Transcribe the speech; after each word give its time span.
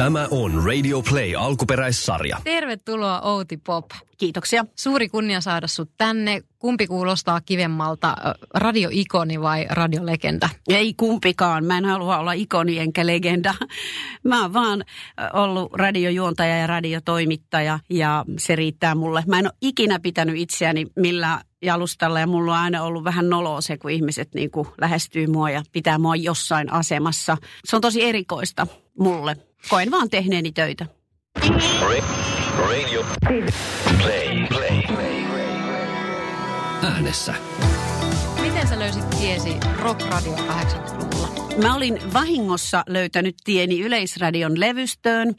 Tämä 0.00 0.28
on 0.30 0.64
Radio 0.64 1.02
Play 1.02 1.34
alkuperäissarja. 1.36 2.38
Tervetuloa 2.44 3.20
Outi 3.20 3.56
Pop. 3.56 3.84
Kiitoksia. 4.18 4.64
Suuri 4.76 5.08
kunnia 5.08 5.40
saada 5.40 5.66
sut 5.66 5.90
tänne. 5.98 6.42
Kumpi 6.58 6.86
kuulostaa 6.86 7.40
kivemmalta, 7.40 8.16
radioikoni 8.54 9.40
vai 9.40 9.66
radiolegenda? 9.70 10.48
Ei 10.68 10.94
kumpikaan. 10.94 11.64
Mä 11.64 11.78
en 11.78 11.84
halua 11.84 12.18
olla 12.18 12.32
ikoni 12.32 12.78
enkä 12.78 13.06
legenda. 13.06 13.54
Mä 14.24 14.42
oon 14.42 14.52
vaan 14.52 14.84
ollut 15.32 15.72
radiojuontaja 15.72 16.56
ja 16.56 16.66
radiotoimittaja 16.66 17.78
ja 17.90 18.24
se 18.38 18.56
riittää 18.56 18.94
mulle. 18.94 19.24
Mä 19.26 19.38
en 19.38 19.46
ole 19.46 19.52
ikinä 19.60 19.98
pitänyt 19.98 20.36
itseäni 20.38 20.86
millään 20.96 21.40
jalustalla 21.62 22.20
ja 22.20 22.26
mulla 22.26 22.52
on 22.52 22.58
aina 22.58 22.82
ollut 22.82 23.04
vähän 23.04 23.28
noloa 23.28 23.60
se, 23.60 23.76
kun 23.76 23.90
ihmiset 23.90 24.34
niin 24.34 24.50
kuin 24.50 24.68
lähestyy 24.80 25.26
mua 25.26 25.50
ja 25.50 25.62
pitää 25.72 25.98
mua 25.98 26.16
jossain 26.16 26.72
asemassa. 26.72 27.36
Se 27.64 27.76
on 27.76 27.82
tosi 27.82 28.04
erikoista 28.04 28.66
mulle. 28.98 29.49
Koen 29.68 29.90
vaan 29.90 30.10
tehneeni 30.10 30.52
töitä. 30.52 30.86
Radio 32.58 33.04
Play. 33.26 34.46
Play. 34.48 35.24
Äänessä. 36.82 37.34
Miten 38.40 38.68
sä 38.68 38.78
löysit 38.78 39.10
tiesi 39.10 39.56
Rock 39.78 40.00
Radio 40.00 40.32
80-luvulla? 40.32 41.28
Mä 41.62 41.74
olin 41.74 42.12
vahingossa 42.12 42.84
löytänyt 42.86 43.34
tieni 43.44 43.80
Yleisradion 43.80 44.60
levystöön, 44.60 45.34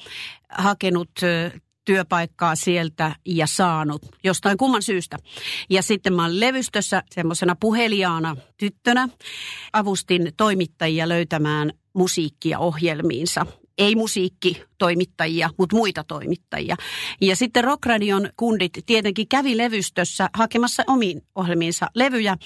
hakenut 0.50 1.10
työpaikkaa 1.86 2.56
sieltä 2.56 3.16
ja 3.26 3.48
saanut 3.48 4.02
jostain 4.24 4.58
kumman 4.58 4.82
syystä. 4.82 5.18
Ja 5.70 5.82
sitten 5.82 6.14
mä 6.14 6.26
olin 6.26 6.40
levystössä 6.40 7.04
semmoisena 7.12 7.56
puheliaana 7.56 8.36
tyttönä. 8.58 9.10
Avustin 9.74 10.32
toimittajia 10.38 11.10
löytämään 11.10 11.72
musiikkia 11.94 12.60
ohjelmiinsa 12.60 13.46
ei 13.78 13.96
musiikkitoimittajia, 13.96 15.50
mutta 15.58 15.76
muita 15.76 16.04
toimittajia. 16.04 16.76
Ja 17.22 17.36
sitten 17.36 17.64
Rockradion 17.64 18.30
kundit 18.38 18.80
tietenkin 18.86 19.28
kävi 19.28 19.58
levystössä 19.58 20.30
hakemassa 20.34 20.84
omiin 20.88 21.22
ohjelmiinsa 21.36 21.88
levyjä. 21.96 22.38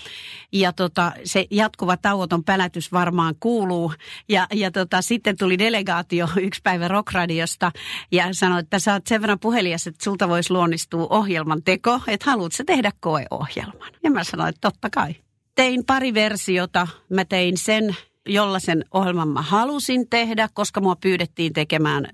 Ja 0.51 0.73
tota, 0.73 1.11
se 1.23 1.45
jatkuva 1.51 1.97
tauoton 1.97 2.43
pälätys 2.43 2.91
varmaan 2.91 3.35
kuuluu. 3.39 3.93
Ja, 4.29 4.47
ja 4.53 4.71
tota, 4.71 5.01
sitten 5.01 5.37
tuli 5.37 5.59
delegaatio 5.59 6.27
yksi 6.47 6.61
päivä 6.63 6.87
Rockradiosta 6.87 7.71
ja 8.11 8.27
sanoi, 8.31 8.59
että 8.59 8.79
sä 8.79 8.93
oot 8.93 9.07
sen 9.07 9.21
verran 9.21 9.39
puhelias, 9.39 9.87
että 9.87 10.03
sulta 10.03 10.29
voisi 10.29 10.53
luonnistua 10.53 11.07
ohjelman 11.09 11.63
teko, 11.63 11.99
että 12.07 12.31
haluatko 12.31 12.63
tehdä 12.65 12.91
koeohjelman. 12.99 13.91
Ja 14.03 14.11
mä 14.11 14.23
sanoin, 14.23 14.49
että 14.49 14.71
totta 14.71 14.89
kai. 14.89 15.15
Tein 15.55 15.85
pari 15.85 16.13
versiota. 16.13 16.87
Mä 17.09 17.25
tein 17.25 17.57
sen 17.57 17.95
jolla 18.25 18.59
sen 18.59 18.85
ohjelman 18.91 19.27
mä 19.27 19.41
halusin 19.41 20.09
tehdä, 20.09 20.49
koska 20.53 20.81
mua 20.81 20.95
pyydettiin 20.95 21.53
tekemään, 21.53 22.07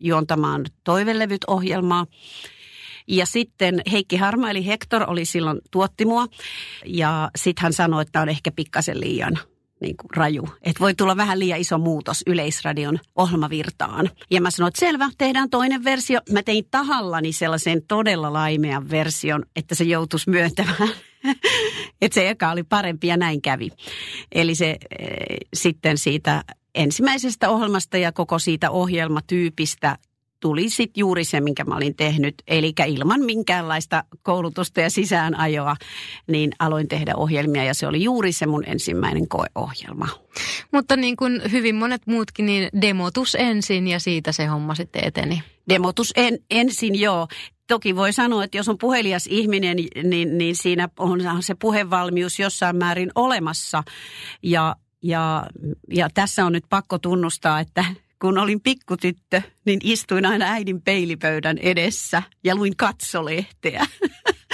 juontamaan 0.00 0.64
toivelevyt 0.84 1.44
ohjelmaa. 1.46 2.06
Ja 3.08 3.26
sitten 3.26 3.82
Heikki 3.92 4.16
Harma 4.16 4.50
eli 4.50 4.66
Hector 4.66 5.04
oli 5.10 5.24
silloin 5.24 5.58
tuotti 5.70 6.04
mua 6.04 6.26
ja 6.86 7.30
sitten 7.36 7.62
hän 7.62 7.72
sanoi, 7.72 8.02
että 8.02 8.20
on 8.20 8.28
ehkä 8.28 8.50
pikkasen 8.50 9.00
liian 9.00 9.38
niin 9.80 9.96
kuin 9.96 10.10
raju. 10.16 10.48
Että 10.62 10.80
voi 10.80 10.94
tulla 10.94 11.16
vähän 11.16 11.38
liian 11.38 11.60
iso 11.60 11.78
muutos 11.78 12.22
Yleisradion 12.26 12.98
ohjelmavirtaan. 13.16 14.10
Ja 14.30 14.40
mä 14.40 14.50
sanoin, 14.50 14.68
että 14.68 14.80
selvä, 14.80 15.10
tehdään 15.18 15.50
toinen 15.50 15.84
versio. 15.84 16.20
Mä 16.32 16.42
tein 16.42 16.64
tahallani 16.70 17.32
sellaisen 17.32 17.82
todella 17.88 18.32
laimean 18.32 18.90
version, 18.90 19.44
että 19.56 19.74
se 19.74 19.84
joutuisi 19.84 20.30
myöntämään 20.30 20.76
että 22.02 22.14
se 22.14 22.30
eka 22.30 22.50
oli 22.50 22.62
parempi 22.62 23.06
ja 23.06 23.16
näin 23.16 23.42
kävi. 23.42 23.70
Eli 24.32 24.54
se 24.54 24.70
e, 24.70 25.06
sitten 25.54 25.98
siitä 25.98 26.44
ensimmäisestä 26.74 27.50
ohjelmasta 27.50 27.98
ja 27.98 28.12
koko 28.12 28.38
siitä 28.38 28.70
ohjelmatyypistä 28.70 29.98
tuli 30.40 30.70
sitten 30.70 31.00
juuri 31.00 31.24
se, 31.24 31.40
minkä 31.40 31.64
mä 31.64 31.76
olin 31.76 31.96
tehnyt. 31.96 32.34
Eli 32.48 32.72
ilman 32.86 33.20
minkäänlaista 33.20 34.04
koulutusta 34.22 34.80
ja 34.80 34.90
sisäänajoa, 34.90 35.76
niin 36.26 36.52
aloin 36.58 36.88
tehdä 36.88 37.14
ohjelmia 37.16 37.64
ja 37.64 37.74
se 37.74 37.86
oli 37.86 38.04
juuri 38.04 38.32
se 38.32 38.46
mun 38.46 38.64
ensimmäinen 38.66 39.28
koeohjelma. 39.28 40.08
Mutta 40.72 40.96
niin 40.96 41.16
kuin 41.16 41.42
hyvin 41.52 41.74
monet 41.74 42.02
muutkin, 42.06 42.46
niin 42.46 42.68
demotus 42.80 43.34
ensin 43.34 43.88
ja 43.88 44.00
siitä 44.00 44.32
se 44.32 44.46
homma 44.46 44.74
sitten 44.74 45.04
eteni. 45.04 45.42
Demotus 45.68 46.12
en, 46.16 46.38
ensin, 46.50 47.00
joo. 47.00 47.28
Toki 47.66 47.96
voi 47.96 48.12
sanoa, 48.12 48.44
että 48.44 48.56
jos 48.56 48.68
on 48.68 48.78
puhelias 48.78 49.26
ihminen, 49.26 49.76
niin, 50.04 50.38
niin 50.38 50.56
siinä 50.56 50.88
on 50.98 51.42
se 51.42 51.54
puhevalmius 51.54 52.38
jossain 52.38 52.76
määrin 52.76 53.10
olemassa. 53.14 53.82
Ja, 54.42 54.76
ja, 55.02 55.46
ja 55.90 56.08
tässä 56.14 56.46
on 56.46 56.52
nyt 56.52 56.64
pakko 56.68 56.98
tunnustaa, 56.98 57.60
että 57.60 57.84
kun 58.20 58.38
olin 58.38 58.60
pikkutyttö, 58.60 59.42
niin 59.64 59.80
istuin 59.82 60.26
aina 60.26 60.46
äidin 60.46 60.82
peilipöydän 60.82 61.58
edessä 61.58 62.22
ja 62.44 62.54
luin 62.54 62.76
katsolehteä. 62.76 63.86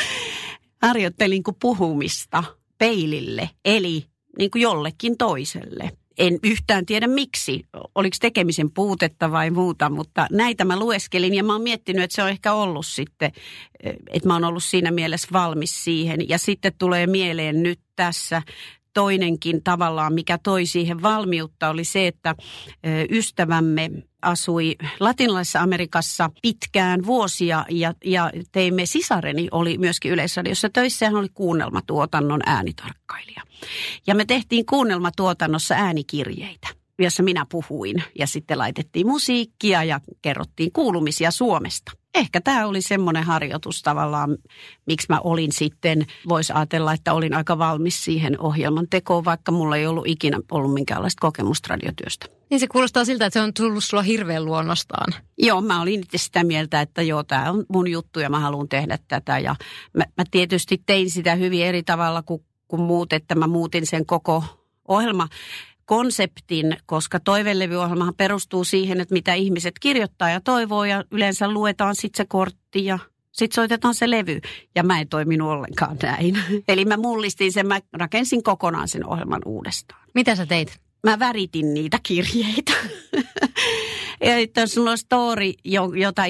Harjoittelin 0.83 1.43
kuin 1.43 1.56
puhumista 1.61 2.44
peilille, 2.79 3.50
eli 3.65 4.06
niin 4.39 4.50
kuin 4.50 4.62
jollekin 4.62 5.19
toiselle. 5.19 5.93
En 6.19 6.39
yhtään 6.43 6.87
tiedä 6.87 7.06
miksi, 7.06 7.65
oliko 7.95 8.17
tekemisen 8.21 8.71
puutetta 8.71 9.31
vai 9.33 9.50
muuta, 9.50 9.91
mutta 9.91 10.27
näitä 10.31 10.65
mä 10.65 10.78
lueskelin 10.78 11.34
ja 11.34 11.45
mä 11.45 11.53
oon 11.53 11.62
miettinyt, 11.62 12.05
että 12.05 12.15
se 12.15 12.23
on 12.23 12.28
ehkä 12.28 12.53
ollut 12.53 12.87
sitten, 12.87 13.33
että 14.12 14.28
mä 14.28 14.34
oon 14.34 14.45
ollut 14.45 14.65
siinä 14.65 14.91
mielessä 14.91 15.28
valmis 15.33 15.84
siihen. 15.84 16.28
Ja 16.28 16.39
sitten 16.39 16.73
tulee 16.78 17.06
mieleen 17.06 17.62
nyt 17.62 17.81
tässä 17.97 18.43
toinenkin 18.95 19.63
tavallaan, 19.63 20.15
mikä 20.15 20.39
toi 20.39 20.67
siihen 20.67 21.03
valmiutta, 21.03 21.69
oli 21.69 21.85
se, 21.85 22.07
että 22.07 22.35
ystävämme 23.11 23.91
asui 24.23 24.77
latinalaisessa 25.01 25.61
Amerikassa 25.61 26.31
pitkään 26.43 27.07
vuosia 27.07 27.65
ja, 27.71 27.95
ja 28.05 28.31
teimme, 28.53 28.87
sisareni 28.87 29.49
oli 29.51 29.79
myöskin 29.79 30.13
Yleisradiossa 30.13 30.71
töissä 30.71 31.07
hän 31.07 31.17
oli 31.17 31.29
kuunnelmatuotannon 31.35 32.41
äänitarkkailija. 32.47 33.43
Ja 34.07 34.15
me 34.15 34.25
tehtiin 34.25 34.67
kuunnelmatuotannossa 34.67 35.75
äänikirjeitä 35.75 36.81
jossa 36.99 37.23
minä 37.23 37.47
puhuin 37.51 38.03
ja 38.19 38.27
sitten 38.27 38.59
laitettiin 38.59 39.07
musiikkia 39.07 39.85
ja 39.85 40.01
kerrottiin 40.23 40.73
kuulumisia 40.73 41.31
Suomesta 41.31 41.93
ehkä 42.15 42.41
tämä 42.41 42.67
oli 42.67 42.83
semmoinen 42.83 43.25
harjoitus 43.25 43.83
tavallaan, 43.83 44.37
miksi 44.87 45.07
mä 45.09 45.21
olin 45.21 45.53
sitten, 45.53 46.07
voisi 46.29 46.53
ajatella, 46.53 46.93
että 46.93 47.13
olin 47.13 47.35
aika 47.35 47.59
valmis 47.59 48.05
siihen 48.05 48.41
ohjelman 48.41 48.87
tekoon, 48.91 49.25
vaikka 49.25 49.53
mulla 49.53 49.77
ei 49.77 49.87
ollut 49.87 50.07
ikinä 50.07 50.41
ollut 50.51 50.75
minkäänlaista 50.75 51.21
kokemusta 51.21 51.69
radiotyöstä. 51.71 52.27
Niin 52.51 52.61
se 52.61 52.67
kuulostaa 52.67 53.05
siltä, 53.05 53.27
että 53.27 53.41
se 53.41 53.45
on 53.45 53.55
tullut 53.55 53.85
sulla 53.85 54.03
hirveän 54.03 54.45
luonnostaan. 54.45 55.15
Joo, 55.39 55.61
mä 55.61 55.83
olin 55.83 56.01
itse 56.01 56.19
sitä 56.19 56.45
mieltä, 56.45 56.81
että 56.81 57.03
joo, 57.03 57.23
tämä 57.23 57.51
on 57.51 57.65
mun 57.69 57.91
juttu 57.91 58.21
ja 58.21 58.31
mä 58.31 58.41
haluan 58.41 58.69
tehdä 58.69 58.99
tätä. 59.09 59.39
Ja 59.39 59.57
mä, 59.97 60.05
mä 60.17 60.25
tietysti 60.31 60.83
tein 60.87 61.11
sitä 61.11 61.35
hyvin 61.35 61.67
eri 61.67 61.83
tavalla 61.83 62.23
kuin, 62.23 62.45
kuin 62.69 62.83
muut, 62.83 63.13
että 63.13 63.35
mä 63.35 63.47
muutin 63.47 63.87
sen 63.87 64.07
koko 64.07 64.45
ohjelma 64.89 65.29
konseptin, 65.84 66.76
koska 66.87 67.20
toivelevyohjelmahan 67.20 68.15
perustuu 68.15 68.65
siihen, 68.65 69.00
että 69.00 69.12
mitä 69.12 69.34
ihmiset 69.34 69.75
kirjoittaa 69.81 70.31
ja 70.31 70.41
toivoo 70.41 70.84
ja 70.84 71.04
yleensä 71.10 71.50
luetaan 71.50 71.94
sitten 71.94 72.16
se 72.16 72.26
kortti 72.28 72.84
ja 72.84 72.98
sitten 73.32 73.54
soitetaan 73.54 73.94
se 73.94 74.10
levy. 74.10 74.41
Ja 74.75 74.82
mä 74.82 75.00
en 75.00 75.09
toiminut 75.09 75.48
ollenkaan 75.48 75.97
näin. 76.03 76.38
Eli 76.69 76.84
mä 76.84 76.97
mullistin 76.97 77.53
sen, 77.53 77.66
mä 77.66 77.81
rakensin 77.93 78.43
kokonaan 78.43 78.88
sen 78.88 79.06
ohjelman 79.06 79.43
uudestaan. 79.44 80.09
Mitä 80.15 80.37
sä 80.37 80.47
teit? 80.47 80.81
Mä 81.03 81.19
väritin 81.19 81.75
niitä 81.75 81.99
kirjeitä. 82.03 82.73
että 84.21 84.67
sulla 84.67 84.91
on 84.91 84.99
story, 84.99 85.53
jota, 85.95 86.23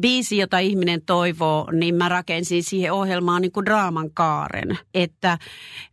biisi, 0.00 0.36
jota 0.36 0.58
ihminen 0.58 1.02
toivoo, 1.02 1.68
niin 1.72 1.94
mä 1.94 2.08
rakensin 2.08 2.64
siihen 2.64 2.92
ohjelmaan 2.92 3.42
niin 3.42 3.52
kuin 3.52 3.66
draaman 3.66 4.10
kaaren. 4.14 4.78
Että 4.94 5.38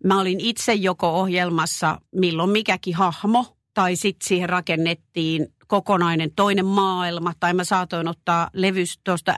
mä 0.04 0.20
olin 0.20 0.40
itse 0.40 0.74
joko 0.74 1.10
ohjelmassa 1.10 2.02
milloin 2.16 2.50
mikäkin 2.50 2.96
hahmo, 2.96 3.58
tai 3.74 3.96
sitten 3.96 4.28
siihen 4.28 4.50
rakennettiin 4.50 5.48
kokonainen 5.68 6.32
toinen 6.36 6.66
maailma, 6.66 7.34
tai 7.40 7.54
mä 7.54 7.64
saatoin 7.64 8.08
ottaa 8.08 8.50
levystosta, 8.54 9.36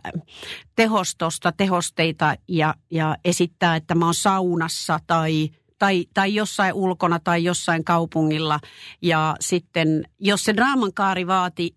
tehostosta 0.76 1.52
tehosteita 1.52 2.36
ja, 2.48 2.76
ja 2.92 3.18
esittää, 3.26 3.76
että 3.76 3.96
mä 3.96 4.06
oon 4.06 4.14
saunassa 4.14 5.00
tai 5.08 5.50
tai, 5.80 6.06
tai 6.14 6.36
jossain 6.36 6.74
ulkona 6.74 7.20
tai 7.20 7.44
jossain 7.44 7.84
kaupungilla. 7.84 8.60
Ja 9.02 9.36
sitten, 9.40 10.04
jos 10.20 10.44
se 10.44 10.56
draaman 10.56 10.94
kaari 10.94 11.28
vaati 11.28 11.74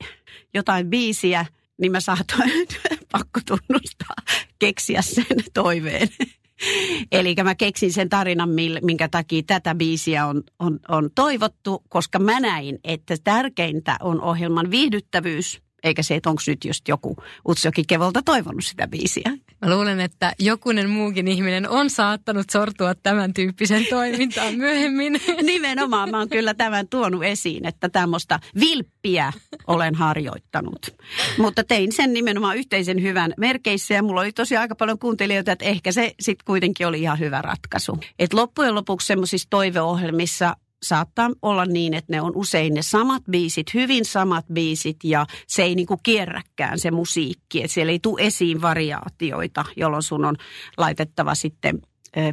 jotain 0.55 0.91
biisiä, 0.91 1.47
niin 1.81 1.93
mä 1.93 2.01
saatoin, 2.01 2.69
pakko 3.13 3.41
tunnustaa, 3.47 4.17
keksiä 4.59 5.03
sen 5.03 5.45
toiveen. 5.55 6.09
Eli 7.13 7.35
mä 7.45 7.55
keksin 7.55 7.93
sen 7.93 8.09
tarinan, 8.09 8.49
minkä 8.83 9.09
takia 9.09 9.43
tätä 9.47 9.75
biisiä 9.75 10.27
on, 10.27 10.43
on, 10.59 10.81
on 10.89 11.11
toivottu, 11.15 11.83
koska 11.89 12.19
mä 12.19 12.41
näin, 12.41 12.79
että 12.85 13.17
tärkeintä 13.25 13.97
on 14.01 14.23
ohjelman 14.23 14.71
viihdyttävyys 14.71 15.63
eikä 15.85 16.03
se, 16.03 16.15
että 16.15 16.31
onko 16.31 16.43
nyt 16.47 16.65
just 16.65 16.89
joku 16.89 17.17
Utsjoki 17.49 17.85
Kevolta 17.89 18.23
toivonut 18.25 18.65
sitä 18.65 18.89
biisiä. 18.89 19.33
Mä 19.65 19.71
luulen, 19.71 20.01
että 20.01 20.33
jokunen 20.39 20.91
muukin 20.91 21.29
ihminen 21.29 21.69
on 21.69 21.91
saattanut 21.91 22.51
sortua 22.51 22.95
tämän 22.95 23.35
tyyppisen 23.35 23.87
toimintaan 23.91 24.55
myöhemmin. 24.55 25.21
Nimenomaan 25.43 26.11
mä 26.11 26.19
oon 26.19 26.29
kyllä 26.29 26.55
tämän 26.55 26.89
tuonut 26.89 27.25
esiin, 27.25 27.67
että 27.67 27.89
tämmöistä 27.89 28.41
vilppiä 28.61 29.33
olen 29.67 29.95
harjoittanut. 29.95 30.95
Mutta 31.39 31.65
tein 31.65 31.93
sen 31.93 32.13
nimenomaan 32.13 32.57
yhteisen 32.57 33.03
hyvän 33.03 33.35
merkeissä 33.37 33.95
ja 33.95 34.03
mulla 34.03 34.21
oli 34.21 34.33
tosiaan 34.33 34.63
aika 34.63 34.75
paljon 34.75 34.99
kuuntelijoita, 34.99 35.53
että 35.53 35.65
ehkä 35.65 35.93
se 35.93 36.15
sitten 36.21 36.45
kuitenkin 36.45 36.87
oli 36.87 37.03
ihan 37.03 37.19
hyvä 37.19 37.43
ratkaisu. 37.43 37.99
Et 38.19 38.35
loppujen 38.35 38.75
lopuksi 38.75 39.07
semmoisissa 39.07 39.51
toiveohjelmissa 39.51 40.57
saattaa 40.83 41.31
olla 41.43 41.65
niin, 41.67 41.95
että 41.95 42.13
ne 42.13 42.21
on 42.21 42.33
usein 42.35 42.75
ne 42.75 42.83
samat 42.83 43.23
biisit, 43.31 43.75
hyvin 43.75 44.05
samat 44.05 44.45
biisit 44.53 44.97
ja 45.05 45.27
se 45.47 45.63
ei 45.63 45.75
niinku 45.75 45.97
kierräkään 46.03 46.79
se 46.79 46.91
musiikki. 46.91 47.63
Että 47.63 47.75
siellä 47.75 47.93
ei 47.93 47.99
tule 47.99 48.23
esiin 48.23 48.63
variaatioita, 48.63 49.65
jolloin 49.77 50.03
sun 50.03 50.25
on 50.25 50.37
laitettava 50.79 51.35
sitten 51.35 51.83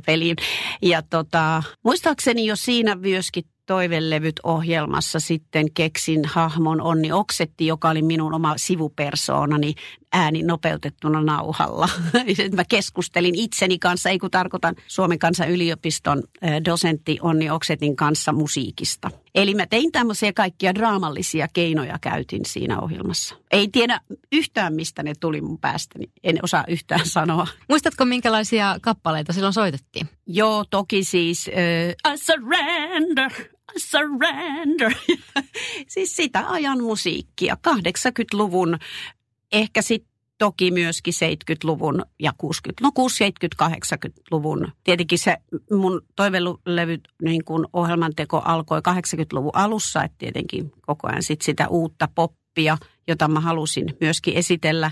peliin. 0.05 0.35
Ja 0.81 1.01
tota, 1.01 1.63
muistaakseni 1.83 2.45
jo 2.45 2.55
siinä 2.55 2.95
myöskin 2.95 3.43
toivelevyt 3.65 4.35
ohjelmassa 4.43 5.19
sitten 5.19 5.71
keksin 5.73 6.25
hahmon 6.25 6.81
Onni 6.81 7.11
Oksetti, 7.11 7.67
joka 7.67 7.89
oli 7.89 8.01
minun 8.01 8.33
oma 8.33 8.53
sivupersoonani 8.57 9.73
ääni 10.13 10.43
nopeutettuna 10.43 11.21
nauhalla. 11.21 11.89
Mä 12.55 12.63
keskustelin 12.69 13.35
itseni 13.35 13.79
kanssa, 13.79 14.09
ei 14.09 14.19
kun 14.19 14.31
tarkoitan 14.31 14.75
Suomen 14.87 15.19
kansan 15.19 15.49
yliopiston 15.49 16.23
dosentti 16.65 17.17
Onni 17.21 17.49
Oksetin 17.49 17.95
kanssa 17.95 18.31
musiikista. 18.31 19.11
Eli 19.35 19.55
mä 19.55 19.65
tein 19.67 19.91
tämmöisiä 19.91 20.33
kaikkia 20.33 20.75
draamallisia 20.75 21.47
keinoja 21.53 21.97
käytin 22.01 22.45
siinä 22.45 22.79
ohjelmassa. 22.79 23.35
Ei 23.51 23.67
tiedä 23.67 24.01
yhtään, 24.31 24.73
mistä 24.73 25.03
ne 25.03 25.13
tuli 25.19 25.41
mun 25.41 25.59
päästäni. 25.59 26.11
En 26.23 26.39
osaa 26.43 26.63
yhtään 26.67 27.05
sanoa. 27.17 27.47
Muistatko, 27.69 28.05
minkälaisia 28.05 28.77
kappaleita 28.81 29.33
silloin 29.33 29.53
soitettiin? 29.53 30.09
Joo, 30.27 30.65
toki 30.69 31.03
siis 31.03 31.47
uh, 31.47 32.13
I 32.13 32.17
surrender, 32.17 33.31
I 33.75 33.79
surrender. 33.79 34.93
siis 35.93 36.15
sitä 36.15 36.47
ajan 36.47 36.83
musiikkia, 36.83 37.57
80-luvun, 37.67 38.79
ehkä 39.51 39.81
sitten 39.81 40.09
toki 40.37 40.71
myöskin 40.71 41.13
70-luvun 41.13 42.05
ja 42.19 42.33
60, 42.37 42.83
no 42.83 42.91
60-70-80-luvun. 43.65 44.71
Tietenkin 44.83 45.19
se 45.19 45.37
mun 45.71 46.01
toivelevy 46.15 46.97
niin 47.21 47.45
kun 47.45 47.67
ohjelmanteko 47.73 48.41
alkoi 48.45 48.79
80-luvun 48.79 49.55
alussa, 49.55 50.03
että 50.03 50.17
tietenkin 50.17 50.71
koko 50.81 51.07
ajan 51.07 51.23
sit 51.23 51.41
sitä 51.41 51.67
uutta 51.67 52.07
poppia, 52.15 52.77
jota 53.07 53.27
mä 53.27 53.39
halusin 53.39 53.97
myöskin 54.01 54.33
esitellä. 54.33 54.91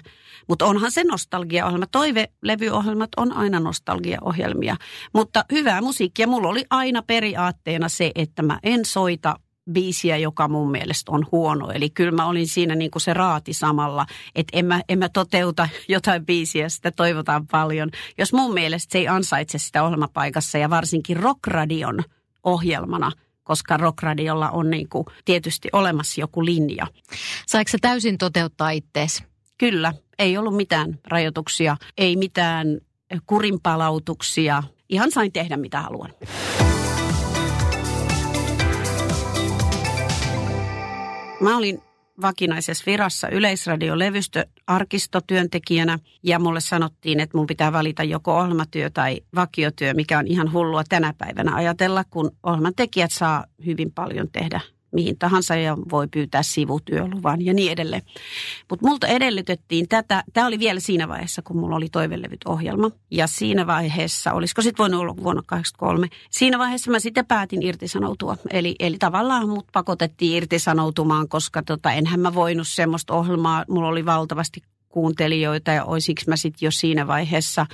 Mutta 0.49 0.65
onhan 0.65 0.91
se 0.91 1.03
nostalgiaohjelma. 1.03 1.85
Toivelevyohjelmat 1.87 3.09
on 3.17 3.33
aina 3.33 3.59
nostalgiaohjelmia. 3.59 4.75
Mutta 5.13 5.45
hyvää 5.51 5.81
musiikkia. 5.81 6.27
Mulla 6.27 6.49
oli 6.49 6.65
aina 6.69 7.01
periaatteena 7.01 7.89
se, 7.89 8.11
että 8.15 8.41
mä 8.41 8.59
en 8.63 8.85
soita 8.85 9.39
biisiä, 9.71 10.17
joka 10.17 10.47
mun 10.47 10.71
mielestä 10.71 11.11
on 11.11 11.25
huono. 11.31 11.71
Eli 11.71 11.89
kyllä 11.89 12.11
mä 12.11 12.27
olin 12.27 12.47
siinä 12.47 12.75
niin 12.75 12.91
kuin 12.91 13.01
se 13.01 13.13
raati 13.13 13.53
samalla, 13.53 14.05
että 14.35 14.57
en 14.57 14.65
mä, 14.65 14.81
en 14.89 14.99
mä 14.99 15.09
toteuta 15.09 15.69
jotain 15.87 16.25
biisiä, 16.25 16.69
sitä 16.69 16.91
toivotaan 16.91 17.47
paljon. 17.47 17.89
Jos 18.17 18.33
mun 18.33 18.53
mielestä 18.53 18.91
se 18.91 18.97
ei 18.97 19.07
ansaitse 19.07 19.57
sitä 19.57 19.83
ohjelmapaikassa 19.83 20.57
ja 20.57 20.69
varsinkin 20.69 21.17
rockradion 21.17 22.03
ohjelmana, 22.43 23.11
koska 23.43 23.77
rockradiolla 23.77 24.49
on 24.49 24.69
niin 24.69 24.89
kuin 24.89 25.05
tietysti 25.25 25.69
olemassa 25.73 26.21
joku 26.21 26.45
linja. 26.45 26.87
Saiko 27.47 27.69
se 27.69 27.77
täysin 27.81 28.17
toteuttaa 28.17 28.69
ittees? 28.69 29.23
Kyllä, 29.57 29.93
ei 30.19 30.37
ollut 30.37 30.55
mitään 30.55 30.99
rajoituksia, 31.07 31.77
ei 31.97 32.15
mitään 32.15 32.67
kurinpalautuksia. 33.25 34.63
Ihan 34.89 35.11
sain 35.11 35.31
tehdä 35.31 35.57
mitä 35.57 35.81
haluan. 35.81 36.13
Mä 41.39 41.57
olin 41.57 41.81
vakinaisessa 42.21 42.83
virassa 42.87 43.29
Yleisradiolevystö 43.29 44.45
arkistotyöntekijänä 44.67 45.99
ja 46.23 46.39
mulle 46.39 46.59
sanottiin, 46.59 47.19
että 47.19 47.37
mun 47.37 47.47
pitää 47.47 47.73
valita 47.73 48.03
joko 48.03 48.37
ohjelmatyö 48.37 48.89
tai 48.89 49.21
vakiotyö, 49.35 49.93
mikä 49.93 50.19
on 50.19 50.27
ihan 50.27 50.53
hullua 50.53 50.83
tänä 50.83 51.13
päivänä 51.17 51.55
ajatella, 51.55 52.03
kun 52.09 52.31
ohjelman 52.43 52.75
tekijät 52.75 53.11
saa 53.11 53.45
hyvin 53.65 53.91
paljon 53.91 54.27
tehdä 54.31 54.61
mihin 54.97 55.17
tahansa 55.17 55.55
ja 55.55 55.77
voi 55.91 56.07
pyytää 56.07 56.43
sivutyöluvan 56.43 57.45
ja 57.45 57.53
niin 57.53 57.71
edelleen. 57.71 58.01
Mutta 58.69 58.87
multa 58.87 59.07
edellytettiin 59.07 59.87
tätä, 59.87 60.23
tämä 60.33 60.47
oli 60.47 60.59
vielä 60.59 60.79
siinä 60.79 61.07
vaiheessa, 61.07 61.41
kun 61.41 61.57
mulla 61.57 61.75
oli 61.75 61.89
toivelevyt 61.91 62.39
ohjelma. 62.45 62.91
Ja 63.11 63.27
siinä 63.27 63.67
vaiheessa, 63.67 64.33
olisiko 64.33 64.61
sitten 64.61 64.83
voinut 64.83 65.01
olla 65.01 65.17
vuonna 65.17 65.41
1983, 65.41 66.07
siinä 66.29 66.59
vaiheessa 66.59 66.91
mä 66.91 66.99
sitten 66.99 67.25
päätin 67.25 67.63
irtisanoutua. 67.63 68.37
Eli, 68.49 68.75
eli 68.79 68.97
tavallaan 68.97 69.49
mut 69.49 69.67
pakotettiin 69.73 70.37
irtisanoutumaan, 70.37 71.27
koska 71.27 71.63
tota, 71.63 71.91
enhän 71.91 72.19
mä 72.19 72.33
voinut 72.33 72.67
semmoista 72.67 73.13
ohjelmaa, 73.13 73.65
mulla 73.69 73.87
oli 73.87 74.05
valtavasti 74.05 74.61
kuuntelijoita 74.89 75.71
ja 75.71 75.85
olisiko 75.85 76.21
mä 76.27 76.35
sitten 76.35 76.67
jo 76.67 76.71
siinä 76.71 77.07
vaiheessa 77.07 77.61
äh, 77.61 77.67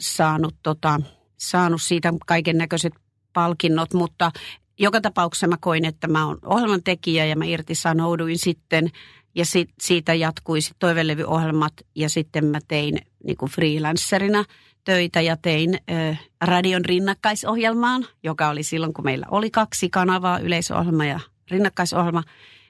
saanut, 0.00 0.54
tota, 0.62 1.00
saanut 1.36 1.82
siitä 1.82 2.12
kaiken 2.26 2.58
näköiset 2.58 2.92
palkinnot, 3.32 3.94
mutta 3.94 4.30
joka 4.78 5.00
tapauksessa 5.00 5.46
mä 5.46 5.56
koin, 5.60 5.84
että 5.84 6.08
mä 6.08 6.26
oon 6.26 6.38
ohjelman 6.44 6.82
tekijä 6.82 7.24
ja 7.24 7.36
mä 7.36 7.44
irtisanouduin 7.44 8.38
sitten. 8.38 8.90
Ja 9.34 9.44
sit, 9.44 9.70
siitä 9.80 10.14
jatkui 10.14 10.60
sit 10.60 10.76
toivelevyohjelmat 10.78 11.72
ja 11.94 12.08
sitten 12.08 12.44
mä 12.44 12.58
tein 12.68 12.98
niin 13.24 13.36
kuin 13.36 13.50
freelancerina 13.50 14.44
töitä 14.84 15.20
ja 15.20 15.36
tein 15.36 15.74
ö, 15.74 16.16
radion 16.40 16.84
rinnakkaisohjelmaan, 16.84 18.06
joka 18.22 18.48
oli 18.48 18.62
silloin, 18.62 18.92
kun 18.92 19.04
meillä 19.04 19.26
oli 19.30 19.50
kaksi 19.50 19.90
kanavaa, 19.90 20.38
yleisohjelma 20.38 21.04
ja 21.04 21.20
rinnakkaisohjelma, 21.50 22.22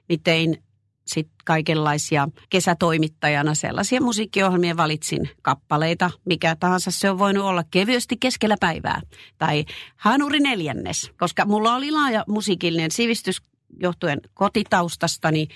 niin 0.09 0.21
tein 0.25 0.63
sitten 1.09 1.37
kaikenlaisia 1.45 2.29
kesätoimittajana 2.51 3.55
sellaisia 3.55 4.01
musiikkiohjelmia 4.01 4.77
valitsin 4.77 5.31
kappaleita, 5.43 6.11
mikä 6.25 6.57
tahansa 6.57 6.91
se 6.91 7.11
on 7.11 7.19
voinut 7.19 7.45
olla 7.45 7.65
kevyesti 7.71 8.17
keskellä 8.21 8.57
päivää. 8.61 9.01
Tai 9.39 9.65
Hanuri 9.97 10.41
neljännes, 10.41 11.11
koska 11.19 11.45
mulla 11.45 11.75
oli 11.75 11.91
laaja 11.91 12.25
musiikillinen 12.29 12.91
sivistys 12.91 13.43
johtuen 13.81 14.21
kotitaustastani 14.35 15.49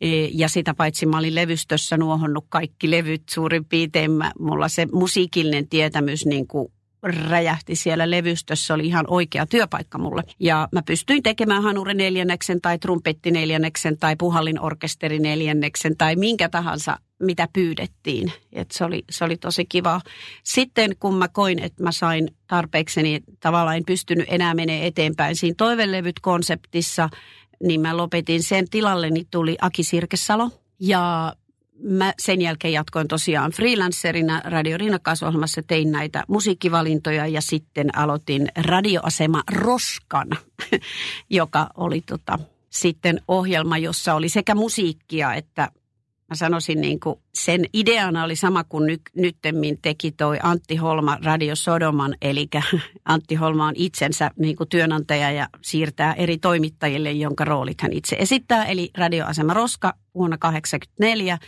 e, 0.00 0.08
ja 0.24 0.48
sitä 0.48 0.74
paitsi 0.74 1.06
mä 1.06 1.18
olin 1.18 1.34
levystössä 1.34 1.96
nuohonnut 1.96 2.46
kaikki 2.48 2.90
levyt 2.90 3.22
suurin 3.30 3.64
piirtein. 3.64 4.10
mulla 4.38 4.68
se 4.68 4.86
musiikillinen 4.92 5.68
tietämys 5.68 6.26
niin 6.26 6.46
kuin 6.46 6.72
räjähti 7.02 7.76
siellä 7.76 8.10
levystössä, 8.10 8.74
oli 8.74 8.86
ihan 8.86 9.04
oikea 9.08 9.46
työpaikka 9.46 9.98
mulle. 9.98 10.22
Ja 10.40 10.68
mä 10.72 10.82
pystyin 10.82 11.22
tekemään 11.22 11.62
Hanure 11.62 11.94
neljänneksen 11.94 12.60
tai 12.60 12.78
trumpetti 12.78 13.30
neljänneksen 13.30 13.98
tai 13.98 14.16
puhallin 14.16 14.60
orkesteri 14.60 15.18
neljänneksen 15.18 15.96
tai 15.96 16.16
minkä 16.16 16.48
tahansa 16.48 16.98
mitä 17.22 17.48
pyydettiin. 17.52 18.32
Et 18.52 18.70
se, 18.70 18.84
oli, 18.84 19.04
se 19.10 19.24
oli 19.24 19.36
tosi 19.36 19.64
kiva. 19.64 20.00
Sitten 20.42 20.96
kun 21.00 21.14
mä 21.14 21.28
koin, 21.28 21.58
että 21.58 21.82
mä 21.82 21.92
sain 21.92 22.28
tarpeeksi, 22.46 23.02
niin 23.02 23.22
tavallaan 23.40 23.76
en 23.76 23.84
pystynyt 23.86 24.26
enää 24.28 24.54
menee 24.54 24.86
eteenpäin 24.86 25.36
siinä 25.36 25.54
toivelevyt-konseptissa, 25.58 27.08
niin 27.62 27.80
mä 27.80 27.96
lopetin 27.96 28.42
sen 28.42 28.70
tilalle, 28.70 29.10
niin 29.10 29.26
tuli 29.30 29.56
Aki 29.60 29.82
Sirkesalo. 29.84 30.50
Ja 30.80 31.34
mä 31.82 32.12
sen 32.18 32.42
jälkeen 32.42 32.72
jatkoin 32.72 33.08
tosiaan 33.08 33.52
freelancerina 33.52 34.42
Radio 34.44 34.78
Rinnakkaisohjelmassa, 34.78 35.62
tein 35.62 35.92
näitä 35.92 36.24
musiikkivalintoja 36.28 37.26
ja 37.26 37.40
sitten 37.40 37.98
aloitin 37.98 38.48
radioasema 38.56 39.42
Roskan, 39.52 40.28
joka 41.30 41.70
oli 41.76 42.00
tota, 42.00 42.38
sitten 42.70 43.20
ohjelma, 43.28 43.78
jossa 43.78 44.14
oli 44.14 44.28
sekä 44.28 44.54
musiikkia 44.54 45.34
että 45.34 45.68
mä 46.32 46.36
sanoisin 46.36 46.80
niin 46.80 47.00
kuin 47.00 47.16
sen 47.34 47.64
ideana 47.72 48.24
oli 48.24 48.36
sama 48.36 48.64
kuin 48.64 48.86
ny, 48.86 48.98
nyttemmin 49.16 49.78
teki 49.82 50.12
toi 50.12 50.38
Antti 50.42 50.76
Holma 50.76 51.18
Radio 51.24 51.56
Sodoman, 51.56 52.14
eli 52.22 52.48
Antti 53.04 53.34
Holma 53.34 53.66
on 53.66 53.72
itsensä 53.76 54.30
niin 54.38 54.56
kuin 54.56 54.68
työnantaja 54.68 55.30
ja 55.30 55.48
siirtää 55.62 56.14
eri 56.14 56.38
toimittajille, 56.38 57.12
jonka 57.12 57.44
roolit 57.44 57.80
hän 57.80 57.92
itse 57.92 58.16
esittää. 58.18 58.64
Eli 58.64 58.90
radioasema 58.98 59.54
Roska 59.54 59.94
vuonna 60.14 60.36
1984 60.38 61.38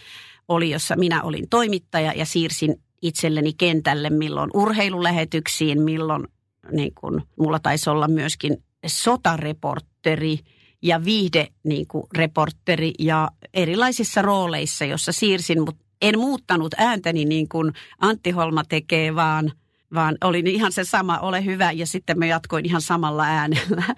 oli, 0.48 0.70
jossa 0.70 0.96
minä 0.96 1.22
olin 1.22 1.48
toimittaja 1.50 2.12
ja 2.16 2.26
siirsin 2.26 2.80
itselleni 3.02 3.52
kentälle 3.52 4.10
milloin 4.10 4.50
urheilulähetyksiin, 4.54 5.82
milloin 5.82 6.28
niin 6.72 6.92
kuin, 6.94 7.22
mulla 7.38 7.58
taisi 7.58 7.90
olla 7.90 8.08
myöskin 8.08 8.56
sotareportteri– 8.86 10.38
ja 10.84 11.04
viihde 11.04 11.48
niin 11.62 11.86
kuin 11.86 12.04
reporteri 12.16 12.92
ja 12.98 13.30
erilaisissa 13.54 14.22
rooleissa, 14.22 14.84
jossa 14.84 15.12
siirsin, 15.12 15.60
mutta 15.64 15.84
en 16.02 16.18
muuttanut 16.18 16.74
ääntäni 16.76 17.24
niin 17.24 17.48
kuin 17.48 17.72
Antti 17.98 18.30
Holma 18.30 18.64
tekee, 18.64 19.14
vaan, 19.14 19.52
vaan 19.94 20.18
oli 20.24 20.42
ihan 20.46 20.72
se 20.72 20.84
sama, 20.84 21.18
ole 21.18 21.44
hyvä, 21.44 21.72
ja 21.72 21.86
sitten 21.86 22.18
me 22.18 22.26
jatkoin 22.26 22.66
ihan 22.66 22.80
samalla 22.80 23.24
äänellä. 23.24 23.84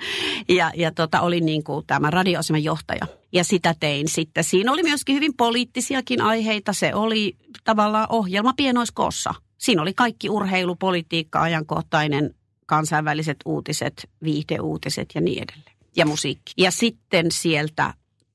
Ja, 0.48 0.70
ja 0.76 0.92
tota, 0.92 1.20
olin 1.20 1.46
niin 1.46 1.64
kuin 1.64 1.86
tämä 1.86 2.10
radioaseman 2.10 2.64
johtaja, 2.64 3.06
ja 3.32 3.44
sitä 3.44 3.74
tein 3.80 4.08
sitten. 4.08 4.44
Siinä 4.44 4.72
oli 4.72 4.82
myöskin 4.82 5.14
hyvin 5.14 5.36
poliittisiakin 5.36 6.20
aiheita, 6.20 6.72
se 6.72 6.94
oli 6.94 7.36
tavallaan 7.64 8.06
ohjelma 8.10 8.52
pienoiskoossa. 8.56 9.34
Siinä 9.58 9.82
oli 9.82 9.94
kaikki 9.94 10.30
urheilu, 10.30 10.76
politiikka, 10.76 11.42
ajankohtainen, 11.42 12.34
kansainväliset 12.66 13.36
uutiset, 13.44 14.08
viihdeuutiset 14.22 15.08
ja 15.14 15.20
niin 15.20 15.42
edelleen. 15.42 15.75
Ja 15.96 16.06
musiikki. 16.06 16.52
Ja 16.56 16.70
sitten 16.70 17.30
sieltä, 17.30 17.94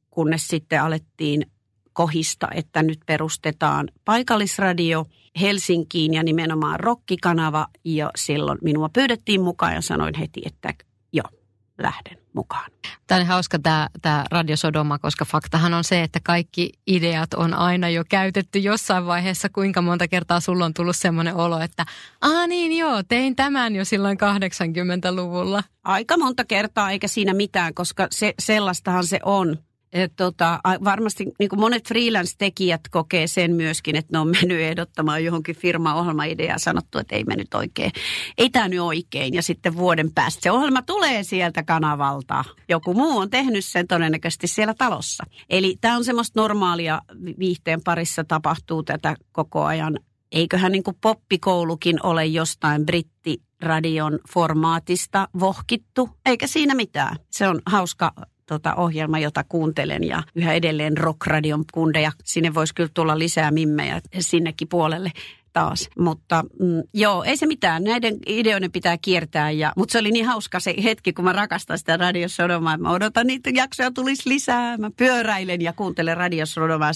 kunnes 0.10 0.48
sitten 0.48 0.82
alettiin 0.82 1.46
kohista, 1.94 2.48
että 2.54 2.84
nyt 2.84 3.00
perustetaan 3.06 3.90
paikallisradio 4.06 5.06
Helsinkiin 5.42 6.14
ja 6.14 6.24
nimenomaan 6.24 6.80
rokkikanava. 6.80 7.68
Ja 7.86 8.12
silloin 8.16 8.58
minua 8.62 8.90
pyydettiin 8.90 9.42
mukaan 9.42 9.74
ja 9.74 9.82
sanoin 9.82 10.14
heti, 10.16 10.42
että 10.46 10.74
joo, 11.14 11.30
lähden 11.78 12.21
mukaan. 12.34 12.72
Tämä 13.08 13.22
on 13.22 13.28
hauska 13.28 13.60
tämä, 13.60 13.90
tämä 14.02 14.26
radiosodoma, 14.32 15.00
koska 15.00 15.26
faktahan 15.26 15.74
on 15.74 15.84
se, 15.84 16.04
että 16.04 16.20
kaikki 16.24 16.72
ideat 16.88 17.34
on 17.34 17.54
aina 17.54 17.90
jo 17.90 18.04
käytetty 18.10 18.60
jossain 18.60 19.06
vaiheessa. 19.06 19.50
Kuinka 19.50 19.82
monta 19.82 20.08
kertaa 20.08 20.40
sulla 20.40 20.66
on 20.66 20.74
tullut 20.74 20.96
semmoinen 20.96 21.36
olo, 21.36 21.60
että 21.60 21.86
aa 22.22 22.48
niin 22.48 22.78
joo, 22.78 23.04
tein 23.04 23.36
tämän 23.36 23.76
jo 23.76 23.86
silloin 23.86 24.18
80-luvulla. 24.18 25.64
Aika 25.84 26.18
monta 26.18 26.46
kertaa 26.46 26.92
eikä 26.92 27.08
siinä 27.08 27.34
mitään, 27.34 27.74
koska 27.74 28.08
se, 28.12 28.34
sellaistahan 28.40 29.06
se 29.06 29.20
on 29.26 29.58
et 29.94 30.14
tota, 30.16 30.60
varmasti 30.84 31.26
niin 31.40 31.50
monet 31.56 31.88
freelance-tekijät 31.88 32.82
kokee 32.92 33.28
sen 33.28 33.56
myöskin, 33.56 33.96
että 33.96 34.10
ne 34.12 34.20
on 34.20 34.28
mennyt 34.42 34.60
ehdottamaan 34.60 35.24
johonkin 35.24 35.56
firman 35.56 35.96
ohjelmaideaa 35.96 36.56
ja 36.56 36.60
sanottu, 36.60 36.98
että 36.98 37.16
ei 37.16 37.24
mennyt 37.24 37.54
oikein. 37.54 37.92
Ei 38.38 38.50
tämä 38.50 38.68
nyt 38.68 38.80
oikein. 38.80 39.34
Ja 39.34 39.44
sitten 39.44 39.78
vuoden 39.78 40.12
päästä 40.12 40.42
se 40.44 40.52
ohjelma 40.52 40.82
tulee 40.82 41.24
sieltä 41.24 41.64
kanavalta. 41.64 42.44
Joku 42.70 42.94
muu 42.94 43.18
on 43.18 43.30
tehnyt 43.30 43.66
sen 43.66 43.88
todennäköisesti 43.88 44.48
siellä 44.48 44.74
talossa. 44.74 45.24
Eli 45.50 45.78
tämä 45.82 45.96
on 45.96 46.04
semmoista 46.04 46.42
normaalia 46.42 47.02
viihteen 47.40 47.82
parissa 47.84 48.24
tapahtuu 48.24 48.84
tätä 48.84 49.16
koko 49.32 49.64
ajan. 49.64 50.00
Eiköhän 50.32 50.72
niin 50.72 50.84
poppikoulukin 51.02 52.06
ole 52.06 52.26
jostain 52.26 52.86
britti 52.86 53.42
radion 53.62 54.20
formaatista 54.30 55.28
vohkittu, 55.40 56.10
eikä 56.26 56.48
siinä 56.48 56.76
mitään. 56.76 57.16
Se 57.32 57.48
on 57.48 57.62
hauska 57.66 58.14
tota, 58.52 58.76
ohjelma, 58.76 59.20
jota 59.20 59.44
kuuntelen 59.50 60.04
ja 60.04 60.24
yhä 60.36 60.54
edelleen 60.54 60.98
rockradion 60.98 61.64
kundeja. 61.74 62.12
Sinne 62.24 62.54
voisi 62.54 62.76
kyllä 62.76 62.90
tulla 62.94 63.20
lisää 63.20 63.52
mimmejä 63.52 64.02
sinnekin 64.20 64.68
puolelle 64.68 65.12
taas. 65.54 65.90
Mutta 66.00 66.44
mm, 66.60 66.84
joo, 66.94 67.24
ei 67.24 67.38
se 67.38 67.46
mitään. 67.46 67.84
Näiden 67.84 68.18
ideoiden 68.28 68.72
pitää 68.72 68.98
kiertää. 69.02 69.52
Ja, 69.52 69.74
mutta 69.76 69.92
se 69.92 70.00
oli 70.00 70.12
niin 70.12 70.26
hauska 70.26 70.60
se 70.60 70.76
hetki, 70.84 71.14
kun 71.14 71.26
mä 71.26 71.34
rakastan 71.34 71.78
sitä 71.78 71.98
radiosodomaa. 71.98 72.78
Mä 72.78 72.92
odotan 72.92 73.28
niitä 73.28 73.50
jaksoja 73.54 73.92
tulisi 73.92 74.30
lisää. 74.30 74.78
Mä 74.78 74.92
pyöräilen 74.98 75.62
ja 75.62 75.74
kuuntelen 75.74 76.18
radiosodomaa. 76.18 76.92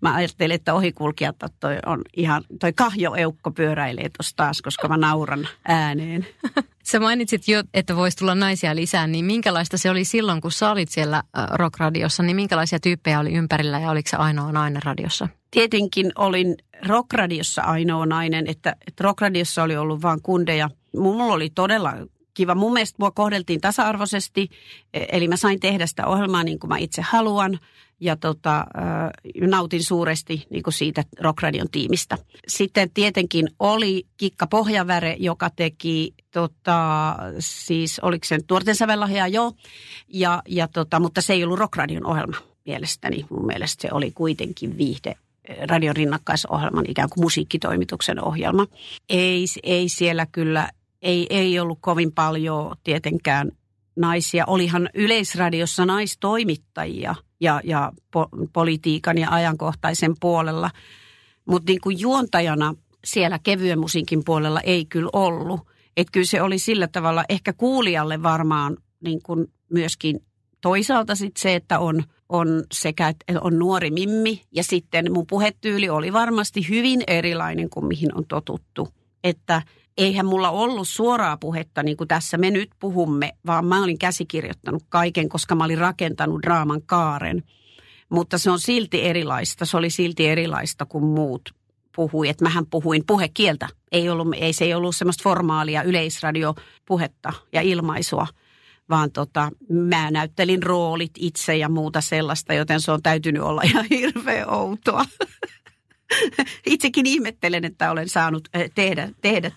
Mä 0.00 0.14
ajattelin, 0.14 0.54
että 0.54 0.74
ohikulkijat 0.74 1.36
toi 1.60 1.78
on 1.86 2.02
ihan, 2.16 2.44
toi 2.60 2.72
kahjo 2.72 3.14
eukko 3.14 3.50
pyöräilee 3.50 4.08
tuossa 4.08 4.36
taas, 4.36 4.62
koska 4.62 4.88
mä 4.88 4.96
nauran 4.96 5.48
ääneen. 5.64 6.26
Sä 6.88 7.00
mainitsit 7.00 7.48
jo, 7.48 7.62
että 7.74 7.96
voisi 7.96 8.16
tulla 8.16 8.34
naisia 8.34 8.76
lisää, 8.76 9.06
niin 9.06 9.24
minkälaista 9.24 9.78
se 9.78 9.90
oli 9.90 10.04
silloin, 10.04 10.40
kun 10.40 10.52
sä 10.52 10.70
olit 10.70 10.88
siellä 10.88 11.16
äh, 11.16 11.46
rockradiossa, 11.52 12.22
niin 12.22 12.36
minkälaisia 12.36 12.80
tyyppejä 12.80 13.20
oli 13.20 13.32
ympärillä 13.32 13.80
ja 13.80 13.90
oliko 13.90 14.08
se 14.08 14.16
ainoa 14.16 14.52
nainen 14.52 14.82
radiossa? 14.82 15.28
Tietenkin 15.50 16.12
olin 16.14 16.56
rockradiossa 16.86 17.62
ainoa 17.62 18.06
nainen, 18.06 18.46
että, 18.46 18.76
että 18.86 19.04
rockradiossa 19.04 19.62
oli 19.62 19.76
ollut 19.76 20.02
vain 20.02 20.22
kundeja. 20.22 20.70
Mulla 20.96 21.24
oli 21.24 21.50
todella 21.50 21.94
kiva. 22.34 22.54
Mun 22.54 22.72
mielestä 22.72 22.96
mua 22.98 23.10
kohdeltiin 23.10 23.60
tasa-arvoisesti, 23.60 24.48
e, 24.94 25.04
eli 25.12 25.28
mä 25.28 25.36
sain 25.36 25.60
tehdä 25.60 25.86
sitä 25.86 26.06
ohjelmaa 26.06 26.44
niin 26.44 26.58
kuin 26.58 26.68
mä 26.68 26.78
itse 26.78 27.02
haluan 27.02 27.58
ja 28.00 28.16
tota, 28.16 28.66
nautin 29.40 29.84
suuresti 29.84 30.46
niin 30.50 30.62
kuin 30.62 30.74
siitä 30.74 31.04
Rockradion 31.20 31.70
tiimistä. 31.72 32.18
Sitten 32.48 32.90
tietenkin 32.94 33.48
oli 33.58 34.06
Kikka 34.16 34.46
Pohjaväre, 34.46 35.16
joka 35.18 35.50
teki, 35.50 36.14
tota, 36.30 37.16
siis 37.38 37.98
oliko 38.00 38.24
se 38.24 38.38
nuorten 38.50 38.76
sävellahja 38.76 39.26
jo, 39.26 39.52
ja, 40.08 40.42
ja 40.48 40.68
tota, 40.68 41.00
mutta 41.00 41.20
se 41.20 41.32
ei 41.32 41.44
ollut 41.44 41.58
Rockradion 41.58 42.06
ohjelma 42.06 42.36
mielestäni. 42.66 43.26
Mun 43.30 43.46
mielestä 43.46 43.82
se 43.82 43.88
oli 43.92 44.10
kuitenkin 44.10 44.78
viihde 44.78 45.14
radion 45.68 45.96
rinnakkaisohjelman, 45.96 46.84
ikään 46.88 47.08
kuin 47.08 47.24
musiikkitoimituksen 47.24 48.24
ohjelma. 48.24 48.66
Ei, 49.08 49.44
ei 49.62 49.88
siellä 49.88 50.26
kyllä, 50.26 50.70
ei, 51.02 51.26
ei 51.30 51.60
ollut 51.60 51.78
kovin 51.80 52.12
paljon 52.12 52.76
tietenkään 52.84 53.50
naisia. 53.96 54.44
Olihan 54.46 54.90
Yleisradiossa 54.94 55.86
naistoimittajia 55.86 57.14
ja, 57.40 57.60
ja 57.64 57.92
po- 58.16 58.48
politiikan 58.52 59.18
ja 59.18 59.30
ajankohtaisen 59.30 60.14
puolella, 60.20 60.70
mutta 61.44 61.72
niin 61.72 61.80
kuin 61.80 62.00
juontajana 62.00 62.74
siellä 63.04 63.38
kevyen 63.42 63.78
musiikin 63.78 64.22
puolella 64.24 64.60
ei 64.60 64.84
kyllä 64.84 65.10
ollut. 65.12 65.60
Että 65.96 66.10
kyllä 66.12 66.26
se 66.26 66.42
oli 66.42 66.58
sillä 66.58 66.88
tavalla 66.88 67.24
ehkä 67.28 67.52
kuulijalle 67.52 68.22
varmaan 68.22 68.76
niin 69.04 69.22
kuin 69.22 69.46
myöskin 69.72 70.20
toisaalta 70.60 71.14
sitten 71.14 71.42
se, 71.42 71.54
että 71.54 71.78
on, 71.78 72.04
on 72.28 72.64
sekä 72.72 73.08
että 73.08 73.24
on 73.40 73.58
nuori 73.58 73.90
mimmi 73.90 74.42
ja 74.52 74.64
sitten 74.64 75.12
mun 75.12 75.26
puhetyyli 75.26 75.88
oli 75.88 76.12
varmasti 76.12 76.68
hyvin 76.68 77.02
erilainen 77.06 77.70
kuin 77.70 77.86
mihin 77.86 78.14
on 78.14 78.26
totuttu. 78.26 78.88
Että 79.24 79.62
eihän 79.98 80.26
mulla 80.26 80.50
ollut 80.50 80.88
suoraa 80.88 81.36
puhetta 81.36 81.82
niin 81.82 81.96
kuin 81.96 82.08
tässä 82.08 82.38
me 82.38 82.50
nyt 82.50 82.70
puhumme, 82.80 83.32
vaan 83.46 83.64
mä 83.64 83.82
olin 83.82 83.98
käsikirjoittanut 83.98 84.82
kaiken, 84.88 85.28
koska 85.28 85.54
mä 85.54 85.64
olin 85.64 85.78
rakentanut 85.78 86.42
draaman 86.42 86.82
kaaren. 86.86 87.42
Mutta 88.08 88.38
se 88.38 88.50
on 88.50 88.60
silti 88.60 89.02
erilaista, 89.02 89.64
se 89.64 89.76
oli 89.76 89.90
silti 89.90 90.26
erilaista 90.26 90.86
kuin 90.86 91.04
muut 91.04 91.54
puhui, 91.96 92.28
että 92.28 92.44
mähän 92.44 92.66
puhuin 92.66 93.04
puhekieltä. 93.06 93.68
Ei, 93.92 94.08
ollut, 94.08 94.28
ei 94.36 94.52
se 94.52 94.64
ei 94.64 94.74
ollut 94.74 94.96
semmoista 94.96 95.22
formaalia 95.22 95.82
yleisradiopuhetta 95.82 97.32
ja 97.52 97.60
ilmaisua, 97.60 98.26
vaan 98.90 99.12
tota, 99.12 99.50
mä 99.68 100.10
näyttelin 100.10 100.62
roolit 100.62 101.12
itse 101.18 101.56
ja 101.56 101.68
muuta 101.68 102.00
sellaista, 102.00 102.54
joten 102.54 102.80
se 102.80 102.92
on 102.92 103.02
täytynyt 103.02 103.42
olla 103.42 103.62
ihan 103.62 103.84
hirveän 103.90 104.50
outoa. 104.50 105.04
Itsekin 106.66 107.06
ihmettelen, 107.06 107.64
että 107.64 107.90
olen 107.90 108.08
saanut 108.08 108.48
eh, 108.54 108.70
tehdä, 108.74 109.08
tehdä, 109.20 109.52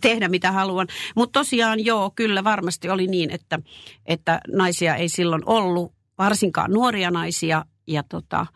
tehdä 0.00 0.28
mitä 0.28 0.52
haluan. 0.52 0.86
Mutta 1.16 1.40
tosiaan 1.40 1.84
joo, 1.84 2.12
kyllä 2.16 2.44
varmasti 2.44 2.90
oli 2.90 3.06
niin, 3.06 3.30
että, 3.30 3.60
että 4.06 4.40
naisia 4.52 4.94
ei 4.94 5.08
silloin 5.08 5.42
ollut, 5.46 5.92
varsinkaan 6.18 6.70
nuoria 6.70 7.10
naisia. 7.10 7.64
Ja, 7.86 8.02
tota, 8.02 8.46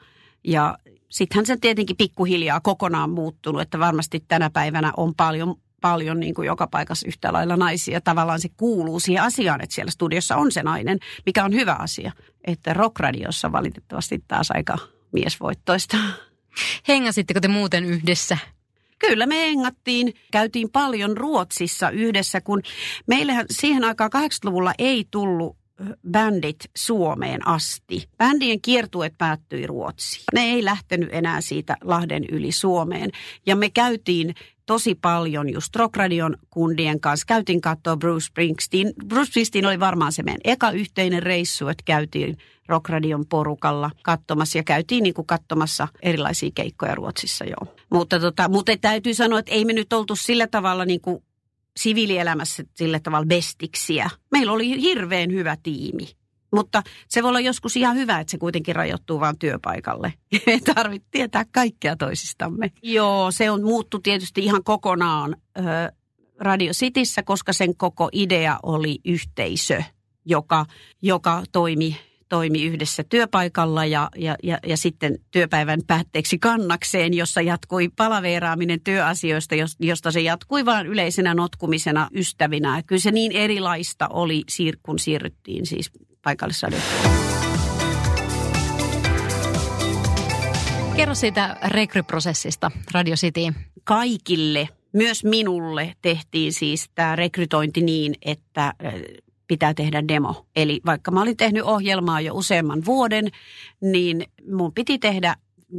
ja 0.44 0.78
sittenhän 1.10 1.46
se 1.46 1.56
tietenkin 1.56 1.96
pikkuhiljaa 1.96 2.60
kokonaan 2.60 3.10
muuttunut, 3.10 3.62
että 3.62 3.78
varmasti 3.78 4.24
tänä 4.28 4.50
päivänä 4.50 4.92
on 4.96 5.14
paljon 5.14 5.54
paljon 5.84 6.20
niin 6.20 6.34
kuin 6.34 6.46
joka 6.46 6.66
paikassa 6.66 7.08
yhtä 7.08 7.32
lailla 7.32 7.56
naisia. 7.56 8.00
Tavallaan 8.00 8.40
se 8.40 8.48
kuuluu 8.56 9.00
siihen 9.00 9.22
asiaan, 9.22 9.60
että 9.60 9.74
siellä 9.74 9.90
studiossa 9.90 10.36
on 10.36 10.52
se 10.52 10.62
nainen, 10.62 10.98
mikä 11.26 11.44
on 11.44 11.52
hyvä 11.52 11.76
asia. 11.78 12.12
Että 12.46 12.74
rockradiossa 12.74 13.52
valitettavasti 13.52 14.24
taas 14.28 14.50
aika 14.50 14.78
miesvoittoista. 15.12 15.96
Hengasitteko 16.88 17.40
te 17.40 17.48
muuten 17.48 17.84
yhdessä? 17.84 18.38
Kyllä 18.98 19.26
me 19.26 19.36
hengattiin. 19.36 20.14
Käytiin 20.32 20.70
paljon 20.70 21.16
Ruotsissa 21.16 21.90
yhdessä, 21.90 22.40
kun 22.40 22.62
meillähän 23.06 23.46
siihen 23.50 23.84
aikaan 23.84 24.10
80-luvulla 24.14 24.72
ei 24.78 25.04
tullut 25.10 25.56
bändit 26.10 26.70
Suomeen 26.76 27.48
asti. 27.48 28.08
Bändien 28.18 28.60
kiertueet 28.60 29.14
päättyi 29.18 29.66
Ruotsiin. 29.66 30.24
Ne 30.34 30.40
ei 30.40 30.64
lähtenyt 30.64 31.08
enää 31.12 31.40
siitä 31.40 31.76
Lahden 31.82 32.24
yli 32.30 32.52
Suomeen. 32.52 33.10
Ja 33.46 33.56
me 33.56 33.70
käytiin 33.70 34.34
tosi 34.66 34.94
paljon 34.94 35.52
just 35.52 35.76
Rockradion 35.76 36.36
kundien 36.50 37.00
kanssa. 37.00 37.24
Käytiin 37.26 37.60
katsoa 37.60 37.96
Bruce 37.96 38.26
Springsteen. 38.26 38.92
Bruce 39.06 39.26
Springsteen 39.26 39.66
oli 39.66 39.80
varmaan 39.80 40.12
se 40.12 40.22
meidän 40.22 40.40
eka 40.44 40.70
yhteinen 40.70 41.22
reissu, 41.22 41.68
että 41.68 41.82
käytiin 41.84 42.36
Rockradion 42.68 43.26
porukalla 43.26 43.90
katsomassa 44.02 44.58
ja 44.58 44.64
käytiin 44.64 45.02
niin 45.02 45.14
kuin 45.14 45.26
katsomassa 45.26 45.88
erilaisia 46.02 46.50
keikkoja 46.54 46.94
Ruotsissa 46.94 47.44
joo. 47.44 47.74
Mutta, 47.90 48.20
tota, 48.20 48.48
mutta 48.48 48.72
täytyy 48.76 49.14
sanoa, 49.14 49.38
että 49.38 49.52
ei 49.52 49.64
me 49.64 49.72
nyt 49.72 49.92
oltu 49.92 50.16
sillä 50.16 50.46
tavalla 50.46 50.84
niin 50.84 51.00
kuin 51.00 51.24
siviilielämässä 51.76 52.64
sillä 52.74 53.00
tavalla 53.00 53.26
bestiksiä. 53.26 54.10
Meillä 54.30 54.52
oli 54.52 54.80
hirveän 54.80 55.32
hyvä 55.32 55.56
tiimi. 55.62 56.08
Mutta 56.54 56.82
se 57.08 57.22
voi 57.22 57.28
olla 57.28 57.40
joskus 57.40 57.76
ihan 57.76 57.96
hyvä, 57.96 58.20
että 58.20 58.30
se 58.30 58.38
kuitenkin 58.38 58.76
rajoittuu 58.76 59.20
vain 59.20 59.38
työpaikalle. 59.38 60.12
Ei 60.46 60.60
tarvitse 60.60 61.08
tietää 61.10 61.44
kaikkea 61.52 61.96
toisistamme. 61.96 62.70
Joo, 62.82 63.30
se 63.30 63.50
on 63.50 63.62
muuttu 63.62 63.98
tietysti 63.98 64.44
ihan 64.44 64.64
kokonaan 64.64 65.36
Radio 66.40 66.72
Cityssä, 66.72 67.22
koska 67.22 67.52
sen 67.52 67.76
koko 67.76 68.08
idea 68.12 68.58
oli 68.62 68.98
yhteisö, 69.04 69.82
joka, 70.24 70.66
joka 71.02 71.42
toimi 71.52 71.96
toimi 72.28 72.64
yhdessä 72.64 73.04
työpaikalla 73.08 73.84
ja, 73.84 74.10
ja, 74.16 74.36
ja, 74.42 74.58
ja 74.66 74.76
sitten 74.76 75.18
työpäivän 75.30 75.80
päätteeksi 75.86 76.38
kannakseen, 76.38 77.14
jossa 77.14 77.40
jatkui 77.40 77.88
palaveeraaminen 77.96 78.80
työasioista, 78.80 79.54
josta 79.80 80.10
se 80.10 80.20
jatkui 80.20 80.64
vain 80.64 80.86
yleisenä 80.86 81.34
notkumisena 81.34 82.08
ystävinä. 82.14 82.82
Kyllä 82.86 83.00
se 83.00 83.10
niin 83.10 83.32
erilaista 83.32 84.08
oli, 84.08 84.42
kun 84.82 84.98
siirryttiin 84.98 85.66
siis 85.66 85.90
paikallisradioon. 86.24 86.84
Kerro 90.96 91.14
siitä 91.14 91.56
rekryprosessista 91.64 92.70
Radio 92.92 93.14
City. 93.14 93.40
Kaikille, 93.84 94.68
myös 94.92 95.24
minulle, 95.24 95.94
tehtiin 96.02 96.52
siis 96.52 96.90
tämä 96.94 97.16
rekrytointi 97.16 97.80
niin, 97.80 98.14
että 98.22 98.74
pitää 99.46 99.74
tehdä 99.74 100.08
demo. 100.08 100.46
Eli 100.56 100.80
vaikka 100.86 101.10
mä 101.10 101.22
olin 101.22 101.36
tehnyt 101.36 101.62
ohjelmaa 101.62 102.20
jo 102.20 102.34
useamman 102.34 102.84
vuoden, 102.84 103.28
niin 103.80 104.24
mun 104.52 104.72
piti 104.72 104.98
tehdä 104.98 105.36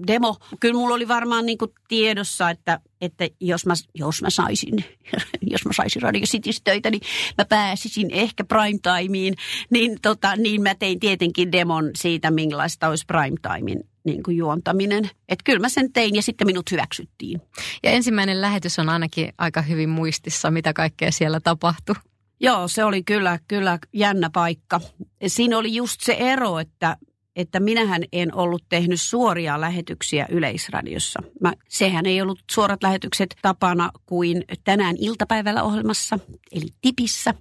demo. 0.07 0.37
Kyllä 0.59 0.75
mulla 0.75 0.95
oli 0.95 1.07
varmaan 1.07 1.45
niin 1.45 1.57
tiedossa, 1.87 2.49
että, 2.49 2.79
että 3.01 3.27
jos, 3.39 3.65
mä, 3.65 3.73
jos 3.93 4.21
mä 4.21 4.29
saisin, 4.29 4.85
jos 5.51 5.65
mä 5.65 5.73
saisin 5.73 6.01
Radio 6.01 6.25
Cityssä 6.25 6.61
töitä, 6.63 6.91
niin 6.91 7.01
mä 7.37 7.45
pääsisin 7.45 8.11
ehkä 8.11 8.43
prime 8.43 8.79
timeen. 8.81 9.33
Niin, 9.69 9.97
tota, 10.01 10.35
niin 10.35 10.61
mä 10.61 10.75
tein 10.75 10.99
tietenkin 10.99 11.51
demon 11.51 11.91
siitä, 11.95 12.31
millaista 12.31 12.87
olisi 12.87 13.05
prime 13.05 13.37
timein 13.41 13.79
niin 14.05 14.23
kuin 14.23 14.37
juontaminen. 14.37 15.09
Että 15.29 15.43
kyllä 15.43 15.59
mä 15.59 15.69
sen 15.69 15.93
tein 15.93 16.15
ja 16.15 16.21
sitten 16.21 16.47
minut 16.47 16.71
hyväksyttiin. 16.71 17.41
Ja 17.83 17.91
ensimmäinen 17.91 18.41
lähetys 18.41 18.79
on 18.79 18.89
ainakin 18.89 19.33
aika 19.37 19.61
hyvin 19.61 19.89
muistissa, 19.89 20.51
mitä 20.51 20.73
kaikkea 20.73 21.11
siellä 21.11 21.39
tapahtui. 21.39 21.95
Joo, 22.39 22.67
se 22.67 22.83
oli 22.83 23.03
kyllä, 23.03 23.39
kyllä 23.47 23.79
jännä 23.93 24.29
paikka. 24.33 24.81
Siinä 25.27 25.57
oli 25.57 25.75
just 25.75 26.01
se 26.01 26.13
ero, 26.13 26.59
että, 26.59 26.97
että 27.35 27.59
minähän 27.59 28.03
en 28.11 28.35
ollut 28.35 28.63
tehnyt 28.69 29.01
suoria 29.01 29.61
lähetyksiä 29.61 30.27
Yleisradiossa. 30.29 31.19
Mä, 31.41 31.53
sehän 31.69 32.05
ei 32.05 32.21
ollut 32.21 32.39
suorat 32.51 32.83
lähetykset 32.83 33.35
tapana 33.41 33.91
kuin 34.05 34.43
tänään 34.63 34.95
iltapäivällä 34.99 35.63
ohjelmassa, 35.63 36.19
eli 36.51 36.65
Tipissä. 36.81 37.33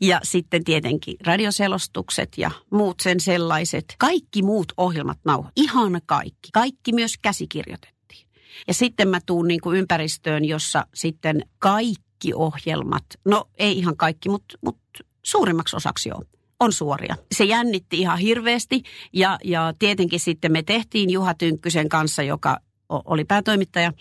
Ja 0.00 0.20
sitten 0.22 0.64
tietenkin 0.64 1.16
radioselostukset 1.26 2.28
ja 2.36 2.50
muut 2.70 3.00
sen 3.00 3.20
sellaiset. 3.20 3.84
Kaikki 3.98 4.42
muut 4.42 4.72
ohjelmat 4.76 5.18
nauho, 5.24 5.48
ihan 5.56 6.00
kaikki. 6.06 6.48
Kaikki 6.52 6.92
myös 6.92 7.18
käsikirjoitettiin. 7.22 8.26
Ja 8.68 8.74
sitten 8.74 9.08
mä 9.08 9.20
tuun 9.26 9.48
niin 9.48 9.60
kuin 9.60 9.78
ympäristöön, 9.78 10.44
jossa 10.44 10.86
sitten 10.94 11.46
kaikki 11.58 12.34
ohjelmat, 12.34 13.04
no 13.24 13.48
ei 13.58 13.78
ihan 13.78 13.96
kaikki, 13.96 14.28
mutta, 14.28 14.58
mutta 14.64 15.04
suurimmaksi 15.22 15.76
osaksi 15.76 16.08
joo, 16.08 16.22
on 16.62 16.72
suoria. 16.72 17.16
Se 17.34 17.44
jännitti 17.44 17.98
ihan 18.00 18.18
hirveästi 18.18 18.82
ja, 19.12 19.38
ja 19.44 19.74
tietenkin 19.78 20.20
sitten 20.20 20.52
me 20.52 20.62
tehtiin 20.62 21.10
Juha 21.10 21.34
Tynkkysen 21.34 21.88
kanssa, 21.88 22.22
joka 22.22 22.58
oli 22.88 23.24
päätoimittaja, 23.24 23.92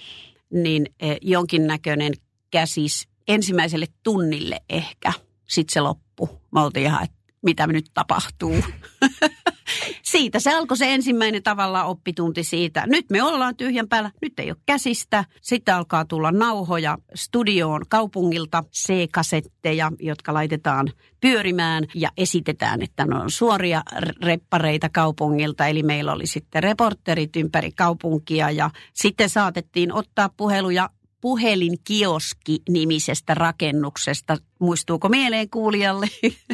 niin 0.53 0.86
e, 1.00 1.15
jonkinnäköinen 1.22 2.13
käsis 2.51 3.08
ensimmäiselle 3.27 3.86
tunnille 4.03 4.62
ehkä. 4.70 5.13
Sitten 5.48 5.74
se 5.74 5.82
loppu. 5.82 6.41
Me 6.51 6.62
oltiin 6.62 6.86
ihan, 6.86 7.03
että 7.03 7.18
mitä 7.41 7.68
nyt 7.68 7.86
tapahtuu. 7.94 8.56
siitä 10.01 10.39
se 10.39 10.53
alkoi 10.53 10.77
se 10.77 10.93
ensimmäinen 10.93 11.43
tavallaan 11.43 11.87
oppitunti 11.87 12.43
siitä. 12.43 12.83
Nyt 12.87 13.05
me 13.09 13.23
ollaan 13.23 13.55
tyhjän 13.55 13.87
päällä, 13.87 14.11
nyt 14.21 14.39
ei 14.39 14.51
ole 14.51 14.57
käsistä. 14.65 15.25
Sitten 15.41 15.75
alkaa 15.75 16.05
tulla 16.05 16.31
nauhoja 16.31 16.97
studioon 17.15 17.81
kaupungilta, 17.89 18.63
C-kasetteja, 18.73 19.91
jotka 19.99 20.33
laitetaan 20.33 20.91
pyörimään 21.21 21.83
ja 21.95 22.09
esitetään, 22.17 22.81
että 22.81 23.05
ne 23.05 23.15
on 23.15 23.31
suoria 23.31 23.83
reppareita 24.23 24.89
kaupungilta. 24.89 25.67
Eli 25.67 25.83
meillä 25.83 26.13
oli 26.13 26.27
sitten 26.27 26.63
reporterit 26.63 27.35
ympäri 27.35 27.71
kaupunkia 27.71 28.51
ja 28.51 28.69
sitten 28.93 29.29
saatettiin 29.29 29.93
ottaa 29.93 30.29
puheluja 30.37 30.89
puhelinkioski-nimisestä 31.21 33.33
rakennuksesta. 33.33 34.37
Muistuuko 34.59 35.09
mieleen 35.09 35.49
kuulijalle? 35.49 36.07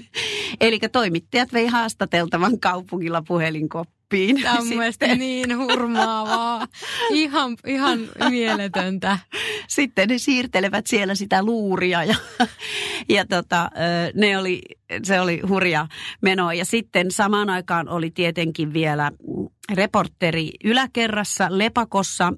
Eli 0.61 0.79
toimittajat 0.91 1.53
vei 1.53 1.67
haastateltavan 1.67 2.59
kaupungilla 2.59 3.23
puhelinkoppiin. 3.27 3.96
Tämä 4.43 4.59
on 4.59 4.67
Sitten. 4.91 5.19
niin 5.19 5.57
hurmaavaa. 5.57 6.67
Ihan, 7.09 7.57
ihan 7.67 7.99
mieletöntä. 8.29 9.19
Sitten 9.67 10.09
ne 10.09 10.17
siirtelevät 10.17 10.87
siellä 10.87 11.15
sitä 11.15 11.43
luuria 11.43 12.03
ja, 12.03 12.15
ja 13.09 13.25
tota, 13.25 13.71
ne 14.13 14.37
oli, 14.37 14.61
se 15.03 15.21
oli 15.21 15.41
hurja 15.47 15.87
meno. 16.21 16.51
Ja 16.51 16.65
sitten 16.65 17.11
samaan 17.11 17.49
aikaan 17.49 17.89
oli 17.89 18.11
tietenkin 18.11 18.73
vielä 18.73 19.11
reporteri 19.73 20.51
yläkerrassa 20.63 21.47
Lepakossa 21.49 22.31
mm, 22.31 22.37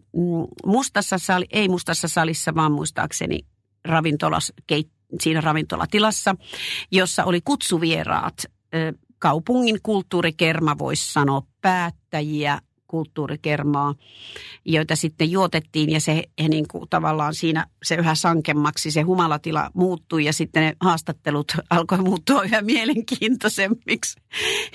mustassa 0.66 1.18
sali, 1.18 1.46
ei 1.52 1.70
mustassa 1.70 2.08
salissa, 2.08 2.56
vaan 2.56 2.72
muistaakseni 2.72 3.40
ravintolas, 3.86 4.54
keit, 4.68 4.90
siinä 5.22 5.42
ravintolatilassa, 5.42 6.36
jossa 6.92 7.24
oli 7.24 7.42
kutsuvieraat 7.42 8.44
kaupungin 9.20 9.80
kulttuurikerma, 9.84 10.78
voisi 10.78 11.14
sanoa 11.14 11.44
päättäjiä, 11.62 12.60
kulttuurikermaa, 12.90 13.96
joita 14.66 14.96
sitten 14.96 15.32
juotettiin 15.32 15.90
ja 15.90 16.00
se 16.00 16.24
niin 16.50 16.66
kuin 16.72 16.90
tavallaan 16.90 17.36
siinä 17.36 17.68
se 17.84 17.96
yhä 17.96 18.16
sankemmaksi 18.16 18.92
se 18.92 19.02
humalatila 19.02 19.72
muuttui 19.74 20.26
ja 20.26 20.34
sitten 20.34 20.64
ne 20.64 20.76
haastattelut 20.80 21.52
alkoi 21.70 21.98
muuttua 21.98 22.44
yhä 22.44 22.62
mielenkiintoisemmiksi. 22.62 24.20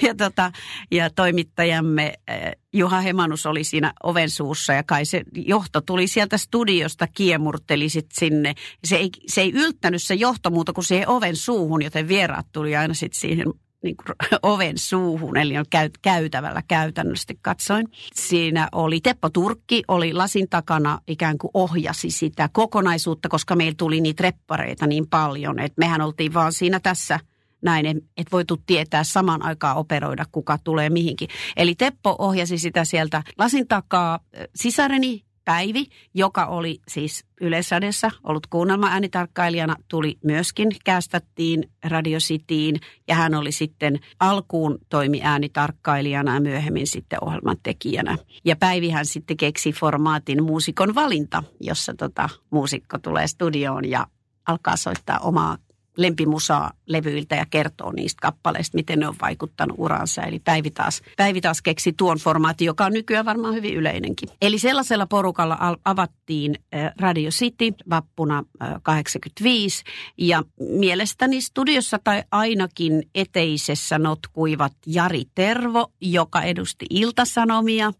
Ja, 0.02 0.14
tota, 0.14 0.52
ja 0.90 1.11
toimittajamme 1.11 2.14
eh, 2.28 2.52
Juha 2.72 3.00
Hemanus 3.00 3.46
oli 3.46 3.64
siinä 3.64 3.92
oven 4.02 4.30
suussa 4.30 4.72
ja 4.72 4.83
kai 4.83 5.04
se 5.04 5.22
johto 5.33 5.80
tuli 5.80 6.07
sieltä 6.09 6.38
studiosta, 6.38 7.07
kiemurteli 7.07 7.88
sit 7.88 8.07
sinne. 8.12 8.54
Se 8.85 8.96
ei, 8.96 9.11
se 9.26 9.40
ei 9.40 9.52
yltänyt 9.52 10.02
se 10.02 10.14
johto 10.14 10.50
muuta 10.50 10.72
kuin 10.72 10.85
siihen 10.85 11.09
oven 11.09 11.37
suuhun, 11.37 11.83
joten 11.83 12.09
vieraat 12.09 12.46
tuli 12.52 12.76
aina 12.76 12.94
sitten 12.94 13.20
siihen 13.20 13.46
niin 13.84 13.96
kuin 13.96 14.16
oven 14.52 14.78
suuhun, 14.78 15.36
eli 15.36 15.58
on 15.58 15.64
käy, 15.70 15.90
käytävällä 16.02 16.62
käytännössä 16.68 17.34
katsoin. 17.42 17.88
Siinä 18.14 18.68
oli 18.72 19.00
Teppo 19.00 19.30
Turkki, 19.30 19.82
oli 19.88 20.12
lasin 20.12 20.48
takana 20.48 20.98
ikään 21.08 21.38
kuin 21.38 21.50
ohjasi 21.54 22.10
sitä 22.10 22.48
kokonaisuutta, 22.52 23.28
koska 23.28 23.56
meillä 23.56 23.74
tuli 23.78 24.00
niitä 24.00 24.22
reppareita 24.22 24.86
niin 24.86 25.06
paljon, 25.06 25.58
että 25.58 25.78
mehän 25.78 26.00
oltiin 26.00 26.34
vaan 26.34 26.52
siinä 26.52 26.80
tässä 26.80 27.20
näin, 27.62 27.86
että 27.86 28.30
voitu 28.32 28.56
tietää 28.66 29.04
saman 29.04 29.42
aikaa 29.42 29.74
operoida, 29.74 30.24
kuka 30.32 30.58
tulee 30.64 30.90
mihinkin. 30.90 31.28
Eli 31.56 31.74
Teppo 31.74 32.16
ohjasi 32.18 32.58
sitä 32.58 32.84
sieltä 32.84 33.22
lasin 33.38 33.68
takaa. 33.68 34.20
Sisareni 34.54 35.23
Päivi, 35.44 35.87
joka 36.14 36.46
oli 36.46 36.80
siis 36.88 37.24
Yleisradiossa 37.40 38.11
ollut 38.24 38.46
kuunnelma 38.46 38.88
äänitarkkailijana, 38.88 39.76
tuli 39.88 40.18
myöskin, 40.24 40.68
kästättiin 40.85 41.70
Radio 41.85 42.18
Cityin 42.18 42.80
ja 43.09 43.14
hän 43.14 43.35
oli 43.35 43.52
sitten 43.52 44.00
alkuun 44.20 44.78
toimi 44.88 45.20
äänitarkkailijana 45.22 46.35
ja 46.35 46.40
myöhemmin 46.40 46.87
sitten 46.87 47.24
ohjelman 47.24 47.57
tekijänä. 47.62 48.18
Ja 48.44 48.57
Päivihän 48.57 49.07
sitten 49.07 49.37
keksi 49.37 49.72
formaatin 49.72 50.44
muusikon 50.44 50.94
valinta, 50.94 51.42
jossa 51.61 51.94
tota, 51.94 52.28
muusikko 52.50 52.98
tulee 52.98 53.26
studioon 53.26 53.90
ja 53.90 54.07
alkaa 54.46 54.76
soittaa 54.76 55.18
omaa 55.18 55.57
lempimusaa 55.96 56.70
levyiltä 56.87 57.37
ja 57.37 57.46
kertoo 57.50 57.92
niistä 57.92 58.18
kappaleista, 58.22 58.76
miten 58.76 58.98
ne 58.98 59.09
on 59.09 59.14
vaikuttanut 59.20 59.76
uransa. 59.78 60.22
Eli 60.22 60.40
Päivi 60.44 60.70
taas, 60.70 61.02
Päivi 61.16 61.40
taas 61.40 61.62
keksi 61.62 61.92
tuon 61.92 62.18
formaatin, 62.18 62.66
joka 62.66 62.87
on 62.87 62.92
nykyään 62.92 63.24
varmaan 63.24 63.54
hyvin 63.54 63.74
yleinenkin. 63.74 64.28
Eli 64.42 64.59
sellaisella 64.59 65.07
porukalla 65.07 65.78
avattiin 65.85 66.54
Radio 67.00 67.30
City 67.30 67.72
vappuna 67.90 68.44
85 68.83 69.85
ja 70.18 70.42
mielestäni 70.59 71.40
studiossa 71.40 71.98
tai 72.04 72.22
ainakin 72.30 73.02
eteisessä 73.14 73.98
notkuivat 73.98 74.72
Jari 74.87 75.24
Tervo, 75.35 75.92
joka 76.00 76.42
edusti 76.42 76.87
Iltasanomia 76.90 77.92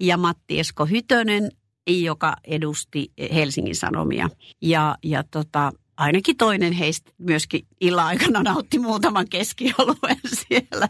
ja 0.00 0.16
Matti 0.16 0.60
Esko 0.60 0.86
Hytönen, 0.86 1.50
joka 1.86 2.36
edusti 2.44 3.12
Helsingin 3.34 3.76
Sanomia. 3.76 4.30
Ja, 4.62 4.96
ja 5.02 5.24
tota, 5.30 5.72
ainakin 6.00 6.36
toinen 6.36 6.72
heistä 6.72 7.12
myöskin 7.18 7.66
illan 7.80 8.06
aikana 8.06 8.42
nautti 8.42 8.78
muutaman 8.78 9.28
keskioluen 9.28 10.20
siellä. 10.48 10.88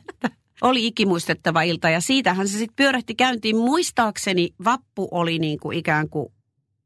Oli 0.62 0.86
ikimuistettava 0.86 1.62
ilta 1.62 1.90
ja 1.90 2.00
siitähän 2.00 2.48
se 2.48 2.58
sitten 2.58 2.76
pyörähti 2.76 3.14
käyntiin. 3.14 3.56
Muistaakseni 3.56 4.50
vappu 4.64 5.08
oli 5.10 5.38
niin 5.38 5.60
kuin 5.60 5.78
ikään 5.78 6.08
kuin 6.08 6.32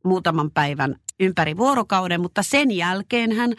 muutaman 0.05 0.51
päivän 0.51 0.97
ympäri 1.21 1.57
vuorokauden, 1.57 2.21
mutta 2.21 2.43
sen 2.43 2.71
jälkeen 2.71 3.33
hän 3.33 3.55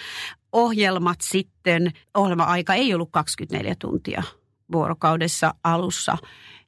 ohjelmat 0.52 1.22
sitten, 1.22 1.92
ohjelma-aika 2.18 2.74
ei 2.74 2.94
ollut 2.94 3.10
24 3.12 3.76
tuntia 3.80 4.24
vuorokaudessa 4.72 5.54
alussa. 5.64 6.18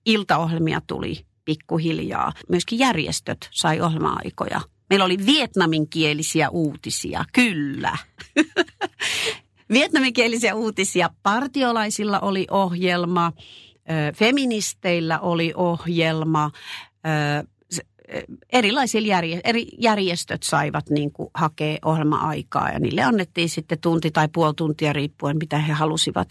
Iltaohjelmia 0.06 0.82
tuli 0.88 1.26
pikkuhiljaa. 1.46 2.34
Myöskin 2.50 2.80
järjestöt 2.80 3.50
sai 3.52 3.82
ohjelma-aikoja 3.82 4.62
Meillä 4.90 5.06
oli 5.06 5.18
vietnaminkielisiä 5.26 6.50
uutisia, 6.50 7.26
kyllä. 7.34 7.98
Vietnaminkielisiä 9.74 10.56
uutisia. 10.56 11.10
Partiolaisilla 11.24 12.20
oli 12.20 12.48
ohjelma. 12.52 13.32
feministeillä 14.16 15.20
oli 15.20 15.54
ohjelma, 15.56 16.52
erilaisilla 18.54 19.08
järje, 19.08 19.42
eri 19.44 19.68
järjestöt 19.78 20.44
saivat 20.44 20.90
niin 20.90 21.12
kuin 21.12 21.30
hakea 21.34 21.78
ohjelma-aikaa 21.86 22.70
ja 22.70 22.80
niille 22.80 23.04
annettiin 23.04 23.50
sitten 23.50 23.80
tunti 23.80 24.12
tai 24.12 24.28
puoli 24.34 24.54
tuntia 24.54 24.94
riippuen 24.94 25.38
mitä 25.38 25.58
he 25.58 25.74
halusivat. 25.74 26.28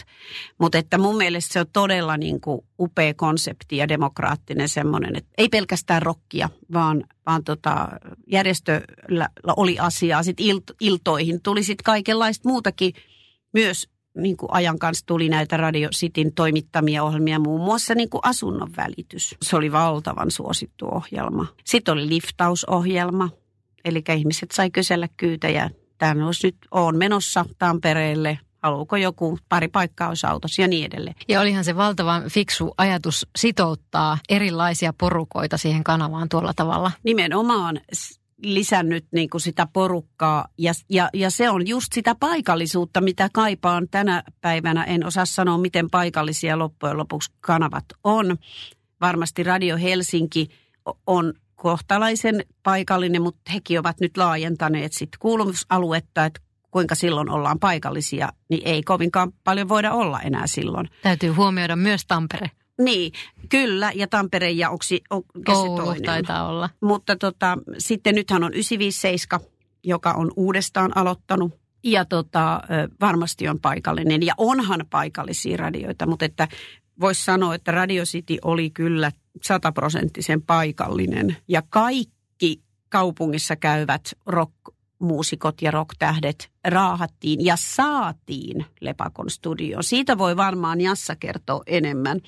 Mutta 0.59 0.79
että 0.79 0.99
mun 0.99 1.17
mielestä 1.17 1.53
se 1.53 1.61
on 1.61 1.67
todella 1.73 2.17
niin 2.17 2.41
kuin 2.41 2.61
upea 2.79 3.15
konsepti 3.15 3.77
ja 3.77 3.89
demokraattinen 3.89 4.69
semmoinen, 4.69 5.17
että 5.17 5.31
ei 5.39 5.49
pelkästään 5.49 6.03
rokkia, 6.03 6.49
vaan, 6.73 7.05
vaan 7.27 7.45
tota, 7.45 7.89
järjestöllä 8.27 9.29
oli 9.57 9.79
asiaa. 9.79 10.23
Sitten 10.23 10.47
iltoihin 10.81 11.43
tuli 11.43 11.63
sitten 11.63 11.85
kaikenlaista 11.85 12.49
muutakin 12.49 12.93
myös 13.53 13.89
niin 14.17 14.37
kuin 14.37 14.49
ajan 14.53 14.79
kanssa 14.79 15.07
tuli 15.07 15.29
näitä 15.29 15.57
Radio 15.57 15.89
Cityn 15.91 16.33
toimittamia 16.33 17.05
ohjelmia, 17.05 17.39
muun 17.39 17.61
muassa 17.61 17.95
niin 17.95 18.11
kuin 18.11 18.21
asunnon 18.25 18.71
välitys. 18.77 19.35
Se 19.43 19.57
oli 19.57 19.73
valtavan 19.73 20.31
suosittu 20.31 20.87
ohjelma. 20.87 21.47
Sitten 21.65 21.93
oli 21.93 22.09
liftausohjelma, 22.09 23.31
eli 23.85 24.05
ihmiset 24.17 24.51
sai 24.51 24.71
kysellä 24.71 25.09
kyytejä. 25.17 25.71
Tämä 25.99 26.27
olisi 26.27 26.47
nyt, 26.47 26.57
on 26.71 26.97
menossa 26.97 27.45
Tampereelle, 27.59 28.39
haluuko 28.63 28.97
joku 28.97 29.39
pari 29.49 29.69
paikkaa 29.69 30.09
olisi 30.09 30.27
autossa 30.27 30.63
ja 30.63 30.69
niin 30.69 30.87
edelleen. 30.87 31.17
Ja 31.29 31.41
olihan 31.41 31.65
se 31.65 31.77
valtavan 31.77 32.31
fiksu 32.31 32.75
ajatus 32.79 33.27
sitouttaa 33.37 34.19
erilaisia 34.29 34.93
porukoita 34.99 35.57
siihen 35.57 35.85
kanavaan 35.85 36.29
tuolla 36.29 36.53
tavalla. 36.57 36.93
Nimenomaan 37.05 37.81
lisännyt 38.43 39.07
niin 39.13 39.31
kuin 39.31 39.41
sitä 39.41 39.67
porukkaa 39.73 40.49
ja, 40.59 40.73
ja, 40.91 41.11
ja 41.15 41.31
se 41.31 41.51
on 41.51 41.67
just 41.67 41.93
sitä 41.93 42.15
paikallisuutta, 42.15 43.01
mitä 43.01 43.29
kaipaan 43.33 43.89
tänä 43.91 44.23
päivänä. 44.41 44.85
En 44.85 45.07
osaa 45.07 45.27
sanoa, 45.27 45.59
miten 45.59 45.91
paikallisia 45.91 46.59
loppujen 46.59 46.97
lopuksi 46.97 47.33
kanavat 47.41 47.85
on. 48.05 48.37
Varmasti 49.01 49.43
Radio 49.43 49.77
Helsinki 49.77 50.49
on 51.07 51.35
kohtalaisen 51.55 52.45
paikallinen, 52.63 53.23
mutta 53.23 53.53
hekin 53.53 53.81
ovat 53.81 54.01
nyt 54.01 54.17
laajentaneet 54.17 54.93
sit 54.93 55.11
kuuluvuusaluetta, 55.19 56.25
että 56.25 56.41
kuinka 56.71 56.95
silloin 56.95 57.31
ollaan 57.31 57.59
paikallisia, 57.59 58.29
niin 58.51 58.63
ei 58.65 58.83
kovinkaan 58.83 59.33
paljon 59.45 59.69
voida 59.69 59.93
olla 59.93 60.21
enää 60.21 60.47
silloin. 60.47 60.89
Täytyy 61.03 61.31
huomioida 61.31 61.77
myös 61.77 62.07
Tampere. 62.07 62.51
Niin, 62.79 63.13
kyllä, 63.49 63.93
ja 63.95 64.07
Tampere 64.07 64.51
ja 64.51 64.71
Oulu 65.49 65.77
toinen. 65.77 66.03
taitaa 66.03 66.49
olla. 66.49 66.71
Mutta 66.81 67.17
tota, 67.17 67.59
sitten 67.79 68.15
nythän 68.15 68.45
on 68.45 68.53
957, 68.55 69.41
joka 69.85 70.13
on 70.13 70.31
uudestaan 70.37 70.97
aloittanut. 70.97 71.53
Ja 71.85 72.05
tota, 72.05 72.63
varmasti 73.01 73.49
on 73.49 73.61
paikallinen, 73.61 74.23
ja 74.23 74.35
onhan 74.37 74.85
paikallisia 74.91 75.57
radioita, 75.57 76.07
mutta 76.07 76.25
että 76.25 76.49
voisi 77.01 77.25
sanoa, 77.25 77.55
että 77.55 77.73
Radio 77.73 78.05
City 78.05 78.39
oli 78.45 78.71
kyllä 78.71 79.13
sataprosenttisen 79.43 80.43
paikallinen. 80.43 81.37
Ja 81.49 81.63
kaikki 81.71 82.63
kaupungissa 82.89 83.57
käyvät 83.57 84.13
rock 84.27 84.55
muusikot 84.99 85.63
ja 85.63 85.71
rocktähdet 85.71 86.51
raahattiin 86.69 87.45
ja 87.45 87.57
saatiin 87.59 88.67
Lepakon 88.81 89.31
studioon. 89.31 89.85
Siitä 89.85 90.19
voi 90.19 90.37
varmaan 90.37 90.81
Jassa 90.81 91.17
kertoa 91.17 91.63
enemmän, 91.67 92.21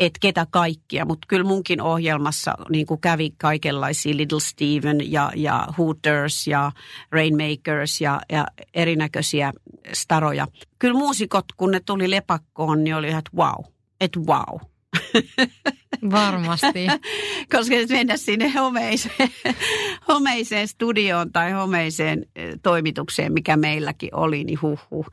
että 0.00 0.18
ketä 0.20 0.46
kaikkia, 0.50 1.04
mutta 1.04 1.26
kyllä 1.28 1.44
munkin 1.44 1.80
ohjelmassa 1.80 2.54
niin 2.70 2.86
kuin 2.86 3.00
kävi 3.00 3.30
kaikenlaisia 3.38 4.16
Little 4.16 4.40
Steven 4.40 5.12
ja, 5.12 5.32
ja 5.36 5.68
Hooters 5.78 6.46
ja 6.46 6.72
Rainmakers 7.10 8.00
ja, 8.00 8.20
ja 8.32 8.46
erinäköisiä 8.74 9.52
staroja. 9.92 10.46
Kyllä 10.78 10.98
muusikot, 10.98 11.44
kun 11.56 11.70
ne 11.70 11.80
tuli 11.80 12.10
Lepakkoon, 12.10 12.84
niin 12.84 12.96
oli 12.96 13.08
ihan, 13.08 13.18
että 13.18 13.36
wow, 13.36 13.64
että 14.00 14.20
wow 14.20 14.58
Varmasti. 16.10 16.86
Koska 17.54 17.74
nyt 17.74 17.90
mennä 17.90 18.16
sinne 18.16 18.48
homeiseen, 18.48 19.30
homeiseen 20.08 20.68
studioon 20.68 21.32
tai 21.32 21.52
homeiseen 21.52 22.26
toimitukseen, 22.62 23.32
mikä 23.32 23.56
meilläkin 23.56 24.14
oli, 24.14 24.44
niin 24.44 24.58
huh. 24.62 25.06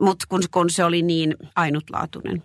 Mutta 0.00 0.24
kun, 0.28 0.42
kun 0.50 0.70
se 0.70 0.84
oli 0.84 1.02
niin 1.02 1.36
ainutlaatuinen. 1.56 2.42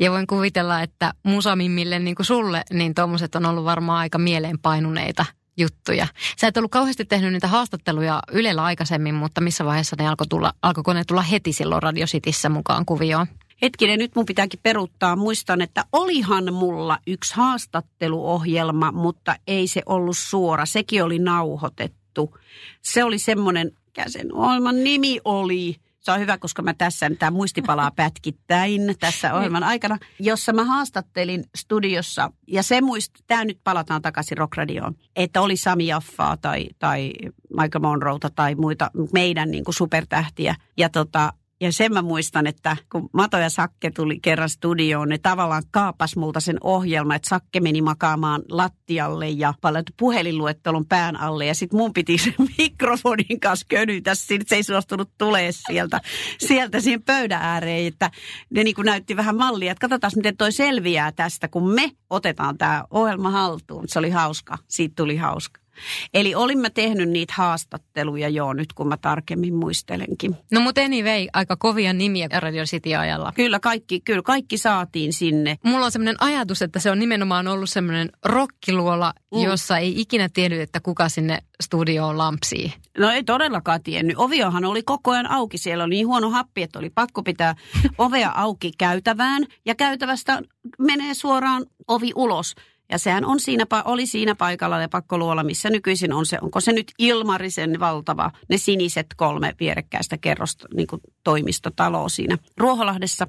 Ja 0.00 0.10
voin 0.10 0.26
kuvitella, 0.26 0.82
että 0.82 1.12
Musamimmille 1.22 1.98
niin 1.98 2.14
kuin 2.14 2.26
sulle, 2.26 2.62
niin 2.72 2.94
tuommoiset 2.94 3.34
on 3.34 3.46
ollut 3.46 3.64
varmaan 3.64 3.98
aika 3.98 4.18
mieleenpainuneita 4.18 5.24
juttuja. 5.56 6.06
Sä 6.40 6.46
et 6.46 6.56
ollut 6.56 6.70
kauheasti 6.70 7.04
tehnyt 7.04 7.32
niitä 7.32 7.48
haastatteluja 7.48 8.22
Ylellä 8.32 8.64
aikaisemmin, 8.64 9.14
mutta 9.14 9.40
missä 9.40 9.64
vaiheessa 9.64 9.96
ne 9.98 10.08
alkoi 10.08 10.26
tulla, 10.26 10.52
alkoiko 10.62 10.92
ne 10.92 11.04
tulla 11.04 11.22
heti 11.22 11.52
silloin 11.52 11.82
Radio 11.82 12.06
Cityssä 12.06 12.48
mukaan 12.48 12.86
kuvioon? 12.86 13.26
Hetkinen, 13.62 13.98
nyt 13.98 14.14
mun 14.16 14.26
pitääkin 14.26 14.60
peruuttaa. 14.62 15.16
Muistan, 15.16 15.62
että 15.62 15.84
olihan 15.92 16.54
mulla 16.54 16.98
yksi 17.06 17.34
haastatteluohjelma, 17.34 18.92
mutta 18.92 19.36
ei 19.46 19.66
se 19.66 19.82
ollut 19.86 20.16
suora. 20.18 20.66
Sekin 20.66 21.04
oli 21.04 21.18
nauhoitettu. 21.18 22.38
Se 22.82 23.04
oli 23.04 23.18
semmoinen, 23.18 23.72
mikä 23.86 24.04
sen 24.08 24.34
ohjelman 24.34 24.84
nimi 24.84 25.20
oli? 25.24 25.76
Se 26.00 26.12
on 26.12 26.20
hyvä, 26.20 26.38
koska 26.38 26.62
mä 26.62 26.74
tässä 26.74 27.10
tämä 27.18 27.30
muistipalaa 27.30 27.90
pätkittäin 27.96 28.94
tässä 29.00 29.34
ohjelman 29.34 29.64
aikana, 29.64 29.98
jossa 30.18 30.52
mä 30.52 30.64
haastattelin 30.64 31.44
studiossa. 31.56 32.32
Ja 32.46 32.62
se 32.62 32.80
muist, 32.80 33.12
tämä 33.26 33.44
nyt 33.44 33.58
palataan 33.64 34.02
takaisin 34.02 34.38
Rockradioon, 34.38 34.94
että 35.16 35.40
oli 35.40 35.56
Sami 35.56 35.86
Jaffaa 35.86 36.36
tai, 36.36 36.68
tai 36.78 37.12
Michael 37.60 37.82
Monroeta 37.82 38.30
tai 38.30 38.54
muita 38.54 38.90
meidän 39.12 39.50
niin 39.50 39.64
kuin 39.64 39.74
supertähtiä. 39.74 40.54
Ja 40.76 40.88
tota, 40.88 41.32
ja 41.60 41.72
sen 41.72 41.92
mä 41.92 42.02
muistan, 42.02 42.46
että 42.46 42.76
kun 42.92 43.08
Mato 43.12 43.38
ja 43.38 43.50
Sakke 43.50 43.90
tuli 43.90 44.18
kerran 44.20 44.48
studioon, 44.48 45.08
ne 45.08 45.18
tavallaan 45.18 45.62
kaapas 45.70 46.16
multa 46.16 46.40
sen 46.40 46.56
ohjelma, 46.60 47.14
että 47.14 47.28
Sakke 47.28 47.60
meni 47.60 47.82
makaamaan 47.82 48.42
lattialle 48.50 49.28
ja 49.28 49.54
paljon 49.60 49.84
puhelinluettelon 49.96 50.86
pään 50.86 51.20
alle. 51.20 51.46
Ja 51.46 51.54
sitten 51.54 51.78
mun 51.78 51.92
piti 51.92 52.18
sen 52.18 52.34
mikrofonin 52.58 53.40
kanssa 53.40 53.66
könytä, 53.68 54.14
siinä 54.14 54.44
se 54.46 54.56
ei 54.56 54.62
suostunut 54.62 55.10
tulee 55.18 55.52
sieltä, 55.52 56.00
sieltä 56.38 56.80
siihen 56.80 57.02
pöydän 57.02 57.42
ääreen. 57.42 57.86
Että 57.86 58.10
ne 58.50 58.64
niin 58.64 58.76
näytti 58.84 59.16
vähän 59.16 59.36
mallia, 59.36 59.72
että 59.72 59.88
katsotaan 59.88 60.12
miten 60.16 60.36
toi 60.36 60.52
selviää 60.52 61.12
tästä, 61.12 61.48
kun 61.48 61.74
me 61.74 61.90
otetaan 62.10 62.58
tämä 62.58 62.84
ohjelma 62.90 63.30
haltuun. 63.30 63.88
Se 63.88 63.98
oli 63.98 64.10
hauska, 64.10 64.58
siitä 64.68 64.94
tuli 64.96 65.16
hauska. 65.16 65.65
Eli 66.14 66.34
olimme 66.34 66.70
tehnyt 66.70 67.08
niitä 67.08 67.34
haastatteluja 67.36 68.28
jo 68.28 68.52
nyt, 68.52 68.72
kun 68.72 68.88
mä 68.88 68.96
tarkemmin 68.96 69.54
muistelenkin. 69.54 70.36
No 70.52 70.60
mutta 70.60 70.80
anyway, 70.80 71.26
aika 71.32 71.56
kovia 71.56 71.92
nimiä 71.92 72.28
Radio 72.32 72.64
City-ajalla. 72.64 73.32
Kyllä 73.32 73.60
kaikki, 73.60 74.00
kyllä 74.00 74.22
kaikki 74.22 74.58
saatiin 74.58 75.12
sinne. 75.12 75.58
Mulla 75.62 75.84
on 75.84 75.92
semmoinen 75.92 76.22
ajatus, 76.22 76.62
että 76.62 76.80
se 76.80 76.90
on 76.90 76.98
nimenomaan 76.98 77.48
ollut 77.48 77.70
semmoinen 77.70 78.10
rokkiluola, 78.24 79.12
mm. 79.34 79.40
jossa 79.42 79.78
ei 79.78 80.00
ikinä 80.00 80.28
tiennyt, 80.28 80.60
että 80.60 80.80
kuka 80.80 81.08
sinne 81.08 81.38
studioon 81.62 82.18
lampsii. 82.18 82.72
No 82.98 83.10
ei 83.10 83.24
todellakaan 83.24 83.82
tiennyt. 83.82 84.18
Oviohan 84.18 84.64
oli 84.64 84.82
koko 84.82 85.10
ajan 85.10 85.30
auki. 85.30 85.58
Siellä 85.58 85.84
oli 85.84 85.94
niin 85.94 86.06
huono 86.06 86.30
happi, 86.30 86.62
että 86.62 86.78
oli 86.78 86.90
pakko 86.90 87.22
pitää 87.22 87.54
ovea 87.98 88.32
auki 88.34 88.70
käytävään. 88.78 89.46
Ja 89.66 89.74
käytävästä 89.74 90.42
menee 90.78 91.14
suoraan 91.14 91.66
ovi 91.88 92.10
ulos. 92.14 92.54
Ja 92.90 92.98
sehän 92.98 93.24
on 93.24 93.40
siinä, 93.40 93.66
oli 93.84 94.06
siinä 94.06 94.34
paikalla 94.34 94.78
lepakkoluola, 94.78 95.44
missä 95.44 95.70
nykyisin 95.70 96.12
on 96.12 96.26
se, 96.26 96.38
onko 96.40 96.60
se 96.60 96.72
nyt 96.72 96.92
Ilmarisen 96.98 97.80
valtava, 97.80 98.30
ne 98.48 98.58
siniset 98.58 99.06
kolme 99.16 99.54
vierekkäistä 99.60 100.18
kerrosta, 100.18 100.68
niin 100.74 100.86
kuin 100.86 101.00
toimistotaloa 101.24 102.08
siinä 102.08 102.38
Ruoholahdessa. 102.56 103.26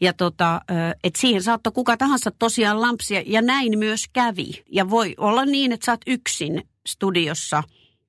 Ja 0.00 0.12
tota, 0.12 0.60
että 1.04 1.20
siihen 1.20 1.42
saattoi 1.42 1.72
kuka 1.72 1.96
tahansa 1.96 2.30
tosiaan 2.30 2.80
lampsia, 2.80 3.22
ja 3.26 3.42
näin 3.42 3.78
myös 3.78 4.04
kävi. 4.12 4.64
Ja 4.72 4.90
voi 4.90 5.14
olla 5.16 5.44
niin, 5.44 5.72
että 5.72 5.86
sä 5.86 5.92
oot 5.92 6.00
yksin 6.06 6.62
studiossa, 6.86 7.62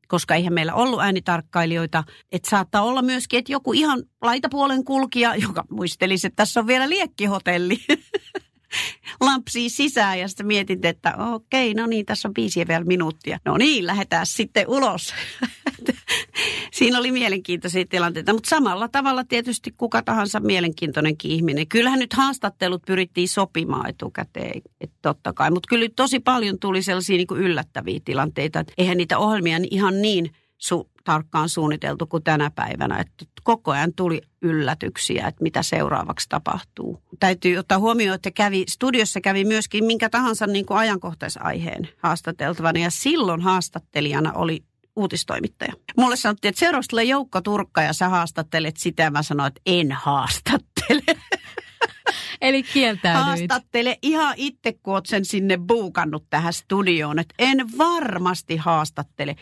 koska 0.07 0.35
eihän 0.35 0.53
meillä 0.53 0.73
ollut 0.73 1.01
äänitarkkailijoita. 1.01 2.03
Että 2.31 2.49
saattaa 2.49 2.81
olla 2.81 3.01
myöskin, 3.01 3.39
että 3.39 3.51
joku 3.51 3.73
ihan 3.73 4.03
laitapuolen 4.21 4.83
kulkija, 4.83 5.35
joka 5.35 5.63
muistelisi, 5.69 6.27
että 6.27 6.35
tässä 6.35 6.59
on 6.59 6.67
vielä 6.67 6.89
liekkihotelli. 6.89 7.77
lampsiin 9.21 9.71
sisään 9.71 10.19
ja 10.19 10.27
sitten 10.27 10.47
mietin, 10.47 10.85
että 10.85 11.15
okei, 11.17 11.73
no 11.73 11.85
niin, 11.85 12.05
tässä 12.05 12.27
on 12.27 12.33
viisi 12.37 12.67
vielä 12.67 12.85
minuuttia. 12.85 13.39
No 13.45 13.57
niin, 13.57 13.87
lähdetään 13.87 14.25
sitten 14.25 14.67
ulos. 14.67 15.13
Siinä 16.73 16.99
oli 16.99 17.11
mielenkiintoisia 17.11 17.85
tilanteita, 17.89 18.33
mutta 18.33 18.49
samalla 18.49 18.87
tavalla 18.87 19.23
tietysti 19.23 19.73
kuka 19.77 20.01
tahansa 20.01 20.39
mielenkiintoinenkin 20.39 21.31
ihminen. 21.31 21.67
Kyllähän 21.67 21.99
nyt 21.99 22.13
haastattelut 22.13 22.81
pyrittiin 22.87 23.29
sopimaan 23.29 23.89
etukäteen, 23.89 24.61
että 24.81 24.97
totta 25.01 25.33
kai. 25.33 25.51
Mutta 25.51 25.67
kyllä 25.69 25.89
tosi 25.95 26.19
paljon 26.19 26.59
tuli 26.59 26.81
sellaisia 26.81 27.17
niin 27.17 27.27
kuin 27.27 27.41
yllättäviä 27.41 27.99
tilanteita, 28.05 28.59
että 28.59 28.73
eihän 28.77 28.97
niitä 28.97 29.17
ohjelmia 29.17 29.57
ihan 29.71 30.01
niin 30.01 30.31
su- 30.63 30.89
tarkkaan 31.03 31.49
suunniteltu 31.49 32.05
kuin 32.05 32.23
tänä 32.23 32.51
päivänä. 32.51 32.99
Että 32.99 33.25
koko 33.43 33.71
ajan 33.71 33.93
tuli 33.93 34.21
yllätyksiä, 34.41 35.27
että 35.27 35.43
mitä 35.43 35.63
seuraavaksi 35.63 36.29
tapahtuu. 36.29 37.03
Täytyy 37.19 37.57
ottaa 37.57 37.79
huomioon, 37.79 38.15
että 38.15 38.31
kävi, 38.31 38.63
studiossa 38.69 39.21
kävi 39.21 39.45
myöskin 39.45 39.85
minkä 39.85 40.09
tahansa 40.09 40.47
niin 40.47 40.65
kuin 40.65 40.77
ajankohtaisaiheen 40.77 41.89
haastateltavana. 41.97 42.79
Ja 42.79 42.91
silloin 42.91 43.41
haastattelijana 43.41 44.33
oli 44.33 44.63
uutistoimittaja. 44.95 45.73
Mulle 45.97 46.15
sanottiin, 46.15 46.49
että 46.49 46.59
seuraavaksi 46.59 46.89
tulee 46.89 47.03
Joukko 47.03 47.41
Turkka 47.41 47.81
ja 47.81 47.93
sä 47.93 48.09
haastattelet 48.09 48.77
sitä. 48.77 49.09
Mä 49.09 49.23
sanoin, 49.23 49.47
että 49.47 49.61
en 49.65 49.91
haastattele. 49.91 51.01
Eli 52.41 52.63
kieltäydyit. 52.63 53.25
Haastattele 53.25 53.97
ihan 54.01 54.33
itse, 54.37 54.73
kun 54.73 54.93
oot 54.93 55.05
sen 55.05 55.25
sinne 55.25 55.57
buukannut 55.57 56.25
tähän 56.29 56.53
studioon. 56.53 57.19
Et 57.19 57.33
en 57.39 57.77
varmasti 57.77 58.57
haastattele 58.57 59.35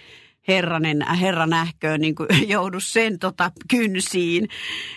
herranen, 0.48 1.06
herra 1.22 1.48
nähköön 1.48 2.02
niin 2.02 2.16
kuin 2.16 2.28
joudu 2.48 2.80
sen 2.80 3.20
tota, 3.20 3.52
kynsiin. 3.70 4.50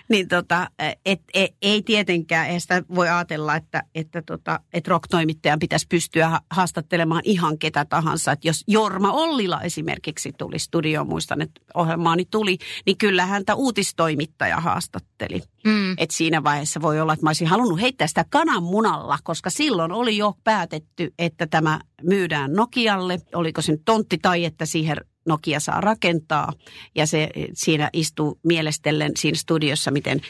Niin 0.08 0.28
tota, 0.28 0.70
et, 1.04 1.20
et, 1.34 1.54
ei 1.62 1.82
tietenkään, 1.82 2.48
ei 2.48 2.60
sitä 2.60 2.82
voi 2.94 3.08
ajatella, 3.08 3.56
että, 3.56 3.82
että, 3.94 4.22
tota, 4.22 4.60
että 4.72 4.90
rock-toimittajan 4.90 5.58
pitäisi 5.58 5.86
pystyä 5.88 6.40
haastattelemaan 6.50 7.22
ihan 7.24 7.58
ketä 7.58 7.84
tahansa. 7.84 8.32
Että 8.32 8.48
jos 8.48 8.64
Jorma 8.68 9.12
Ollila 9.12 9.60
esimerkiksi 9.60 10.32
tuli 10.38 10.58
studioon, 10.58 11.08
muistan, 11.08 11.42
että 11.42 11.60
ohjelmaani 11.74 12.24
tuli, 12.30 12.58
niin 12.86 12.98
kyllä 12.98 13.26
häntä 13.26 13.54
uutistoimittaja 13.54 14.60
haastatteli. 14.60 15.42
Mm. 15.64 15.94
Et 15.98 16.10
siinä 16.10 16.44
vaiheessa 16.44 16.82
voi 16.82 17.00
olla, 17.00 17.12
että 17.12 17.26
mä 17.26 17.28
olisin 17.28 17.46
halunnut 17.46 17.80
heittää 17.80 18.06
sitä 18.06 18.24
kananmunalla, 18.30 19.18
koska 19.22 19.50
silloin 19.50 19.92
oli 19.92 20.16
jo 20.16 20.34
päätetty, 20.44 21.14
että 21.18 21.46
tämä 21.46 21.80
myydään 22.02 22.52
Nokialle. 22.52 23.20
Oliko 23.34 23.62
se 23.62 23.72
nyt 23.72 23.82
tontti 23.84 24.18
tai 24.18 24.44
että 24.44 24.66
siihen 24.66 24.96
Nokia 25.26 25.60
saa 25.60 25.80
rakentaa. 25.80 26.52
Ja 26.94 27.06
se 27.06 27.30
siinä 27.54 27.90
istuu 27.92 28.38
mielestellen 28.44 29.12
siinä 29.16 29.36
studiossa, 29.36 29.90
miten, 29.90 30.20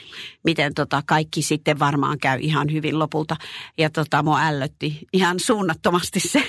miten 0.44 0.74
tota 0.74 1.02
kaikki 1.06 1.42
sitten 1.42 1.78
varmaan 1.78 2.18
käy 2.18 2.38
ihan 2.40 2.72
hyvin 2.72 2.98
lopulta. 2.98 3.36
Ja 3.78 3.90
tota, 3.90 4.22
mua 4.22 4.40
ällötti 4.40 4.98
ihan 5.12 5.40
suunnattomasti 5.40 6.20
se, 6.20 6.42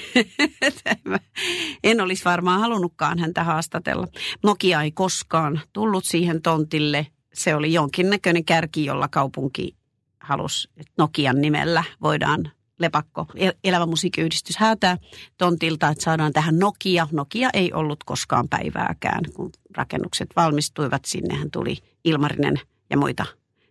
en 1.84 2.02
olisi 2.02 2.26
varmaan 2.26 2.60
halunnutkaan 2.60 3.20
häntä 3.20 3.44
haastatella. 3.44 4.08
Nokia 4.44 4.82
ei 4.82 4.92
koskaan 4.92 5.62
tullut 5.74 6.06
siihen 6.06 6.42
tontille. 6.42 7.08
Se 7.34 7.56
oli 7.56 7.74
jonkinnäköinen 7.74 8.46
kärki, 8.46 8.86
jolla 8.86 9.08
kaupunki 9.08 9.76
halusi, 10.20 10.70
että 10.78 10.94
Nokian 10.98 11.42
nimellä 11.42 11.84
voidaan 12.02 12.52
lepakko, 12.80 13.28
elävä 13.64 13.86
musiikkiyhdistys 13.86 14.58
häätää 14.58 14.98
tontilta, 15.38 15.90
että 15.90 16.04
saadaan 16.04 16.34
tähän 16.34 16.60
Nokia. 16.60 17.08
Nokia 17.12 17.50
ei 17.54 17.74
ollut 17.74 18.04
koskaan 18.04 18.50
päivääkään, 18.50 19.22
kun 19.34 19.52
rakennukset 19.78 20.30
valmistuivat. 20.36 21.06
Sinnehän 21.06 21.52
tuli 21.52 21.78
Ilmarinen 22.04 22.60
ja 22.90 22.98
muita 22.98 23.26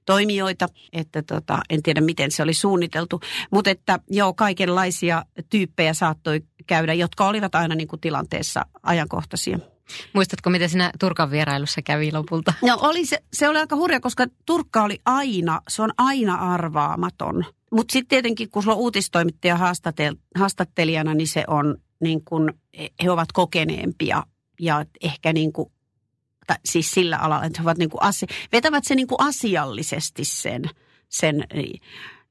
toimijoita, 0.07 0.69
että 0.93 1.23
tota, 1.23 1.59
en 1.71 1.83
tiedä 1.83 2.01
miten 2.01 2.31
se 2.31 2.43
oli 2.43 2.55
suunniteltu, 2.55 3.21
mutta 3.51 3.71
että 3.71 3.99
joo, 4.11 4.35
kaikenlaisia 4.35 5.25
tyyppejä 5.51 5.95
saattoi 5.95 6.43
käydä, 6.67 6.95
jotka 6.95 7.27
olivat 7.27 7.55
aina 7.55 7.75
niin 7.75 7.89
kuin 7.89 8.01
tilanteessa 8.01 8.67
ajankohtaisia. 8.83 9.59
Muistatko, 10.13 10.51
miten 10.51 10.69
siinä 10.69 10.91
Turkan 11.01 11.31
vierailussa 11.31 11.83
kävi 11.83 12.13
lopulta? 12.13 12.53
No 12.63 12.79
oli 12.81 13.07
se, 13.07 13.19
se 13.33 13.49
oli 13.49 13.59
aika 13.59 13.77
hurja, 13.77 14.01
koska 14.01 14.27
Turkka 14.47 14.83
oli 14.83 14.99
aina, 15.05 15.61
se 15.69 15.83
on 15.83 15.91
aina 15.99 16.35
arvaamaton. 16.35 17.45
Mutta 17.75 17.93
sitten 17.93 18.09
tietenkin, 18.09 18.51
kun 18.51 18.63
sulla 18.63 18.77
on 18.77 18.83
uutistoimittaja 18.83 19.59
haastattelijana, 20.39 21.15
niin 21.15 21.29
se 21.29 21.45
on 21.47 21.77
niin 22.01 22.25
kuin, 22.25 22.53
he 23.05 23.11
ovat 23.11 23.33
kokeneempia 23.33 24.23
ja 24.61 24.85
ehkä 25.03 25.33
niin 25.33 25.53
kuin, 25.53 25.73
tai 26.47 26.57
siis 26.65 26.91
sillä 26.91 27.17
alalla, 27.17 27.45
että 27.45 27.63
he 27.63 27.67
ovat 27.67 27.79
niin 27.79 27.91
kuin 27.91 28.03
asi, 28.03 28.27
vetävät 28.53 28.85
se 28.85 28.95
niin 28.95 29.07
kuin 29.07 29.21
asiallisesti 29.21 30.25
sen, 30.25 30.63
sen 31.09 31.45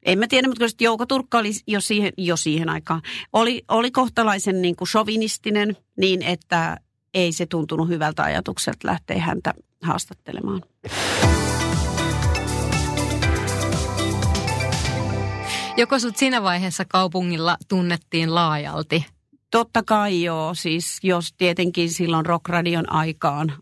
en 0.06 0.20
mä 0.20 0.28
tiedä, 0.28 0.48
mutta 0.48 0.66
Jouko 0.80 1.06
Turkka 1.06 1.38
oli 1.38 1.52
jo 1.68 1.82
siihen, 1.82 2.14
jo 2.18 2.38
siihen 2.38 2.70
aikaan. 2.70 3.02
Oli, 3.34 3.64
oli 3.68 3.92
kohtalaisen 3.92 4.62
niin 4.62 4.76
kuin 4.76 4.88
sovinistinen 4.88 5.78
niin, 5.98 6.22
että 6.22 6.78
ei 7.14 7.32
se 7.32 7.46
tuntunut 7.46 7.90
hyvältä 7.90 8.24
ajatukselta 8.24 8.88
lähteä 8.88 9.20
häntä 9.20 9.54
haastattelemaan. 9.82 10.62
Joko 15.78 16.00
sut 16.00 16.18
siinä 16.18 16.44
vaiheessa 16.44 16.86
kaupungilla 16.86 17.58
tunnettiin 17.68 18.36
laajalti? 18.36 19.06
Totta 19.52 19.84
kai 19.84 20.24
joo, 20.24 20.54
siis 20.54 21.00
jos 21.04 21.34
tietenkin 21.34 21.90
silloin 21.90 22.26
rockradion 22.26 22.92
aikaan. 22.92 23.54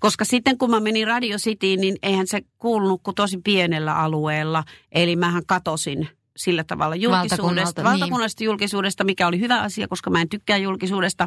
Koska 0.00 0.24
sitten 0.24 0.58
kun 0.58 0.70
mä 0.70 0.80
menin 0.80 1.06
Radio 1.06 1.36
Cityin, 1.36 1.80
niin 1.80 1.96
eihän 2.02 2.26
se 2.26 2.40
kuulunut 2.58 3.00
kuin 3.02 3.14
tosi 3.14 3.38
pienellä 3.44 3.94
alueella. 3.94 4.64
Eli 4.92 5.16
mähän 5.16 5.42
katosin 5.46 6.08
sillä 6.36 6.64
tavalla 6.64 6.96
julkisuudesta, 6.96 7.84
valtakunnallisesta 7.84 8.40
niin. 8.40 8.46
julkisuudesta, 8.46 9.04
mikä 9.04 9.26
oli 9.26 9.40
hyvä 9.40 9.60
asia, 9.60 9.88
koska 9.88 10.10
mä 10.10 10.20
en 10.20 10.28
tykkää 10.28 10.56
julkisuudesta. 10.56 11.26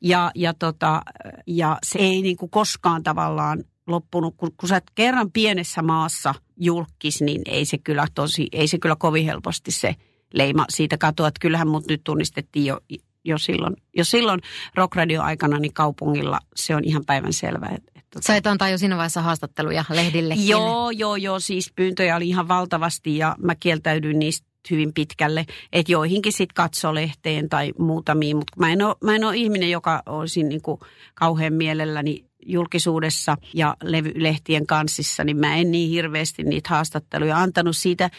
Ja, 0.00 0.30
ja, 0.34 0.54
tota, 0.54 1.02
ja 1.46 1.78
se 1.82 1.98
ei 1.98 2.22
niin 2.22 2.36
kuin 2.36 2.50
koskaan 2.50 3.02
tavallaan 3.02 3.64
loppunut, 3.90 4.34
kun, 4.36 4.52
kun 4.56 4.68
sä 4.68 4.76
et 4.76 4.90
kerran 4.94 5.30
pienessä 5.30 5.82
maassa 5.82 6.34
julkis, 6.56 7.22
niin 7.22 7.42
ei 7.46 7.64
se 7.64 7.78
kyllä 7.78 8.06
tosi, 8.14 8.48
ei 8.52 8.68
se 8.68 8.78
kyllä 8.78 8.96
kovin 8.96 9.24
helposti 9.24 9.70
se 9.70 9.94
leima 10.34 10.64
siitä 10.68 10.98
katoa, 10.98 11.28
että 11.28 11.40
kyllähän 11.40 11.68
mut 11.68 11.86
nyt 11.88 12.00
tunnistettiin 12.04 12.66
jo, 12.66 12.80
jo 13.24 13.38
silloin, 13.38 13.76
jo 13.96 14.04
silloin 14.04 14.40
rockradio 14.74 15.22
aikana 15.22 15.58
niin 15.58 15.74
kaupungilla 15.74 16.38
se 16.56 16.76
on 16.76 16.84
ihan 16.84 17.04
päivän 17.06 17.32
selvä. 17.32 17.66
Että, 17.66 17.92
että, 17.94 18.18
tota- 18.18 18.26
Sait 18.26 18.46
antaa 18.46 18.68
jo 18.68 18.78
siinä 18.78 18.96
vaiheessa 18.96 19.22
haastatteluja 19.22 19.84
lehdille. 19.90 20.34
Joo, 20.34 20.90
joo, 20.90 21.16
joo, 21.16 21.40
siis 21.40 21.72
pyyntöjä 21.76 22.16
oli 22.16 22.28
ihan 22.28 22.48
valtavasti 22.48 23.18
ja 23.18 23.36
mä 23.42 23.54
kieltäydyin 23.54 24.18
niistä 24.18 24.50
hyvin 24.70 24.92
pitkälle, 24.94 25.46
että 25.72 25.92
joihinkin 25.92 26.32
sitten 26.32 26.54
katso 26.54 26.94
lehteen 26.94 27.48
tai 27.48 27.72
muutamiin, 27.78 28.36
mutta 28.36 28.60
mä 28.60 28.72
en 28.72 28.82
ole, 28.82 28.96
mä 29.04 29.16
en 29.16 29.24
ole 29.24 29.36
ihminen, 29.36 29.70
joka 29.70 30.02
olisi 30.06 30.42
niin 30.42 30.62
kuin 30.62 30.80
kauhean 31.14 31.52
mielelläni 31.52 32.24
julkisuudessa 32.46 33.36
ja 33.54 33.76
lehtien 34.14 34.66
kanssissa, 34.66 35.24
niin 35.24 35.36
mä 35.36 35.56
en 35.56 35.70
niin 35.70 35.90
hirveästi 35.90 36.42
niitä 36.42 36.68
haastatteluja 36.68 37.38
antanut 37.38 37.76
siitä. 37.76 38.10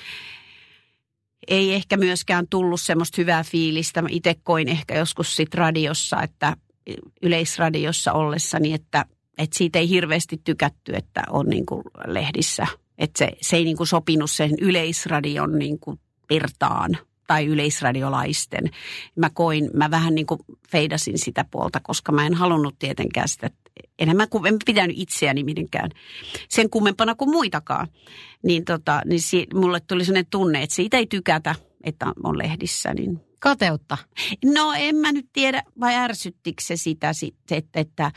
Ei 1.48 1.74
ehkä 1.74 1.98
myöskään 1.98 2.48
tullut 2.48 2.82
semmoista 2.82 3.22
hyvää 3.22 3.44
fiilistä. 3.44 4.02
Mä 4.02 4.08
itse 4.12 4.36
koin 4.44 4.68
ehkä 4.68 4.98
joskus 4.98 5.36
sit 5.36 5.54
radiossa, 5.56 6.22
että 6.22 6.58
yleisradiossa 7.22 8.14
ollessani, 8.14 8.74
että, 8.74 9.06
että 9.38 9.58
siitä 9.58 9.80
ei 9.80 9.90
hirveästi 9.90 10.42
tykätty, 10.44 10.96
että 10.96 11.24
on 11.30 11.50
niin 11.50 11.66
kuin 11.66 11.84
lehdissä. 12.06 12.68
Että 12.98 13.18
se, 13.18 13.32
se 13.42 13.58
ei 13.58 13.64
niin 13.64 13.78
kuin 13.78 13.88
sopinut 13.88 14.32
sen 14.32 14.52
yleisradion 14.62 15.60
niin 15.60 15.80
kuin 15.80 16.00
virtaan 16.30 16.98
tai 17.28 17.46
yleisradiolaisten. 17.46 18.64
Mä 19.16 19.30
koin, 19.30 19.70
mä 19.74 19.92
vähän 19.92 20.16
niin 20.16 20.26
kuin 20.26 20.40
feidasin 20.72 21.18
sitä 21.18 21.46
puolta, 21.52 21.80
koska 21.80 22.12
mä 22.12 22.26
en 22.26 22.34
halunnut 22.34 22.80
tietenkään 22.80 23.28
sitä, 23.28 23.50
enemmän 24.00 24.30
kuin 24.30 24.46
en 24.46 24.58
pitänyt 24.66 24.96
itseäni 25.00 25.44
mitenkään 25.44 25.90
sen 26.50 26.70
kummempana 26.70 27.16
kuin 27.16 27.32
muitakaan. 27.32 27.88
Niin, 28.44 28.66
tota, 28.66 29.02
niin 29.06 29.22
si, 29.22 29.48
mulle 29.54 29.80
tuli 29.80 30.06
sellainen 30.06 30.30
tunne, 30.30 30.64
että 30.64 30.76
siitä 30.76 30.98
ei 30.98 31.08
tykätä, 31.08 31.56
että 31.84 32.06
on 32.24 32.38
lehdissä. 32.38 32.94
Niin. 32.94 33.20
Kateutta? 33.40 33.98
No 34.46 34.74
en 34.78 34.96
mä 34.96 35.12
nyt 35.12 35.30
tiedä, 35.34 35.64
vai 35.80 35.96
ärsyttikö 35.96 36.64
se 36.64 36.76
sitä, 36.76 37.12
että, 37.52 37.80
että 37.80 38.12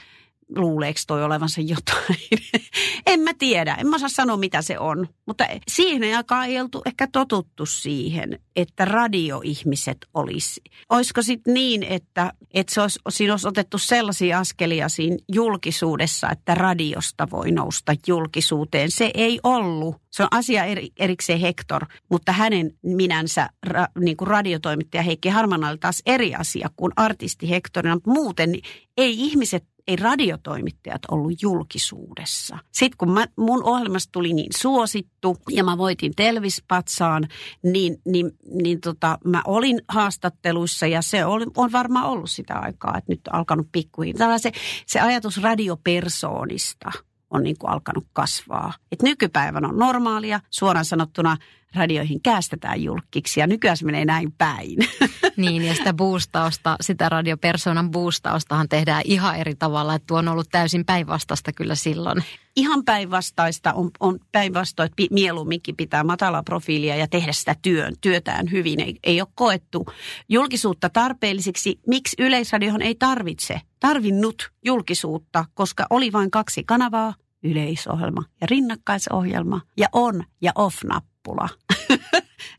luuleeko 0.57 1.01
toi 1.07 1.25
olevansa 1.25 1.61
jotain. 1.61 2.19
en 3.07 3.21
mä 3.21 3.31
tiedä, 3.39 3.75
en 3.75 3.87
mä 3.87 3.97
osaa 3.97 4.09
sanoa 4.09 4.37
mitä 4.37 4.63
se 4.63 4.79
on. 4.79 5.09
Mutta 5.27 5.47
siihen 5.69 6.17
aikaan 6.17 6.47
ei 6.47 6.61
oltu 6.61 6.83
ehkä 6.87 7.09
totuttu 7.13 7.67
siihen, 7.67 8.39
että 8.57 8.85
radioihmiset 8.85 9.99
olisi. 10.15 10.61
Olisiko 10.91 11.23
sitten 11.23 11.55
niin, 11.55 11.83
että, 11.83 12.33
että 12.55 12.75
se 12.75 12.81
olisi, 12.81 12.99
siinä 13.09 13.33
olisi 13.33 13.49
otettu 13.49 13.79
sellaisia 13.79 14.39
askelia 14.39 14.89
siinä 14.89 15.17
julkisuudessa, 15.33 16.31
että 16.31 16.55
radiosta 16.55 17.29
voi 17.31 17.51
nousta 17.51 17.95
julkisuuteen. 18.07 18.91
Se 18.91 19.11
ei 19.15 19.41
ollut. 19.43 19.97
Se 20.11 20.23
on 20.23 20.29
asia 20.31 20.65
eri, 20.65 20.91
erikseen 20.97 21.41
Hector, 21.41 21.87
mutta 22.11 22.33
hänen 22.33 22.71
minänsä 22.83 23.49
ra, 23.67 23.87
niin 23.99 24.17
kuin 24.17 24.29
radiotoimittaja 24.29 25.03
Heikki 25.03 25.29
Harman 25.29 25.65
oli 25.65 25.79
taas 25.79 26.03
eri 26.07 26.35
asia 26.35 26.71
kuin 26.77 26.93
artisti 26.97 27.51
Hectorina. 27.51 27.99
Muuten 28.07 28.55
ei 28.97 29.15
ihmiset 29.21 29.65
ei 29.89 29.97
radiotoimittajat 29.97 31.03
ollut 31.11 31.43
julkisuudessa. 31.43 32.59
Sitten 32.73 32.99
kun 32.99 33.11
mä, 33.11 33.27
mun 33.37 33.65
ohjelmasta 33.65 34.13
tuli 34.13 34.33
niin 34.33 34.53
suosittu 34.57 35.37
ja 35.51 35.65
mä 35.65 35.79
voitin 35.79 36.13
Telvispatsaan, 36.17 37.29
niin, 37.63 38.01
niin, 38.05 38.31
niin 38.63 38.81
tota, 38.81 39.19
mä 39.25 39.43
olin 39.45 39.83
haastatteluissa 39.89 40.87
ja 40.87 41.03
se 41.03 41.25
oli, 41.25 41.47
on 41.57 41.73
varmaan 41.73 42.07
ollut 42.07 42.31
sitä 42.31 42.55
aikaa, 42.55 42.99
että 42.99 43.13
nyt 43.13 43.21
on 43.29 43.35
alkanut 43.35 43.69
pikkuhiljaa. 43.73 44.39
Se, 44.39 44.53
se 44.87 45.01
ajatus 45.01 45.43
radiopersoonista 45.43 46.91
on 47.35 47.43
niin 47.43 47.59
kuin 47.59 47.71
alkanut 47.71 48.07
kasvaa. 48.13 48.73
Et 48.93 49.03
nykypäivän 49.03 49.65
on 49.65 49.79
normaalia, 49.79 50.41
suoraan 50.51 50.85
sanottuna 50.85 51.37
radioihin 51.75 52.23
käästetään 52.23 52.83
julkiksi 52.83 53.41
ja 53.41 53.47
nykyään 53.47 53.77
se 53.77 53.85
menee 53.85 54.05
näin 54.05 54.33
päin. 54.33 54.79
Niin 55.37 55.65
ja 55.65 55.75
sitä 55.75 55.95
boostausta, 55.95 56.77
sitä 56.81 57.09
radiopersonan 57.09 57.91
boostaustahan 57.91 58.69
tehdään 58.69 59.03
ihan 59.05 59.37
eri 59.37 59.55
tavalla, 59.55 59.95
että 59.95 60.07
tuo 60.07 60.19
on 60.19 60.29
ollut 60.29 60.49
täysin 60.51 60.85
päinvastaista 60.85 61.53
kyllä 61.53 61.75
silloin. 61.75 62.25
Ihan 62.57 62.85
päinvastaista 62.85 63.73
on, 63.73 63.91
on 64.01 64.19
päinvastoin, 64.33 64.87
että 64.87 65.15
mieluumminkin 65.15 65.77
pitää 65.77 66.05
matalaa 66.05 66.43
profiilia 66.43 66.97
ja 66.97 67.09
tehdä 67.09 67.33
sitä 67.33 67.57
työn, 67.63 67.95
työtään 68.01 68.51
hyvin. 68.51 68.81
Ei, 68.81 68.99
ei 69.05 69.21
ole 69.21 69.29
koettu 69.35 69.87
julkisuutta 70.29 70.91
tarpeelliseksi. 70.91 71.81
Miksi 71.87 72.17
Yleisradiohan 72.19 72.83
ei 72.83 72.95
tarvitse, 72.95 73.61
tarvinnut 73.81 74.51
julkisuutta, 74.65 75.45
koska 75.55 75.87
oli 75.91 76.13
vain 76.13 76.31
kaksi 76.31 76.65
kanavaa, 76.65 77.15
yleisohjelma 77.45 78.23
ja 78.41 78.47
rinnakkaisohjelma 78.51 79.61
ja 79.77 79.89
on 79.93 80.25
ja 80.41 80.53
off-nappi 80.55 81.15
nappula. 81.25 81.49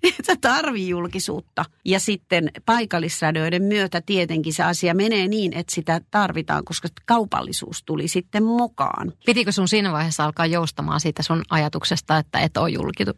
että 0.20 0.36
tarvii 0.42 0.90
julkisuutta. 0.90 1.66
Ja 1.86 2.00
sitten 2.00 2.52
paikallisradioiden 2.66 3.64
myötä 3.64 4.02
tietenkin 4.02 4.54
se 4.54 4.64
asia 4.64 4.94
menee 4.94 5.28
niin, 5.28 5.54
että 5.54 5.76
sitä 5.76 6.02
tarvitaan, 6.12 6.66
koska 6.66 6.88
kaupallisuus 7.06 7.84
tuli 7.84 8.08
sitten 8.08 8.44
mukaan. 8.44 9.14
Pitikö 9.26 9.52
sun 9.52 9.68
siinä 9.68 9.92
vaiheessa 9.92 10.26
alkaa 10.26 10.46
joustamaan 10.46 11.00
siitä 11.00 11.24
sun 11.24 11.44
ajatuksesta, 11.50 12.18
että 12.18 12.40
et 12.40 12.58
ole 12.58 12.72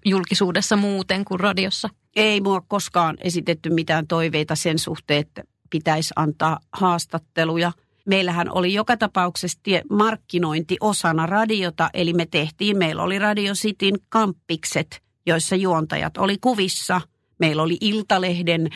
julkisuudessa 0.05 0.75
muuten 0.75 1.25
kuin 1.25 1.39
radiossa? 1.39 1.89
Ei 2.15 2.41
mua 2.41 2.61
koskaan 2.67 3.17
esitetty 3.19 3.69
mitään 3.69 4.07
toiveita 4.07 4.55
sen 4.55 4.79
suhteen, 4.79 5.19
että 5.19 5.43
pitäisi 5.69 6.13
antaa 6.15 6.59
haastatteluja– 6.73 7.71
meillähän 8.07 8.51
oli 8.51 8.73
joka 8.73 8.97
tapauksessa 8.97 9.59
markkinointi 9.89 10.77
osana 10.79 11.25
radiota, 11.25 11.89
eli 11.93 12.13
me 12.13 12.25
tehtiin, 12.25 12.77
meillä 12.77 13.03
oli 13.03 13.19
Radio 13.19 13.53
Cityn 13.53 13.95
kampikset, 14.09 15.01
joissa 15.25 15.55
juontajat 15.55 16.17
oli 16.17 16.37
kuvissa. 16.41 17.01
Meillä 17.39 17.63
oli 17.63 17.77
Iltalehden 17.81 18.69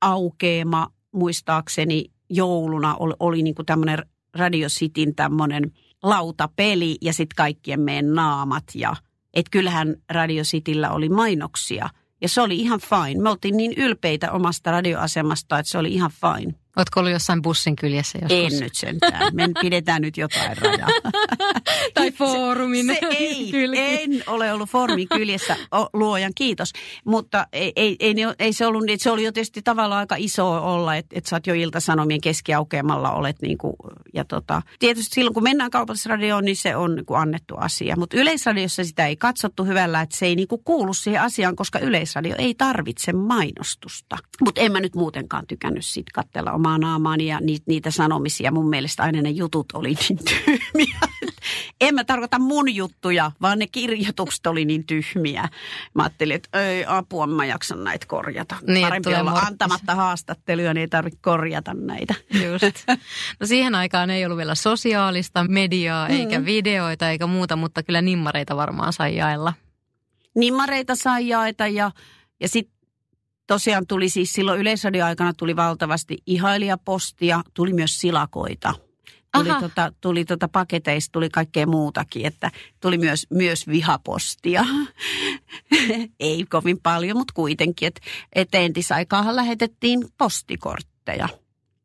aukeema, 0.00 0.86
muistaakseni 1.12 2.04
jouluna 2.30 2.96
oli, 2.96 3.14
oli 3.20 3.42
niin 3.42 3.54
tämmöinen 3.66 3.98
Radio 4.34 4.68
Cityn 4.68 5.14
tämmöinen 5.14 5.72
lautapeli 6.02 6.96
ja 7.00 7.12
sitten 7.12 7.36
kaikkien 7.36 7.80
meidän 7.80 8.14
naamat. 8.14 8.64
Ja, 8.74 8.96
et 9.34 9.46
kyllähän 9.50 9.96
Radio 10.10 10.42
Cityllä 10.42 10.90
oli 10.90 11.08
mainoksia 11.08 11.88
ja 12.20 12.28
se 12.28 12.40
oli 12.40 12.56
ihan 12.56 12.80
fine. 12.80 13.22
Me 13.22 13.30
oltiin 13.30 13.56
niin 13.56 13.72
ylpeitä 13.76 14.32
omasta 14.32 14.70
radioasemasta, 14.70 15.58
että 15.58 15.70
se 15.72 15.78
oli 15.78 15.94
ihan 15.94 16.10
fine. 16.10 16.54
Oletko 16.78 17.00
ollut 17.00 17.12
jossain 17.12 17.42
bussin 17.42 17.76
kyljessä 17.76 18.18
joskus? 18.22 18.54
En 18.54 18.60
nyt 18.60 18.74
sentään. 18.74 19.34
Me 19.34 19.48
pidetään 19.62 20.02
nyt 20.02 20.16
jotain 20.16 20.56
rajaa. 20.58 20.88
tai 21.94 22.10
foorumin 22.10 22.86
se, 22.86 22.98
se 23.00 23.08
ei, 23.16 23.52
en 23.74 24.22
ole 24.26 24.52
ollut 24.52 24.70
foorumin 24.70 25.08
kyljessä, 25.08 25.56
o, 25.74 25.86
luojan 25.92 26.32
kiitos. 26.34 26.72
Mutta 27.04 27.46
ei, 27.52 27.72
ei, 27.76 27.96
ei, 28.00 28.14
ei 28.38 28.52
se 28.52 28.66
ollut 28.66 28.82
niin, 28.82 28.98
se 28.98 29.10
oli 29.10 29.24
jo 29.24 29.32
tietysti 29.32 29.62
tavallaan 29.62 29.98
aika 29.98 30.16
iso 30.18 30.74
olla, 30.74 30.96
että, 30.96 31.18
että 31.18 31.30
sä 31.30 31.36
oot 31.36 31.46
jo 31.46 31.54
Ilta-Sanomien 31.54 32.20
keskiaukeamalla 32.20 33.12
olet 33.12 33.42
niin 33.42 33.58
kuin, 33.58 33.74
ja 34.14 34.24
tota, 34.24 34.62
tietysti 34.78 35.14
silloin 35.14 35.34
kun 35.34 35.42
mennään 35.42 35.70
kaupallisradioon, 35.70 36.44
niin 36.44 36.56
se 36.56 36.76
on 36.76 36.94
niin 36.94 37.06
kuin 37.06 37.20
annettu 37.20 37.54
asia. 37.56 37.96
Mutta 37.96 38.16
yleisradiossa 38.16 38.84
sitä 38.84 39.06
ei 39.06 39.16
katsottu 39.16 39.64
hyvällä, 39.64 40.00
että 40.00 40.16
se 40.16 40.26
ei 40.26 40.36
niin 40.36 40.48
kuin 40.48 40.64
kuulu 40.64 40.94
siihen 40.94 41.22
asiaan, 41.22 41.56
koska 41.56 41.78
yleisradio 41.78 42.34
ei 42.38 42.54
tarvitse 42.54 43.12
mainostusta. 43.12 44.18
Mutta 44.44 44.60
en 44.60 44.72
mä 44.72 44.80
nyt 44.80 44.94
muutenkaan 44.94 45.46
tykännyt 45.46 45.84
siitä 45.84 46.10
katsella 46.14 46.52
omaa 46.52 46.67
omaa 46.68 46.78
naamaani 46.78 47.26
ja 47.26 47.40
niitä 47.66 47.90
sanomisia. 47.90 48.50
Mun 48.50 48.68
mielestä 48.68 49.02
aina 49.02 49.22
ne 49.22 49.30
jutut 49.30 49.66
oli 49.74 49.94
niin 50.08 50.18
tyhmiä. 50.24 50.98
En 51.80 51.94
mä 51.94 52.04
tarkoita 52.04 52.38
mun 52.38 52.74
juttuja, 52.74 53.32
vaan 53.42 53.58
ne 53.58 53.66
kirjoitukset 53.66 54.46
oli 54.46 54.64
niin 54.64 54.86
tyhmiä. 54.86 55.48
Mä 55.94 56.02
ajattelin, 56.02 56.36
että 56.36 56.62
ei 56.62 56.84
apua, 56.86 57.26
mä 57.26 57.44
jaksan 57.44 57.84
näitä 57.84 58.06
korjata. 58.06 58.56
Niin, 58.66 58.86
Parempi 58.86 59.14
olla 59.14 59.30
morkkis. 59.30 59.48
antamatta 59.48 59.94
haastatteluja, 59.94 60.74
niin 60.74 60.80
ei 60.80 60.88
tarvitse 60.88 61.18
korjata 61.22 61.74
näitä. 61.74 62.14
Just. 62.44 62.84
No 63.40 63.46
siihen 63.46 63.74
aikaan 63.74 64.10
ei 64.10 64.24
ollut 64.24 64.38
vielä 64.38 64.54
sosiaalista 64.54 65.44
mediaa, 65.48 66.08
eikä 66.08 66.38
mm. 66.38 66.44
videoita 66.44 67.10
eikä 67.10 67.26
muuta, 67.26 67.56
mutta 67.56 67.82
kyllä 67.82 68.02
nimmareita 68.02 68.56
varmaan 68.56 68.92
sai 68.92 69.16
jaella. 69.16 69.54
Nimmareita 70.34 70.94
sai 70.94 71.28
jaeta 71.28 71.66
ja, 71.66 71.90
ja 72.40 72.48
sitten 72.48 72.77
tosiaan 73.48 73.86
tuli 73.86 74.08
siis 74.08 74.32
silloin 74.32 74.60
yleisradioaikana 74.60 75.32
tuli 75.34 75.56
valtavasti 75.56 76.18
ihailijapostia, 76.26 77.42
tuli 77.54 77.72
myös 77.72 78.00
silakoita. 78.00 78.74
Tuli, 79.32 79.48
tota, 79.60 79.92
tuli 80.00 80.24
tota 80.24 80.48
paketeista, 80.48 81.12
tuli 81.12 81.28
kaikkea 81.30 81.66
muutakin, 81.66 82.26
että 82.26 82.50
tuli 82.80 82.98
myös, 82.98 83.26
myös 83.30 83.68
vihapostia. 83.68 84.64
Ei 86.20 86.44
kovin 86.50 86.80
paljon, 86.82 87.16
mutta 87.16 87.34
kuitenkin, 87.34 87.88
että 87.88 88.00
et 88.32 88.48
entisaikaahan 88.52 89.36
lähetettiin 89.36 90.08
postikortteja. 90.18 91.28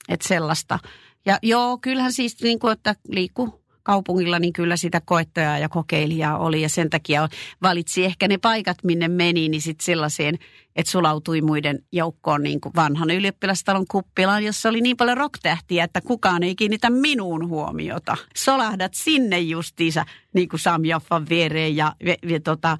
Että 0.09 0.27
sellaista. 0.27 0.79
Ja 1.25 1.39
joo, 1.41 1.77
kyllähän 1.77 2.13
siis 2.13 2.41
niin 2.41 2.59
kuin, 2.59 2.73
että 2.73 2.95
liikkuu 3.07 3.62
kaupungilla, 3.83 4.39
niin 4.39 4.53
kyllä 4.53 4.77
sitä 4.77 5.01
koettajaa 5.05 5.57
ja 5.57 5.69
kokeilijaa 5.69 6.37
oli. 6.37 6.61
Ja 6.61 6.69
sen 6.69 6.89
takia 6.89 7.29
valitsi 7.61 8.05
ehkä 8.05 8.27
ne 8.27 8.37
paikat, 8.37 8.77
minne 8.83 9.07
meni, 9.07 9.49
niin 9.49 9.61
sitten 9.61 9.85
sellaiseen, 9.85 10.37
että 10.75 10.91
sulautui 10.91 11.41
muiden 11.41 11.79
joukkoon 11.91 12.43
niin 12.43 12.61
kuin 12.61 12.75
vanhan 12.75 13.09
ylioppilastalon 13.09 13.85
kuppilaan, 13.87 14.43
jossa 14.43 14.69
oli 14.69 14.81
niin 14.81 14.97
paljon 14.97 15.17
rocktähtiä, 15.17 15.83
että 15.83 16.01
kukaan 16.01 16.43
ei 16.43 16.55
kiinnitä 16.55 16.89
minuun 16.89 17.47
huomiota. 17.47 18.17
Solahdat 18.35 18.93
sinne 18.93 19.39
justiinsa 19.39 20.05
niin 20.33 20.49
kuin 20.49 20.59
Sam 20.59 20.85
Jaffan 20.85 21.29
viereen 21.29 21.75
ja, 21.75 21.95
ja, 22.03 22.15
ja 22.23 22.39
tota, 22.39 22.77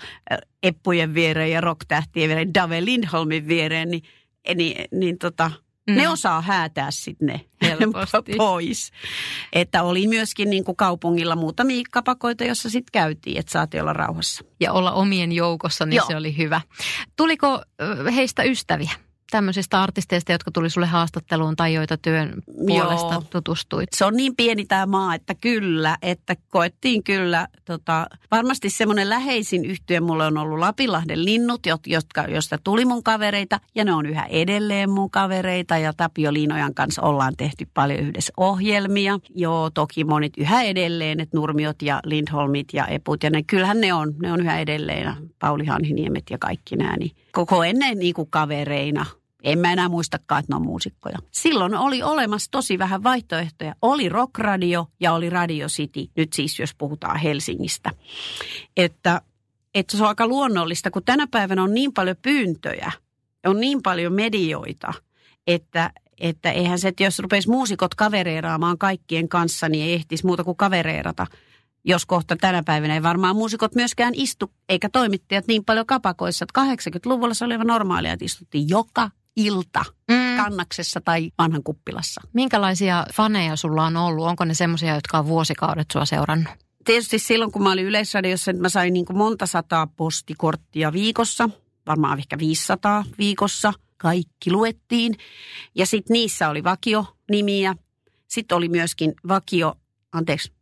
Eppujen 0.64 1.14
viereen 1.14 1.52
ja 1.52 1.62
rocktähtien 1.62 2.28
viereen, 2.28 2.54
Dave 2.54 2.86
Lindholmin 2.86 3.48
viereen, 3.48 3.92
niin, 3.92 4.04
niin, 4.56 4.86
niin 4.92 5.18
tota, 5.18 5.52
Mm. 5.90 5.96
Ne 5.96 6.10
osaa 6.10 6.42
häätää 6.42 6.92
sitten 6.92 7.28
ne 7.28 7.46
pois. 8.38 8.92
Että 9.54 9.84
oli 9.84 10.08
myöskin 10.08 10.50
niin 10.50 10.64
kuin 10.64 10.76
kaupungilla 10.76 11.36
muutamia 11.36 11.84
kapakoita, 11.92 12.44
jossa 12.44 12.70
sitten 12.70 12.92
käytiin, 12.92 13.40
että 13.40 13.52
saatiin 13.52 13.82
olla 13.82 13.94
rauhassa. 13.94 14.44
Ja 14.60 14.72
olla 14.72 14.92
omien 14.92 15.32
joukossa, 15.32 15.86
niin 15.86 15.98
Joo. 15.98 16.08
se 16.08 16.16
oli 16.16 16.38
hyvä. 16.38 16.62
Tuliko 17.16 17.62
heistä 18.16 18.44
ystäviä? 18.44 18.92
Tämmöisistä 19.34 19.82
artisteista, 19.84 20.32
jotka 20.32 20.52
tuli 20.52 20.70
sulle 20.70 20.88
haastatteluun 20.88 21.56
tai 21.56 21.74
joita 21.74 21.98
työn 21.98 22.34
puolesta 22.68 23.14
Joo. 23.14 23.24
tutustuit? 23.30 23.90
Se 23.96 24.06
on 24.06 24.14
niin 24.14 24.36
pieni 24.36 24.66
tämä 24.66 24.86
maa, 24.86 25.16
että 25.16 25.36
kyllä, 25.36 25.98
että 26.02 26.36
koettiin 26.50 27.04
kyllä, 27.04 27.48
tota, 27.66 28.08
varmasti 28.32 28.70
semmoinen 28.70 29.10
läheisin 29.10 29.66
yhtiö 29.66 30.02
mulle 30.02 30.26
on 30.26 30.38
ollut 30.38 30.60
Lapinlahden 30.60 31.26
linnut, 31.26 31.66
jotka, 31.86 32.24
josta 32.28 32.58
tuli 32.64 32.86
mun 32.86 33.04
kavereita 33.04 33.60
ja 33.76 33.86
ne 33.86 33.94
on 33.94 34.06
yhä 34.06 34.26
edelleen 34.26 34.90
mun 34.90 35.12
kavereita 35.12 35.78
ja 35.78 35.94
Tapio 35.94 36.34
Liinojan 36.34 36.74
kanssa 36.74 37.02
ollaan 37.02 37.34
tehty 37.38 37.68
paljon 37.74 38.00
yhdessä 38.00 38.34
ohjelmia. 38.38 39.20
Joo, 39.36 39.70
toki 39.70 40.04
monet 40.04 40.34
yhä 40.38 40.64
edelleen, 40.64 41.20
että 41.20 41.38
Nurmiot 41.38 41.82
ja 41.82 42.00
Lindholmit 42.06 42.68
ja 42.74 42.88
Eput 42.88 43.24
ja 43.24 43.30
ne, 43.30 43.44
kyllähän 43.44 43.82
ne 43.82 43.94
on, 43.94 44.14
ne 44.22 44.32
on 44.32 44.40
yhä 44.40 44.60
edelleen, 44.60 45.16
Pauli 45.40 45.66
Hanhiniemet 45.66 46.24
ja 46.30 46.38
kaikki 46.38 46.76
nämä, 46.76 46.98
niin 46.98 47.12
koko 47.32 47.64
ennen 47.64 48.00
niin 48.00 48.14
kuin 48.14 48.30
kavereina 48.30 49.06
en 49.44 49.60
mä 49.60 49.74
enää 49.74 49.90
muistakaan, 49.90 50.40
että 50.40 50.52
ne 50.52 50.56
on 50.56 50.66
muusikkoja. 50.66 51.18
Silloin 51.32 51.76
oli 51.76 52.04
olemassa 52.04 52.52
tosi 52.52 52.80
vähän 52.80 53.04
vaihtoehtoja. 53.04 53.76
Oli 53.82 54.10
rockradio 54.10 54.88
ja 55.00 55.14
oli 55.14 55.30
Radio 55.30 55.68
City, 55.68 56.08
nyt 56.16 56.34
siis 56.34 56.60
jos 56.60 56.76
puhutaan 56.76 57.20
Helsingistä. 57.20 57.92
Että, 58.78 59.22
että 59.76 59.98
se 59.98 60.04
on 60.04 60.10
aika 60.10 60.28
luonnollista, 60.28 60.92
kun 60.92 61.04
tänä 61.04 61.28
päivänä 61.32 61.64
on 61.64 61.74
niin 61.74 61.94
paljon 61.94 62.16
pyyntöjä, 62.22 62.92
on 63.46 63.60
niin 63.60 63.82
paljon 63.82 64.14
medioita, 64.14 64.94
että, 65.48 65.92
että 66.20 66.52
eihän 66.52 66.80
se, 66.80 66.88
että 66.88 67.04
jos 67.04 67.20
rupeisi 67.20 67.50
muusikot 67.50 67.96
kavereeraamaan 67.96 68.78
kaikkien 68.78 69.30
kanssa, 69.30 69.70
niin 69.70 69.86
ei 69.86 69.94
ehtisi 69.94 70.26
muuta 70.26 70.44
kuin 70.44 70.58
kavereerata– 70.58 71.28
jos 71.86 72.06
kohta 72.06 72.36
tänä 72.36 72.64
päivänä 72.64 72.94
ei 72.94 73.04
varmaan 73.04 73.36
muusikot 73.36 73.76
myöskään 73.76 74.14
istu, 74.16 74.52
eikä 74.70 74.90
toimittajat 74.90 75.48
niin 75.48 75.66
paljon 75.66 75.86
kapakoissa. 75.86 76.46
Että 76.46 76.62
80-luvulla 76.62 77.34
se 77.34 77.46
oli 77.46 77.54
aivan 77.54 77.68
normaalia, 77.68 78.14
että 78.14 78.26
istuttiin 78.26 78.70
joka 78.70 79.12
ilta 79.36 79.86
mm. 80.12 80.38
kannaksessa 80.38 81.02
tai 81.02 81.32
vanhan 81.38 81.64
kuppilassa. 81.64 82.22
Minkälaisia 82.34 83.06
faneja 83.14 83.56
sulla 83.56 83.86
on 83.86 83.98
ollut? 83.98 84.28
Onko 84.28 84.46
ne 84.46 84.54
semmoisia, 84.54 84.96
jotka 84.96 85.18
on 85.18 85.28
vuosikaudet 85.28 85.88
sua 85.94 86.06
seurannut? 86.06 86.54
Tietysti 86.86 87.20
silloin, 87.20 87.52
kun 87.52 87.64
mä 87.64 87.72
olin 87.72 87.86
Yleisradiossa, 87.86 88.52
että 88.52 88.62
mä 88.62 88.70
sain 88.70 88.94
niin 88.94 89.06
kuin 89.06 89.18
monta 89.18 89.46
sataa 89.46 89.88
postikorttia 89.88 90.94
viikossa, 90.94 91.50
varmaan 91.88 92.20
ehkä 92.20 92.38
500 92.38 93.04
viikossa. 93.18 93.74
Kaikki 93.98 94.52
luettiin. 94.52 95.16
Ja 95.76 95.86
sitten 95.86 96.14
niissä 96.14 96.50
oli 96.50 96.64
vakio-nimiä. 96.64 97.76
Sitten 98.28 98.58
oli 98.58 98.70
myöskin 98.70 99.14
vakio, 99.28 99.76
anteeksi, 100.12 100.54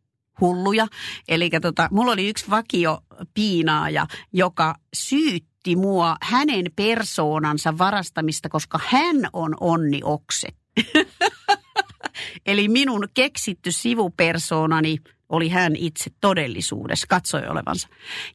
hulluja. 0.41 0.88
Eli 1.27 1.49
tota, 1.62 1.88
mulla 1.91 2.12
oli 2.12 2.29
yksi 2.29 2.49
vakio 2.49 2.99
piinaaja, 3.34 4.07
joka 4.34 4.75
syytti 4.93 5.50
mua 5.76 6.15
hänen 6.21 6.65
persoonansa 6.76 7.78
varastamista, 7.78 8.50
koska 8.50 8.80
hän 8.86 9.15
on 9.34 9.56
Onni 9.60 10.00
Okse. 10.04 10.47
Eli 12.45 12.67
minun 12.67 13.08
keksitty 13.13 13.71
sivupersoonani 13.71 14.97
oli 15.30 15.50
hän 15.50 15.76
itse 15.76 16.12
todellisuudessa, 16.21 17.08
katsoi 17.10 17.47
olevansa. 17.47 17.88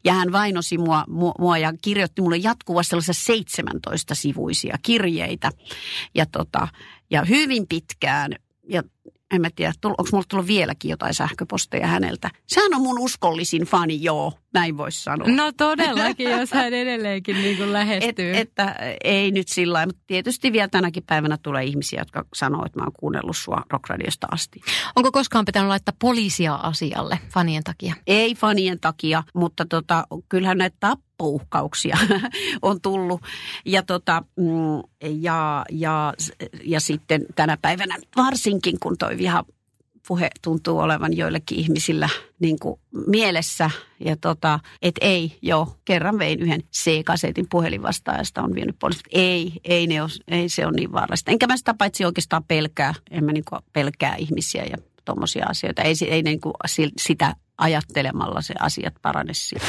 Ja 0.04 0.12
hän 0.12 0.32
vainosi 0.32 0.78
mua, 0.78 1.04
mua 1.38 1.58
ja 1.58 1.72
kirjoitti 1.82 2.22
mulle 2.22 2.36
jatkuvasti 2.36 2.90
sellaisia 2.90 3.14
17 3.14 4.14
sivuisia 4.14 4.76
kirjeitä. 4.82 5.50
Ja, 6.14 6.26
tota, 6.26 6.68
ja 7.10 7.24
hyvin 7.24 7.66
pitkään. 7.68 8.32
Ja 8.68 8.82
en 9.34 9.40
mä 9.40 9.48
tiedä, 9.56 9.72
onko 9.84 10.04
mulla 10.12 10.24
tullut 10.28 10.46
vieläkin 10.46 10.88
jotain 10.88 11.14
sähköposteja 11.14 11.86
häneltä. 11.86 12.30
Sehän 12.46 12.74
on 12.74 12.82
mun 12.82 12.98
uskollisin 12.98 13.62
fani, 13.62 14.02
joo, 14.02 14.32
näin 14.54 14.76
voisi 14.76 15.02
sanoa. 15.02 15.28
No 15.28 15.52
todellakin, 15.52 16.30
jos 16.30 16.50
hän 16.50 16.74
edelleenkin 16.74 17.36
niin 17.36 17.56
kuin 17.56 17.72
lähestyy. 17.72 18.30
Et, 18.30 18.36
että 18.36 18.76
ei 19.04 19.30
nyt 19.30 19.48
sillä 19.48 19.72
lailla, 19.72 19.86
mutta 19.86 20.02
tietysti 20.06 20.52
vielä 20.52 20.68
tänäkin 20.68 21.02
päivänä 21.06 21.38
tulee 21.42 21.64
ihmisiä, 21.64 22.00
jotka 22.00 22.24
sanoo, 22.34 22.66
että 22.66 22.78
mä 22.78 22.84
oon 22.84 22.92
kuunnellut 23.00 23.36
sua 23.36 23.62
rockradiosta 23.70 24.26
asti. 24.30 24.60
Onko 24.96 25.12
koskaan 25.12 25.44
pitänyt 25.44 25.68
laittaa 25.68 25.94
poliisia 25.98 26.54
asialle 26.54 27.18
fanien 27.32 27.64
takia? 27.64 27.94
Ei 28.06 28.34
fanien 28.34 28.80
takia, 28.80 29.22
mutta 29.34 29.64
tota, 29.64 30.06
kyllähän 30.28 30.58
näitä 30.58 30.76
tappouhkauksia 31.16 31.98
on 32.62 32.80
tullut. 32.80 33.20
Ja, 33.64 33.82
tota, 33.82 34.22
mm, 34.36 34.82
ja, 35.20 35.64
ja, 35.70 36.14
ja 36.64 36.80
sitten 36.80 37.26
tänä 37.34 37.56
päivänä 37.62 37.96
varsinkin, 38.16 38.80
kun 38.80 38.98
toi 38.98 39.18
viha 39.18 39.44
puhe 40.08 40.30
tuntuu 40.42 40.78
olevan 40.78 41.16
joillekin 41.16 41.58
ihmisillä 41.58 42.08
niin 42.38 42.58
kuin 42.58 42.80
mielessä. 43.06 43.70
Ja 44.00 44.16
tota, 44.16 44.60
että 44.82 45.06
ei, 45.06 45.38
joo, 45.42 45.76
kerran 45.84 46.18
vein 46.18 46.40
yhden 46.40 46.62
C-kasetin 46.76 47.46
puhelinvastaajasta, 47.50 48.42
on 48.42 48.54
vienyt 48.54 48.76
pois. 48.78 49.00
Ei, 49.12 49.52
ei, 49.64 49.86
ne 49.86 50.02
ole, 50.02 50.10
ei 50.28 50.48
se 50.48 50.66
on 50.66 50.74
niin 50.74 50.92
vaarallista. 50.92 51.30
Enkä 51.30 51.46
mä 51.46 51.56
sitä 51.56 51.74
paitsi 51.74 52.04
oikeastaan 52.04 52.44
pelkää, 52.44 52.94
en 53.10 53.24
mä 53.24 53.32
niin 53.32 53.44
kuin 53.48 53.60
pelkää 53.72 54.16
ihmisiä 54.16 54.64
ja 54.64 54.76
tuommoisia 55.04 55.46
asioita. 55.48 55.82
Ei, 55.82 55.94
ei 56.08 56.22
niin 56.22 56.40
kuin 56.40 56.54
sitä 56.98 57.34
ajattelemalla 57.58 58.42
se 58.42 58.54
asiat 58.60 58.94
parane 59.02 59.34
siitä. 59.34 59.66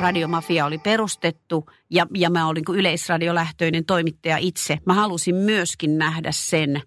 Radiomafia 0.00 0.66
oli 0.66 0.78
perustettu 0.78 1.70
ja, 1.90 2.06
ja 2.14 2.30
mä 2.30 2.48
olin 2.48 2.64
yleisradiolähtöinen 2.68 3.84
toimittaja 3.84 4.36
itse. 4.36 4.78
Mä 4.86 4.94
halusin 4.94 5.34
myöskin 5.34 5.98
nähdä 5.98 6.32
sen 6.32 6.82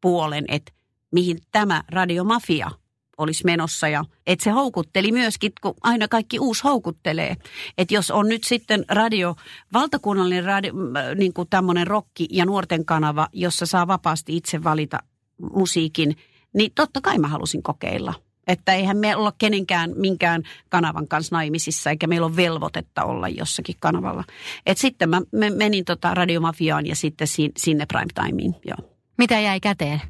puolen, 0.00 0.44
että 0.48 0.72
mihin 1.12 1.38
tämä 1.52 1.82
radiomafia 1.88 2.70
olisi 3.18 3.44
menossa 3.44 3.88
ja 3.88 4.04
että 4.26 4.44
se 4.44 4.50
houkutteli 4.50 5.12
myöskin, 5.12 5.52
kun 5.62 5.74
aina 5.82 6.08
kaikki 6.08 6.38
uusi 6.38 6.62
houkuttelee. 6.64 7.36
Että 7.78 7.94
jos 7.94 8.10
on 8.10 8.28
nyt 8.28 8.44
sitten 8.44 8.84
radio, 8.88 9.34
valtakunnallinen 9.72 10.44
radio, 10.44 10.72
niin 11.14 11.32
kuin 11.32 11.48
tämmöinen 11.48 11.86
rokki 11.86 12.28
ja 12.30 12.46
nuorten 12.46 12.84
kanava, 12.84 13.28
jossa 13.32 13.66
saa 13.66 13.86
vapaasti 13.86 14.36
itse 14.36 14.64
valita 14.64 14.98
musiikin, 15.54 16.16
niin 16.54 16.72
totta 16.74 17.00
kai 17.00 17.18
mä 17.18 17.28
halusin 17.28 17.62
kokeilla. 17.62 18.14
Että 18.46 18.74
eihän 18.74 18.96
me 18.96 19.16
olla 19.16 19.32
kenenkään 19.38 19.92
minkään 19.96 20.42
kanavan 20.68 21.08
kanssa 21.08 21.36
naimisissa, 21.36 21.90
eikä 21.90 22.06
meillä 22.06 22.26
ole 22.26 22.36
velvoitetta 22.36 23.04
olla 23.04 23.28
jossakin 23.28 23.76
kanavalla. 23.80 24.24
Et 24.66 24.78
sitten 24.78 25.08
mä 25.08 25.20
menin 25.56 25.84
tota 25.84 26.14
radiomafiaan 26.14 26.86
ja 26.86 26.96
sitten 26.96 27.28
sinne 27.56 27.86
primetimeen, 27.86 28.56
joo. 28.64 28.88
Mitä 29.18 29.40
jäi 29.40 29.60
käteen? 29.60 30.00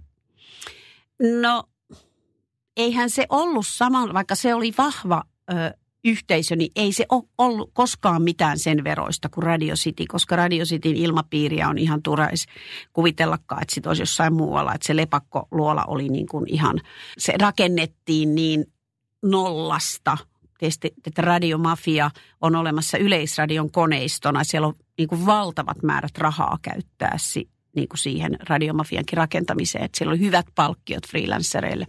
No, 1.40 1.64
eihän 2.76 3.10
se 3.10 3.26
ollut 3.28 3.66
sama, 3.66 4.14
vaikka 4.14 4.34
se 4.34 4.54
oli 4.54 4.72
vahva 4.78 5.22
ö, 5.50 5.54
yhteisö, 6.04 6.56
niin 6.56 6.72
ei 6.76 6.92
se 6.92 7.06
ole 7.08 7.24
ollut 7.38 7.70
koskaan 7.72 8.22
mitään 8.22 8.58
sen 8.58 8.84
veroista 8.84 9.28
kuin 9.28 9.44
Radio 9.44 9.74
City, 9.74 10.04
koska 10.08 10.36
Radio 10.36 10.64
Cityn 10.64 10.96
ilmapiiriä 10.96 11.68
on 11.68 11.78
ihan 11.78 12.02
turais 12.02 12.46
kuvitellakaan, 12.92 13.62
että 13.62 13.74
sit 13.74 13.86
olisi 13.86 14.02
jossain 14.02 14.34
muualla, 14.34 14.74
että 14.74 14.86
se 14.86 14.94
luola 15.50 15.84
oli 15.84 16.08
niin 16.08 16.26
kuin 16.26 16.44
ihan, 16.48 16.80
se 17.18 17.34
rakennettiin 17.40 18.34
niin 18.34 18.64
nollasta, 19.22 20.18
Tietysti, 20.58 20.94
että 21.06 21.22
radiomafia 21.22 22.10
on 22.40 22.56
olemassa 22.56 22.98
yleisradion 22.98 23.70
koneistona. 23.70 24.44
Siellä 24.44 24.66
on 24.66 24.74
niin 24.98 25.08
kuin 25.08 25.26
valtavat 25.26 25.82
määrät 25.82 26.18
rahaa 26.18 26.58
käyttää 26.62 27.14
niin 27.76 27.88
kuin 27.88 27.98
siihen 27.98 28.36
radiomafiankin 28.48 29.16
rakentamiseen. 29.16 29.84
Että 29.84 29.98
siellä 29.98 30.10
oli 30.10 30.20
hyvät 30.20 30.46
palkkiot 30.54 31.06
freelancereille. 31.08 31.86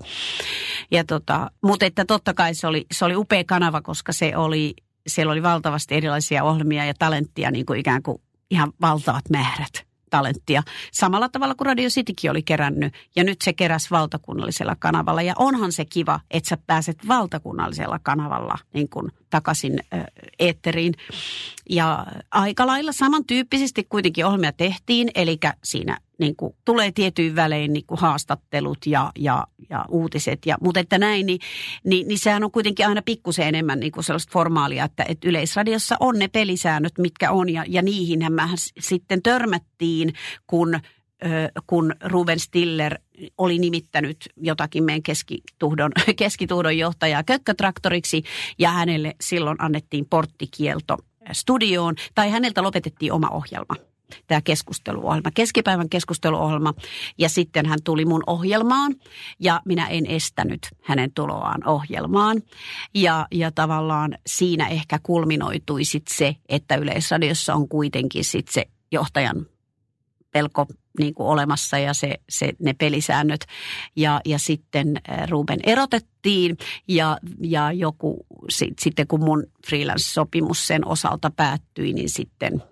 Ja 0.91 1.03
tota, 1.03 1.51
mutta 1.63 1.86
että 1.86 2.05
totta 2.05 2.34
kai 2.34 2.55
se 2.55 2.67
oli, 2.67 2.86
se 2.91 3.05
oli 3.05 3.15
upea 3.15 3.43
kanava, 3.43 3.81
koska 3.81 4.13
se 4.13 4.38
oli, 4.38 4.73
siellä 5.07 5.31
oli 5.31 5.43
valtavasti 5.43 5.95
erilaisia 5.95 6.43
ohjelmia 6.43 6.86
ja 6.86 6.93
talenttia 6.99 7.51
niin 7.51 7.65
kuin 7.65 7.79
ikään 7.79 8.03
kuin 8.03 8.21
ihan 8.51 8.73
valtavat 8.81 9.29
määrät 9.29 9.92
talenttia. 10.14 10.64
Samalla 10.91 11.30
tavalla 11.30 11.55
kuin 11.55 11.66
Radio 11.66 11.89
Citykin 11.89 12.32
oli 12.32 12.43
kerännyt 12.43 12.93
ja 13.16 13.24
nyt 13.24 13.41
se 13.41 13.53
keräs 13.53 13.91
valtakunnallisella 13.91 14.76
kanavalla. 14.80 15.22
Ja 15.22 15.34
onhan 15.38 15.72
se 15.72 15.86
kiva, 15.86 16.20
että 16.32 16.49
sä 16.49 16.57
pääset 16.68 17.07
valtakunnallisella 17.07 17.99
kanavalla 17.99 18.57
niin 18.74 18.89
kuin 18.89 19.11
takaisin 19.30 19.80
äh, 19.93 20.03
eetteriin. 20.39 20.93
Ja 21.70 22.05
aika 22.32 22.68
lailla 22.68 22.91
samantyyppisesti 22.91 23.84
kuitenkin 23.84 24.26
ohjelmia 24.26 24.51
tehtiin, 24.51 25.11
eli 25.16 25.38
siinä 25.64 25.97
niin 26.24 26.36
kuin, 26.36 26.55
tulee 26.65 26.91
tietyin 26.91 27.36
välein 27.36 27.74
niin 27.74 27.86
kuin 27.86 27.99
haastattelut 27.99 28.78
ja, 28.86 29.11
ja, 29.19 29.47
ja 29.69 29.86
uutiset. 29.89 30.45
Ja, 30.45 30.57
mutta 30.61 30.80
että 30.80 30.97
näin, 30.97 31.26
niin, 31.26 31.39
niin, 31.84 32.07
niin 32.07 32.19
sehän 32.19 32.43
on 32.43 32.51
kuitenkin 32.51 32.88
aina 32.88 33.01
pikkusen 33.01 33.47
enemmän 33.47 33.80
niin 33.80 33.91
kuin 33.91 34.03
sellaista 34.03 34.32
formaalia, 34.34 34.86
että, 34.86 35.05
että 35.09 35.30
yleisradiossa 35.30 35.95
on 35.99 36.19
ne 36.19 36.28
pelisäännöt, 36.28 36.97
mitkä 36.97 37.32
on. 37.32 37.49
Ja, 37.49 37.65
ja 37.67 37.82
niihin 37.82 38.19
me 38.19 38.43
sitten 38.80 39.21
törmättiin, 39.21 40.13
kun 40.47 40.80
kun 41.67 41.95
Ruben 42.03 42.39
Stiller 42.39 42.99
oli 43.38 43.59
nimittänyt 43.59 44.30
jotakin 44.38 44.84
meidän 44.84 45.03
keskituhdon, 45.03 45.91
keskituhdon 46.15 46.78
johtajaa 46.78 47.24
kökkötraktoriksi 47.24 48.24
ja 48.59 48.69
hänelle 48.69 49.15
silloin 49.21 49.61
annettiin 49.61 50.05
porttikielto 50.09 50.97
studioon 51.32 51.95
tai 52.15 52.30
häneltä 52.30 52.63
lopetettiin 52.63 53.11
oma 53.11 53.30
ohjelma 53.30 53.92
tämä 54.28 54.41
keskusteluohjelma, 54.41 55.32
keskipäivän 55.32 55.89
keskusteluohjelma. 55.89 56.74
Ja 57.18 57.30
sitten 57.30 57.66
hän 57.66 57.80
tuli 57.84 58.05
mun 58.05 58.24
ohjelmaan 58.28 58.95
ja 59.39 59.61
minä 59.66 59.88
en 59.88 60.05
estänyt 60.05 60.68
hänen 60.82 61.11
tuloaan 61.14 61.68
ohjelmaan. 61.68 62.41
Ja, 62.93 63.28
ja 63.32 63.51
tavallaan 63.51 64.18
siinä 64.28 64.68
ehkä 64.68 64.99
kulminoitui 65.03 65.86
sit 65.86 66.07
se, 66.07 66.36
että 66.49 66.76
Yleisradiossa 66.76 67.53
on 67.53 67.70
kuitenkin 67.70 68.24
sit 68.24 68.47
se 68.47 68.66
johtajan 68.91 69.45
pelko 70.34 70.66
niin 70.99 71.14
kuin 71.14 71.28
olemassa 71.28 71.78
ja 71.78 71.93
se, 71.93 72.20
se, 72.30 72.53
ne 72.59 72.74
pelisäännöt. 72.74 73.45
Ja, 73.95 74.22
ja 74.26 74.39
sitten 74.39 75.01
äh, 75.09 75.28
Ruben 75.30 75.59
erotettiin 75.64 76.57
ja, 76.88 77.18
ja 77.41 77.72
joku, 77.72 78.26
sit, 78.49 78.80
sitten 78.80 79.07
kun 79.07 79.24
mun 79.24 79.43
freelance-sopimus 79.68 80.68
sen 80.68 80.88
osalta 80.88 81.32
päättyi, 81.36 81.93
niin 81.93 82.09
sitten, 82.09 82.64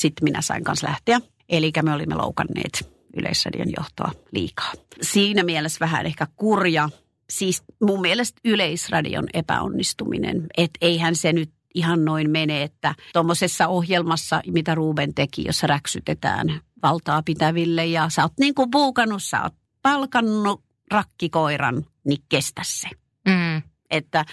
sitten 0.00 0.24
minä 0.24 0.42
sain 0.42 0.64
kanssa 0.64 0.86
lähteä. 0.86 1.20
Eli 1.48 1.72
me 1.82 1.92
olimme 1.92 2.14
loukanneet 2.14 2.98
Yleisradion 3.16 3.68
johtoa 3.76 4.12
liikaa. 4.32 4.72
Siinä 5.02 5.42
mielessä 5.42 5.80
vähän 5.80 6.06
ehkä 6.06 6.26
kurja. 6.36 6.88
Siis 7.30 7.62
mun 7.82 8.00
mielestä 8.00 8.40
Yleisradion 8.44 9.26
epäonnistuminen, 9.34 10.46
että 10.56 10.78
eihän 10.80 11.16
se 11.16 11.32
nyt 11.32 11.50
ihan 11.74 12.04
noin 12.04 12.30
mene, 12.30 12.62
että 12.62 12.94
tuommoisessa 13.12 13.68
ohjelmassa, 13.68 14.42
mitä 14.46 14.74
Ruben 14.74 15.14
teki, 15.14 15.44
jossa 15.46 15.66
räksytetään 15.66 16.60
valtaa 16.82 17.22
pitäville 17.22 17.86
ja 17.86 18.08
sä 18.08 18.22
oot 18.22 18.32
niin 18.40 18.54
kuin 18.54 18.70
puukannut, 18.70 19.22
sä 19.22 19.42
oot 19.42 19.54
palkannut 19.82 20.62
rakkikoiran, 20.90 21.84
niin 22.04 22.22
kestä 22.28 22.62
se. 22.64 22.88
Mm. 23.28 23.62
Että, 23.90 24.24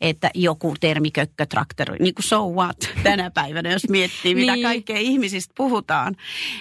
että 0.00 0.30
joku 0.34 0.74
termikökkötraktori, 0.80 1.98
niin 1.98 2.14
kuin 2.14 2.24
so 2.24 2.48
what 2.48 2.76
tänä 3.02 3.30
päivänä, 3.30 3.72
jos 3.72 3.88
miettii, 3.88 4.34
mitä 4.34 4.52
niin. 4.52 4.62
kaikkea 4.62 4.98
ihmisistä 4.98 5.54
puhutaan, 5.56 6.16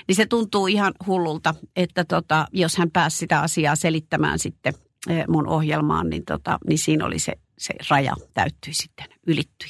niin 0.07 0.15
se 0.15 0.25
tuntuu 0.25 0.67
ihan 0.67 0.93
hullulta, 1.07 1.55
että 1.75 2.05
tota, 2.05 2.47
jos 2.53 2.77
hän 2.77 2.91
pääsi 2.91 3.17
sitä 3.17 3.41
asiaa 3.41 3.75
selittämään 3.75 4.39
sitten 4.39 4.73
eh, 5.09 5.25
mun 5.27 5.47
ohjelmaan, 5.47 6.09
niin, 6.09 6.25
tota, 6.25 6.59
niin 6.67 6.79
siinä 6.79 7.05
oli 7.05 7.19
se 7.19 7.33
se 7.59 7.73
raja 7.89 8.15
täyttyi 8.33 8.73
sitten, 8.73 9.05
ylittyi. 9.27 9.69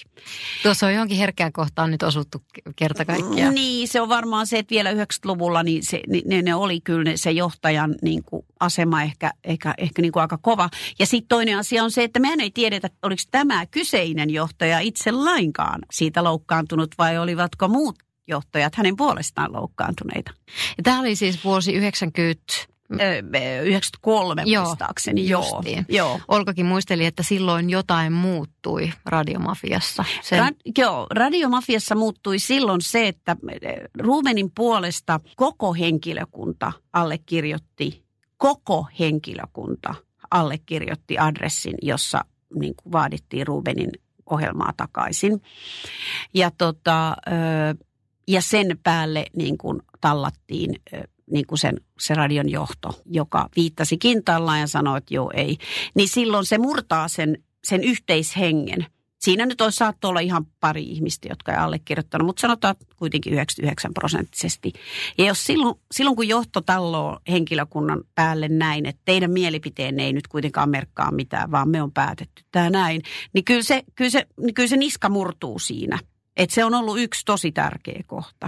Tuossa 0.64 0.88
on 0.88 0.94
johonkin 0.94 1.18
herkkään 1.18 1.54
kohtaan 1.54 1.92
nyt 1.92 2.04
osuttu 2.04 2.44
kerta 2.76 3.06
kaikkiaan. 3.06 3.56
Niin, 3.56 3.88
se 3.88 4.02
on 4.02 4.10
varmaan 4.10 4.48
se, 4.48 4.60
että 4.60 4.72
vielä 4.72 4.92
90-luvulla 4.92 5.64
niin 5.64 5.84
se, 5.84 6.02
ne, 6.26 6.42
ne 6.42 6.56
oli 6.56 6.82
kyllä 6.82 7.04
ne, 7.04 7.18
se 7.18 7.32
johtajan 7.32 7.96
niin 8.02 8.24
kuin, 8.24 8.46
asema 8.60 9.04
ehkä, 9.04 9.32
ehkä, 9.44 9.74
ehkä 9.78 10.02
niin 10.02 10.12
kuin 10.12 10.22
aika 10.22 10.38
kova. 10.38 10.70
Ja 11.00 11.06
sitten 11.06 11.28
toinen 11.28 11.58
asia 11.58 11.84
on 11.84 11.92
se, 11.92 12.04
että 12.04 12.20
mehän 12.20 12.40
ei 12.40 12.52
tiedetä, 12.52 12.90
oliko 13.04 13.22
tämä 13.32 13.66
kyseinen 13.66 14.30
johtaja 14.30 14.80
itse 14.80 15.12
lainkaan 15.12 15.82
siitä 15.92 16.24
loukkaantunut 16.24 16.96
vai 16.98 17.18
olivatko 17.18 17.68
muut 17.68 17.96
johtajat 18.28 18.76
hänen 18.76 18.96
puolestaan 18.96 19.54
loukkaantuneita. 19.54 20.32
Ja 20.78 20.84
tämä 20.84 21.00
oli 21.00 21.16
siis 21.16 21.44
vuosi 21.44 21.74
90 21.74 22.44
93 23.64 24.44
joo, 24.46 24.66
muistaakseni. 24.66 25.30
Joo, 25.30 25.64
joo. 25.90 26.20
Olkakin 26.28 26.66
muisteli, 26.66 27.06
että 27.06 27.24
silloin 27.24 27.70
jotain 27.70 28.14
muuttui 28.14 28.92
radiomafiassa. 29.06 30.06
Sen... 30.22 30.40
Ra- 30.40 30.72
joo, 30.78 31.08
radiomafiassa 31.12 31.96
muuttui 31.96 32.40
silloin 32.40 32.82
se, 32.82 33.08
että 33.08 33.38
Rubenin 34.00 34.52
puolesta 34.56 35.20
koko 35.36 35.74
henkilökunta 35.74 36.72
allekirjoitti, 36.94 38.04
koko 38.38 38.88
henkilökunta 39.00 39.96
allekirjoitti 40.32 41.18
adressin, 41.18 41.76
jossa 41.82 42.26
niin 42.56 42.76
kuin 42.76 42.92
vaadittiin 42.92 43.48
Rubenin 43.48 43.92
ohjelmaa 44.30 44.74
takaisin. 44.78 45.42
Ja, 46.34 46.52
tota, 46.58 47.16
ja 48.28 48.42
sen 48.42 48.80
päälle 48.84 49.26
niin 49.36 49.58
kuin 49.58 49.82
tallattiin 50.02 50.76
niin 51.32 51.48
kuin 51.48 51.60
sen, 51.60 51.82
se 52.00 52.14
radion 52.14 52.50
johto, 52.50 53.02
joka 53.06 53.50
viittasi 53.56 53.98
kintallaan 53.98 54.60
ja 54.60 54.68
sanoi, 54.68 54.98
että 54.98 55.14
joo 55.14 55.32
ei, 55.36 55.58
niin 55.96 56.10
silloin 56.10 56.46
se 56.46 56.58
murtaa 56.58 57.08
sen, 57.08 57.44
sen 57.64 57.84
yhteishengen. 57.84 58.86
Siinä 59.20 59.46
nyt 59.46 59.62
on 59.62 59.72
saattoi 59.72 60.10
olla 60.10 60.20
ihan 60.20 60.46
pari 60.60 60.84
ihmistä, 60.84 61.28
jotka 61.30 61.52
ei 61.52 61.58
allekirjoittanut, 61.58 62.26
mutta 62.26 62.42
sanotaan 62.42 62.76
kuitenkin 62.96 63.34
99 63.34 63.94
prosenttisesti. 63.94 64.74
Ja 65.18 65.26
jos 65.26 65.46
silloin, 65.46 65.76
silloin 65.92 66.16
kun 66.16 66.28
johto 66.28 66.62
talloo 66.62 67.20
henkilökunnan 67.30 68.04
päälle 68.16 68.48
näin, 68.48 68.86
että 68.86 69.02
teidän 69.06 69.32
mielipiteen 69.32 70.00
ei 70.00 70.14
nyt 70.14 70.28
kuitenkaan 70.28 70.70
merkkaa 70.70 71.12
mitään, 71.12 71.52
vaan 71.52 71.70
me 71.70 71.82
on 71.82 71.92
päätetty 71.92 72.44
tämä 72.52 72.70
näin, 72.70 73.02
niin 73.34 73.46
kyllä 73.46 73.64
se, 73.64 73.84
kyllä 73.96 74.10
se, 74.10 74.28
niin 74.40 74.54
kyllä 74.54 74.70
se 74.70 74.78
niska 74.78 75.10
murtuu 75.10 75.60
siinä. 75.60 76.00
Et 76.38 76.50
se 76.50 76.66
on 76.66 76.74
ollut 76.74 77.00
yksi 77.00 77.26
tosi 77.26 77.52
tärkeä 77.52 78.04
kohta. 78.08 78.48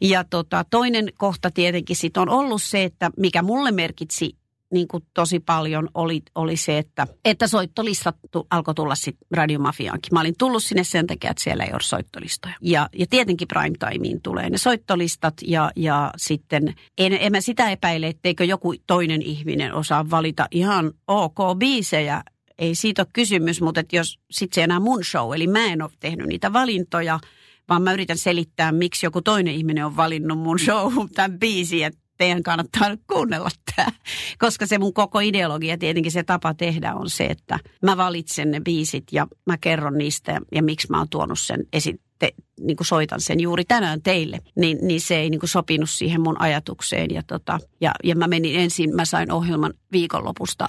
Ja 0.00 0.24
tota, 0.24 0.64
toinen 0.70 1.08
kohta 1.18 1.50
tietenkin 1.50 1.96
sit 1.96 2.16
on 2.16 2.28
ollut 2.28 2.62
se, 2.62 2.82
että 2.82 3.10
mikä 3.16 3.42
mulle 3.42 3.72
merkitsi 3.72 4.36
niin 4.74 4.88
kuin 4.88 5.02
tosi 5.14 5.40
paljon 5.40 5.88
oli, 5.94 6.22
oli 6.34 6.56
se, 6.56 6.78
että, 6.78 7.06
että 7.24 7.46
soittolistat 7.46 8.16
alkoi 8.50 8.74
tulla 8.74 8.94
sitten 8.94 9.26
radiomafiaankin. 9.30 10.14
Mä 10.14 10.20
olin 10.20 10.34
tullut 10.38 10.64
sinne 10.64 10.84
sen 10.84 11.06
takia, 11.06 11.30
että 11.30 11.42
siellä 11.42 11.64
ei 11.64 11.72
ole 11.72 11.80
soittolistoja. 11.82 12.54
Ja, 12.60 12.88
ja 12.98 13.06
tietenkin 13.10 13.48
prime 13.48 13.76
timeen 13.90 14.20
tulee 14.20 14.50
ne 14.50 14.58
soittolistat 14.58 15.34
ja, 15.42 15.70
ja 15.76 16.10
sitten 16.16 16.74
en, 16.98 17.12
en 17.20 17.32
mä 17.32 17.40
sitä 17.40 17.70
epäile, 17.70 18.06
etteikö 18.06 18.44
joku 18.44 18.74
toinen 18.86 19.22
ihminen 19.22 19.74
osaa 19.74 20.10
valita 20.10 20.48
ihan 20.50 20.92
ok 21.08 21.38
biisejä 21.58 22.22
ei 22.58 22.74
siitä 22.74 23.02
ole 23.02 23.08
kysymys, 23.12 23.60
mutta 23.60 23.80
että 23.80 23.96
jos 23.96 24.18
sitten 24.30 24.54
se 24.54 24.62
enää 24.62 24.80
mun 24.80 25.04
show, 25.04 25.34
eli 25.34 25.46
mä 25.46 25.66
en 25.66 25.82
ole 25.82 25.90
tehnyt 26.00 26.26
niitä 26.26 26.52
valintoja, 26.52 27.20
vaan 27.68 27.82
mä 27.82 27.92
yritän 27.92 28.18
selittää, 28.18 28.72
miksi 28.72 29.06
joku 29.06 29.22
toinen 29.22 29.54
ihminen 29.54 29.86
on 29.86 29.96
valinnut 29.96 30.38
mun 30.38 30.58
show 30.58 30.92
tämän 31.14 31.38
biisin, 31.38 31.84
että 31.84 32.00
teidän 32.18 32.42
kannattaa 32.42 32.88
nyt 32.88 33.00
kuunnella 33.12 33.48
tämä. 33.76 33.92
Koska 34.38 34.66
se 34.66 34.78
mun 34.78 34.94
koko 34.94 35.20
ideologia, 35.20 35.78
tietenkin 35.78 36.12
se 36.12 36.22
tapa 36.22 36.54
tehdä 36.54 36.94
on 36.94 37.10
se, 37.10 37.24
että 37.24 37.58
mä 37.82 37.96
valitsen 37.96 38.50
ne 38.50 38.60
biisit 38.60 39.04
ja 39.12 39.26
mä 39.46 39.58
kerron 39.58 39.98
niistä 39.98 40.32
ja, 40.32 40.40
ja 40.52 40.62
miksi 40.62 40.90
mä 40.90 40.98
oon 40.98 41.08
tuonut 41.08 41.38
sen 41.38 41.66
esiin 41.72 42.00
te, 42.18 42.34
niin 42.60 42.76
kuin 42.76 42.86
soitan 42.86 43.20
sen 43.20 43.40
juuri 43.40 43.64
tänään 43.64 44.02
teille, 44.02 44.40
niin, 44.56 44.78
niin 44.82 45.00
se 45.00 45.16
ei 45.16 45.30
niin 45.30 45.40
kuin 45.40 45.50
sopinut 45.50 45.90
siihen 45.90 46.20
mun 46.20 46.40
ajatukseen. 46.40 47.10
Ja, 47.10 47.22
tota, 47.26 47.58
ja, 47.80 47.92
ja 48.04 48.16
mä 48.16 48.26
menin 48.26 48.56
ensin, 48.56 48.96
mä 48.96 49.04
sain 49.04 49.32
ohjelman 49.32 49.74
viikonlopusta, 49.92 50.68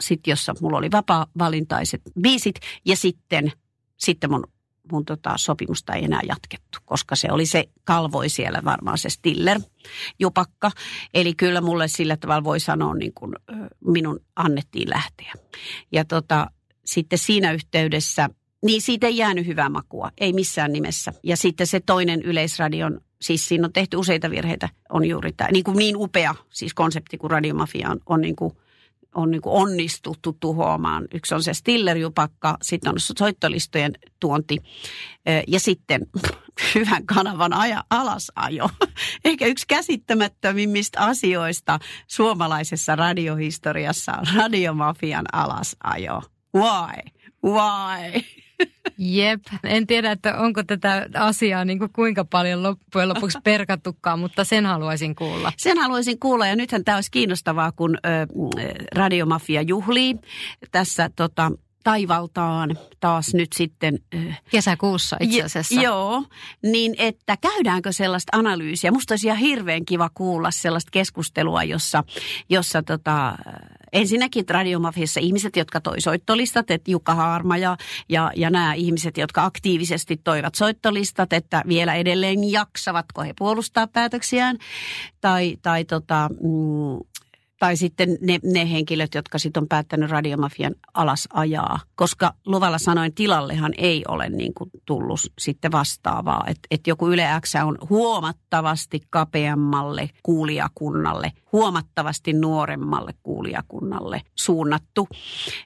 sit, 0.00 0.26
jossa 0.26 0.54
mulla 0.60 0.78
oli 0.78 0.90
vapaa-valintaiset 0.90 2.02
biisit, 2.20 2.54
ja 2.84 2.96
sitten, 2.96 3.52
sitten 3.96 4.30
mun 4.30 4.44
mun 4.92 5.04
tota, 5.04 5.32
sopimusta 5.36 5.94
ei 5.94 6.04
enää 6.04 6.20
jatkettu, 6.28 6.78
koska 6.84 7.16
se 7.16 7.28
oli 7.30 7.46
se 7.46 7.64
kalvoi 7.84 8.28
siellä 8.28 8.62
varmaan 8.64 8.98
se 8.98 9.10
Stiller 9.10 9.60
jupakka. 10.18 10.70
Eli 11.14 11.34
kyllä 11.34 11.60
mulle 11.60 11.88
sillä 11.88 12.16
tavalla 12.16 12.44
voi 12.44 12.60
sanoa, 12.60 12.94
niin 12.94 13.12
kuin 13.14 13.32
minun 13.84 14.20
annettiin 14.36 14.90
lähteä. 14.90 15.32
Ja 15.92 16.04
tota, 16.04 16.50
sitten 16.84 17.18
siinä 17.18 17.52
yhteydessä, 17.52 18.28
niin 18.64 18.82
siitä 18.82 19.06
ei 19.06 19.16
jäänyt 19.16 19.46
hyvää 19.46 19.68
makua, 19.68 20.10
ei 20.18 20.32
missään 20.32 20.72
nimessä. 20.72 21.12
Ja 21.22 21.36
sitten 21.36 21.66
se 21.66 21.80
toinen 21.80 22.22
yleisradion 22.22 23.00
siis 23.20 23.48
siinä 23.48 23.66
on 23.66 23.72
tehty 23.72 23.96
useita 23.96 24.30
virheitä, 24.30 24.68
on 24.88 25.04
juuri 25.04 25.32
tämä, 25.32 25.50
niin, 25.50 25.64
kuin 25.64 25.76
niin 25.76 25.96
upea 25.96 26.34
siis 26.50 26.74
konsepti 26.74 27.18
kuin 27.18 27.30
radiomafia 27.30 27.90
on, 27.90 28.00
on 28.06 28.20
niin 28.20 28.36
kuin 28.36 28.56
on 29.14 29.30
niin 29.30 29.42
kuin 29.42 29.54
onnistuttu 29.54 30.36
tuhoamaan. 30.40 31.08
Yksi 31.14 31.34
on 31.34 31.42
se 31.42 31.54
Stillerjupakka, 31.54 32.56
sitten 32.62 32.92
on 32.92 33.00
soittolistojen 33.18 33.92
tuonti 34.20 34.56
ja 35.46 35.60
sitten 35.60 36.06
hyvän 36.74 37.06
kanavan 37.06 37.52
aja, 37.52 37.84
alasajo. 37.90 38.70
Ehkä 39.24 39.46
yksi 39.46 39.66
käsittämättömimmistä 39.68 41.00
asioista 41.00 41.78
suomalaisessa 42.06 42.96
radiohistoriassa 42.96 44.12
on 44.12 44.26
radiomafian 44.36 45.26
alasajo. 45.32 46.22
Why? 46.56 47.02
Why? 47.44 48.22
Jep, 48.98 49.40
en 49.64 49.86
tiedä, 49.86 50.12
että 50.12 50.38
onko 50.38 50.62
tätä 50.62 51.08
asiaa 51.14 51.64
niin 51.64 51.78
kuin 51.78 51.92
kuinka 51.92 52.24
paljon 52.24 52.62
loppujen 52.62 53.08
lopuksi 53.08 53.38
perkattukaan, 53.44 54.18
mutta 54.18 54.44
sen 54.44 54.66
haluaisin 54.66 55.14
kuulla. 55.14 55.52
Sen 55.56 55.78
haluaisin 55.78 56.18
kuulla 56.18 56.46
ja 56.46 56.56
nythän 56.56 56.84
tämä 56.84 56.96
olisi 56.96 57.10
kiinnostavaa, 57.10 57.72
kun 57.72 57.98
ö, 58.06 58.08
Radiomafia 58.94 59.62
juhlii 59.62 60.16
tässä 60.72 61.10
tota, 61.16 61.52
taivaltaan 61.84 62.78
taas 63.00 63.34
nyt 63.34 63.52
sitten... 63.52 63.98
Kesäkuussa 64.50 65.16
itse 65.20 65.42
asiassa. 65.42 65.80
J- 65.80 65.84
joo, 65.84 66.24
niin 66.62 66.94
että 66.98 67.36
käydäänkö 67.36 67.92
sellaista 67.92 68.36
analyysiä? 68.38 68.90
Musta 68.90 69.12
olisi 69.12 69.26
ihan 69.26 69.38
hirveän 69.38 69.84
kiva 69.84 70.10
kuulla 70.14 70.50
sellaista 70.50 70.90
keskustelua, 70.92 71.64
jossa, 71.64 72.04
jossa 72.48 72.82
tota, 72.82 73.34
ensinnäkin 73.92 74.44
radiomafiassa 74.48 75.20
ihmiset, 75.20 75.56
jotka 75.56 75.80
toi 75.80 76.00
soittolistat, 76.00 76.70
että 76.70 76.90
Jukka 76.90 77.14
Haarma 77.14 77.56
ja, 77.56 77.76
ja, 78.08 78.32
ja 78.36 78.50
nämä 78.50 78.74
ihmiset, 78.74 79.18
jotka 79.18 79.44
aktiivisesti 79.44 80.16
toivat 80.24 80.54
soittolistat, 80.54 81.32
että 81.32 81.62
vielä 81.68 81.94
edelleen 81.94 82.50
jaksavatko 82.50 83.22
he 83.22 83.34
puolustaa 83.38 83.86
päätöksiään, 83.86 84.58
tai, 85.20 85.56
tai 85.62 85.84
tota, 85.84 86.30
mm, 86.32 87.09
tai 87.60 87.76
sitten 87.76 88.18
ne, 88.20 88.38
ne 88.42 88.70
henkilöt, 88.70 89.14
jotka 89.14 89.38
sitten 89.38 89.62
on 89.62 89.68
päättänyt 89.68 90.10
radiomafian 90.10 90.74
alas 90.94 91.28
ajaa. 91.32 91.80
Koska 91.94 92.34
luvalla 92.46 92.78
sanoin, 92.78 93.14
tilallehan 93.14 93.72
ei 93.78 94.02
ole 94.08 94.28
niin 94.28 94.54
kuin 94.54 94.70
tullut 94.86 95.20
sitten 95.38 95.72
vastaavaa. 95.72 96.44
Että 96.46 96.68
et 96.70 96.86
joku 96.86 97.08
Yle 97.08 97.26
X 97.40 97.54
on 97.64 97.78
huomattavasti 97.90 99.00
kapeammalle 99.10 100.10
kuulijakunnalle, 100.22 101.32
huomattavasti 101.52 102.32
nuoremmalle 102.32 103.14
kuulijakunnalle 103.22 104.22
suunnattu. 104.34 105.08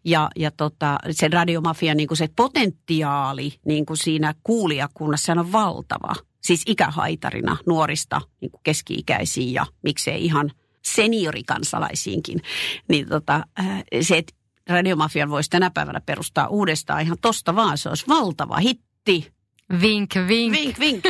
Ja, 0.04 0.30
ja 0.36 0.50
tota, 0.50 0.98
se 1.10 1.28
radiomafian 1.28 1.96
niin 1.96 2.08
kuin 2.08 2.18
se 2.18 2.28
potentiaali 2.36 3.54
niin 3.66 3.86
kuin 3.86 3.96
siinä 3.96 4.34
kuulijakunnassa 4.42 5.32
on 5.32 5.52
valtava. 5.52 6.14
Siis 6.42 6.62
ikähaitarina 6.66 7.56
nuorista 7.66 8.20
niin 8.40 8.50
kuin 8.50 8.60
keski-ikäisiin 8.62 9.52
ja 9.52 9.66
miksei 9.82 10.24
ihan– 10.24 10.52
seniorikansalaisiinkin, 10.86 12.42
niin 12.88 13.08
tota, 13.08 13.42
äh, 13.60 13.84
se, 14.00 14.18
että 14.18 14.34
radiomafian 14.68 15.30
voisi 15.30 15.50
tänä 15.50 15.70
päivänä 15.70 16.00
perustaa 16.00 16.48
uudestaan 16.48 17.02
ihan 17.02 17.18
tosta 17.22 17.56
vaan, 17.56 17.78
se 17.78 17.88
olisi 17.88 18.04
valtava 18.08 18.56
hitti. 18.56 19.34
Vink, 19.80 20.14
vink. 20.28 20.52
Vink, 20.52 20.78
vink. 20.78 21.04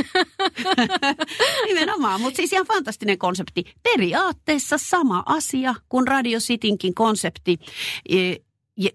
Nimenomaan, 1.66 2.20
mutta 2.20 2.37
siis 2.37 2.53
ihan 2.53 2.66
fantastinen 2.66 3.18
konsepti. 3.18 3.64
Periaatteessa 3.83 4.79
sama 4.79 5.22
asia 5.27 5.75
kuin 5.89 6.09
Radio 6.09 6.39
Citynkin 6.39 6.95
konsepti. 6.95 7.59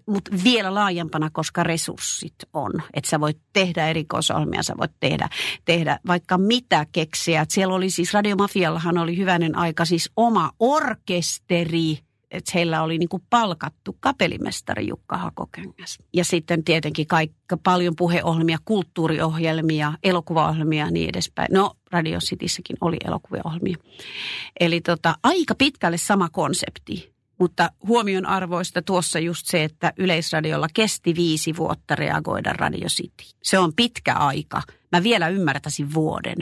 Mutta 0.06 0.30
vielä 0.44 0.74
laajempana, 0.74 1.30
koska 1.32 1.62
resurssit 1.62 2.34
on. 2.52 2.72
Että 2.94 3.10
sä 3.10 3.20
voit 3.20 3.38
tehdä 3.52 3.88
erikoisohjelmia, 3.88 4.62
sä 4.62 4.74
voit 4.78 4.92
tehdä, 5.00 5.28
tehdä 5.64 5.98
vaikka 6.06 6.38
mitä 6.38 6.86
keksiä. 6.92 7.40
Et 7.40 7.50
siellä 7.50 7.74
oli 7.74 7.90
siis, 7.90 8.14
Radiomafiallahan 8.14 8.98
oli 8.98 9.16
hyvänen 9.16 9.56
aika 9.56 9.84
siis 9.84 10.10
oma 10.16 10.50
orkesteri, 10.58 11.98
että 12.30 12.50
heillä 12.54 12.82
oli 12.82 12.98
niinku 12.98 13.22
palkattu 13.30 13.96
kapelimestari 14.00 14.86
Jukka 14.88 15.16
Hakokengäs. 15.16 15.98
Ja 16.12 16.24
sitten 16.24 16.64
tietenkin 16.64 17.06
kaikka, 17.06 17.56
paljon 17.56 17.96
puheohjelmia, 17.96 18.58
kulttuuriohjelmia, 18.64 19.92
elokuvaohjelmia 20.02 20.84
ja 20.84 20.90
niin 20.90 21.08
edespäin. 21.08 21.48
No, 21.52 21.74
Radio 21.90 22.18
Cityssäkin 22.18 22.76
oli 22.80 22.96
elokuvaohjelmia. 23.04 23.76
Eli 24.60 24.80
tota, 24.80 25.14
aika 25.22 25.54
pitkälle 25.54 25.98
sama 25.98 26.28
konsepti. 26.28 27.19
Mutta 27.40 27.70
huomion 27.86 28.26
arvoista 28.26 28.82
tuossa 28.82 29.18
just 29.18 29.46
se, 29.46 29.64
että 29.64 29.92
Yleisradiolla 29.96 30.66
kesti 30.74 31.14
viisi 31.14 31.56
vuotta 31.56 31.94
reagoida 31.94 32.52
Radio 32.52 32.88
City. 32.88 33.24
Se 33.42 33.58
on 33.58 33.72
pitkä 33.76 34.14
aika. 34.14 34.62
Mä 34.92 35.02
vielä 35.02 35.28
ymmärtäisin 35.28 35.94
vuoden. 35.94 36.36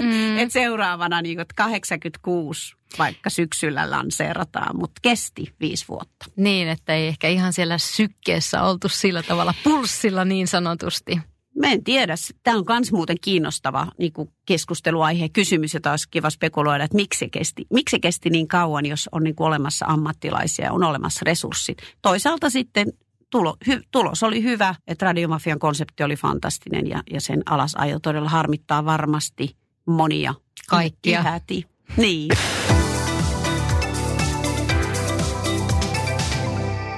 Mm. 0.00 0.38
Et 0.42 0.52
seuraavana 0.52 1.22
niin 1.22 1.38
86 1.54 2.76
vaikka 2.98 3.30
syksyllä 3.30 3.90
lanseerataan, 3.90 4.76
mutta 4.76 5.00
kesti 5.02 5.54
viisi 5.60 5.88
vuotta. 5.88 6.26
Niin, 6.36 6.68
että 6.68 6.94
ei 6.94 7.06
ehkä 7.06 7.28
ihan 7.28 7.52
siellä 7.52 7.78
sykkeessä 7.78 8.62
oltu 8.62 8.88
sillä 8.88 9.22
tavalla 9.22 9.54
pulssilla 9.64 10.24
niin 10.24 10.46
sanotusti. 10.46 11.20
Mä 11.58 11.72
en 11.72 11.84
tiedä. 11.84 12.14
Tämä 12.42 12.56
on 12.56 12.64
myös 12.68 12.92
muuten 12.92 13.16
kiinnostava 13.20 13.86
niin 13.98 14.12
kuin 14.12 14.28
keskusteluaihe, 14.46 15.28
kysymys, 15.28 15.74
jota 15.74 15.90
olisi 15.90 16.08
kiva 16.10 16.30
spekuloida, 16.30 16.84
että 16.84 16.96
miksi 16.96 17.18
se 17.18 17.28
kesti, 17.28 17.66
miksi 17.72 17.90
se 17.90 18.00
kesti 18.00 18.30
niin 18.30 18.48
kauan, 18.48 18.86
jos 18.86 19.08
on 19.12 19.24
niin 19.24 19.34
kuin 19.34 19.46
olemassa 19.46 19.86
ammattilaisia 19.86 20.64
ja 20.64 20.72
on 20.72 20.84
olemassa 20.84 21.20
resurssit. 21.26 21.78
Toisaalta 22.02 22.50
sitten 22.50 22.92
tulo, 23.30 23.56
hy, 23.66 23.82
tulos 23.90 24.22
oli 24.22 24.42
hyvä, 24.42 24.74
että 24.86 25.06
radiomafian 25.06 25.58
konsepti 25.58 26.02
oli 26.02 26.16
fantastinen 26.16 26.88
ja, 26.88 27.02
ja 27.12 27.20
sen 27.20 27.42
alasajo 27.46 27.98
todella 27.98 28.28
harmittaa 28.28 28.84
varmasti 28.84 29.56
monia. 29.86 30.34
Kaikkia. 30.68 31.20
Yhäti. 31.20 31.66
Niin. 31.96 32.28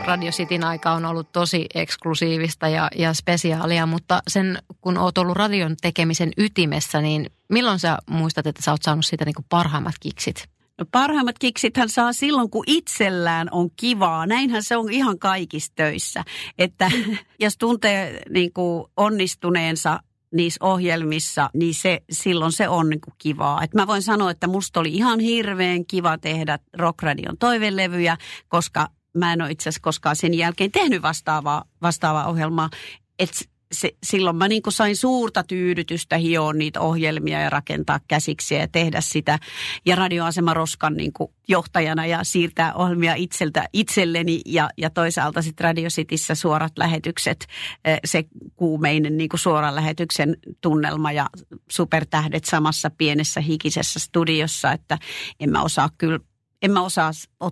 Radio 0.05 0.31
Cityn 0.31 0.65
aika 0.65 0.93
on 0.93 1.05
ollut 1.05 1.33
tosi 1.33 1.67
eksklusiivista 1.75 2.69
ja, 2.69 2.89
ja 2.97 3.15
spesiaalia, 3.15 3.87
mutta 3.87 4.23
sen 4.29 4.59
kun 4.81 4.99
oot 4.99 5.19
ollut 5.19 5.37
radion 5.37 5.77
tekemisen 5.83 6.33
ytimessä, 6.39 7.01
niin 7.01 7.31
milloin 7.49 7.79
sä 7.79 7.99
muistat, 8.11 8.47
että 8.47 8.63
sä 8.63 8.71
oot 8.71 8.83
saanut 8.83 9.07
siitä 9.07 9.25
niin 9.25 9.35
parhaimmat 9.49 9.95
kiksit? 10.01 10.49
No 10.79 10.85
parhaimmat 10.93 11.39
kiksit 11.39 11.77
hän 11.77 11.89
saa 11.89 12.13
silloin, 12.13 12.51
kun 12.51 12.65
itsellään 12.67 13.49
on 13.51 13.71
kivaa. 13.77 14.27
Näinhän 14.27 14.63
se 14.63 14.77
on 14.77 14.93
ihan 14.93 15.19
kaikissa 15.19 15.73
töissä. 15.77 16.25
Että 16.59 16.91
jos 17.41 17.57
tuntee 17.59 18.23
niin 18.31 18.53
kuin 18.53 18.85
onnistuneensa 18.97 20.01
niissä 20.35 20.65
ohjelmissa, 20.65 21.51
niin 21.55 21.75
se, 21.75 22.03
silloin 22.11 22.53
se 22.53 22.69
on 22.69 22.89
niin 22.89 23.01
kuin 23.01 23.15
kivaa. 23.19 23.63
Et 23.63 23.75
mä 23.75 23.87
voin 23.87 24.03
sanoa, 24.03 24.31
että 24.31 24.47
musta 24.47 24.81
oli 24.81 24.93
ihan 24.93 25.21
hirveän 25.21 25.87
kiva 25.87 26.19
tehdä 26.19 26.59
Rockradion 26.79 27.39
toivelevyjä, 27.39 28.17
koska 28.49 28.89
mä 29.15 29.33
en 29.33 29.43
ole 29.43 29.51
itse 29.51 29.69
asiassa 29.69 29.83
koskaan 29.83 30.17
sen 30.17 30.35
jälkeen 30.35 30.71
tehnyt 30.71 31.03
vastaavaa, 31.03 31.65
vastaavaa 31.83 32.27
ohjelmaa. 32.27 32.71
Et 33.19 33.49
se, 33.73 33.91
silloin 34.03 34.37
mä 34.37 34.49
niin 34.49 34.63
sain 34.69 34.97
suurta 34.97 35.43
tyydytystä 35.43 36.17
hioa 36.17 36.53
niitä 36.53 36.81
ohjelmia 36.81 37.41
ja 37.41 37.51
rakentaa 37.51 38.01
käsiksi 38.09 38.55
ja 38.55 38.69
tehdä 38.69 39.01
sitä. 39.01 39.39
Ja 39.87 39.97
radioasema 39.97 40.55
Roskan 40.55 40.95
niin 40.95 41.13
johtajana 41.49 42.07
ja 42.07 42.25
siirtää 42.25 42.75
ohjelmia 42.75 43.15
itseltä 43.15 43.69
itselleni 43.73 44.41
ja, 44.47 44.71
ja 44.79 44.91
toisaalta 44.91 45.43
sitten 45.43 45.65
Radio 45.65 45.89
Cityssä 45.89 46.35
suorat 46.35 46.73
lähetykset, 46.79 47.47
eh, 47.85 48.01
se 48.05 48.25
kuumeinen 48.57 49.17
niin 49.17 49.29
suoran 49.35 49.75
lähetyksen 49.75 50.37
tunnelma 50.61 51.13
ja 51.13 51.27
supertähdet 51.71 52.45
samassa 52.45 52.91
pienessä 52.91 53.41
hikisessä 53.41 54.01
studiossa, 54.01 54.73
että 54.73 54.99
en 55.41 55.51
mä 55.51 55.63
osaa 55.63 55.91
kyllä 55.99 56.19
en 56.63 56.71
mä 56.71 56.83
osaa 56.83 57.11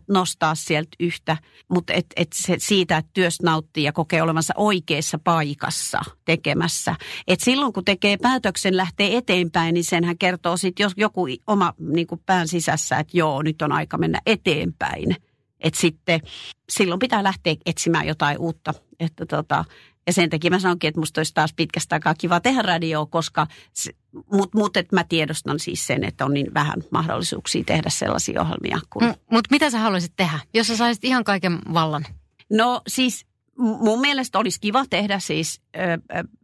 nostaa 0.08 0.54
sieltä 0.54 0.90
yhtä, 1.00 1.36
mutta 1.68 1.92
et, 1.92 2.06
et 2.16 2.32
se 2.34 2.56
siitä, 2.58 2.96
että 2.96 3.10
työstä 3.14 3.46
nauttii 3.46 3.84
ja 3.84 3.92
kokee 3.92 4.22
olevansa 4.22 4.54
oikeassa 4.56 5.18
paikassa 5.24 6.00
tekemässä. 6.24 6.94
Et 7.28 7.40
silloin 7.40 7.72
kun 7.72 7.84
tekee 7.84 8.16
päätöksen 8.16 8.76
lähtee 8.76 9.16
eteenpäin, 9.16 9.74
niin 9.74 9.84
senhän 9.84 10.18
kertoo 10.18 10.56
sitten 10.56 10.84
jos 10.84 10.92
joku 10.96 11.26
oma 11.46 11.74
niin 11.78 12.06
kuin 12.06 12.20
pään 12.26 12.48
sisässä, 12.48 12.98
että 12.98 13.18
joo, 13.18 13.42
nyt 13.42 13.62
on 13.62 13.72
aika 13.72 13.98
mennä 13.98 14.20
eteenpäin. 14.26 15.16
Että 15.60 15.80
sitten 15.80 16.20
silloin 16.68 16.98
pitää 16.98 17.22
lähteä 17.22 17.54
etsimään 17.66 18.06
jotain 18.06 18.38
uutta. 18.38 18.74
Että 19.00 19.26
tota, 19.26 19.64
ja 20.10 20.14
sen 20.14 20.30
takia 20.30 20.50
mä 20.50 20.58
sanonkin, 20.58 20.88
että 20.88 21.00
musta 21.00 21.20
olisi 21.20 21.34
taas 21.34 21.52
pitkästä 21.52 21.96
aikaa 21.96 22.14
kiva 22.14 22.40
tehdä 22.40 22.62
radioa, 22.62 23.06
koska, 23.06 23.46
mutta 24.32 24.58
mut, 24.58 24.76
et 24.76 24.92
mä 24.92 25.04
tiedostan 25.04 25.58
siis 25.58 25.86
sen, 25.86 26.04
että 26.04 26.24
on 26.24 26.34
niin 26.34 26.54
vähän 26.54 26.82
mahdollisuuksia 26.90 27.64
tehdä 27.64 27.90
sellaisia 27.90 28.40
ohjelmia. 28.40 28.80
Kun... 28.90 29.02
Mm, 29.02 29.14
mutta 29.30 29.48
mitä 29.50 29.70
sä 29.70 29.78
haluaisit 29.78 30.12
tehdä, 30.16 30.38
jos 30.54 30.66
sä 30.66 30.76
saisit 30.76 31.04
ihan 31.04 31.24
kaiken 31.24 31.58
vallan? 31.72 32.06
No 32.52 32.82
siis 32.88 33.26
mun 33.60 34.00
mielestä 34.00 34.38
olisi 34.38 34.60
kiva 34.60 34.84
tehdä 34.90 35.18
siis 35.18 35.60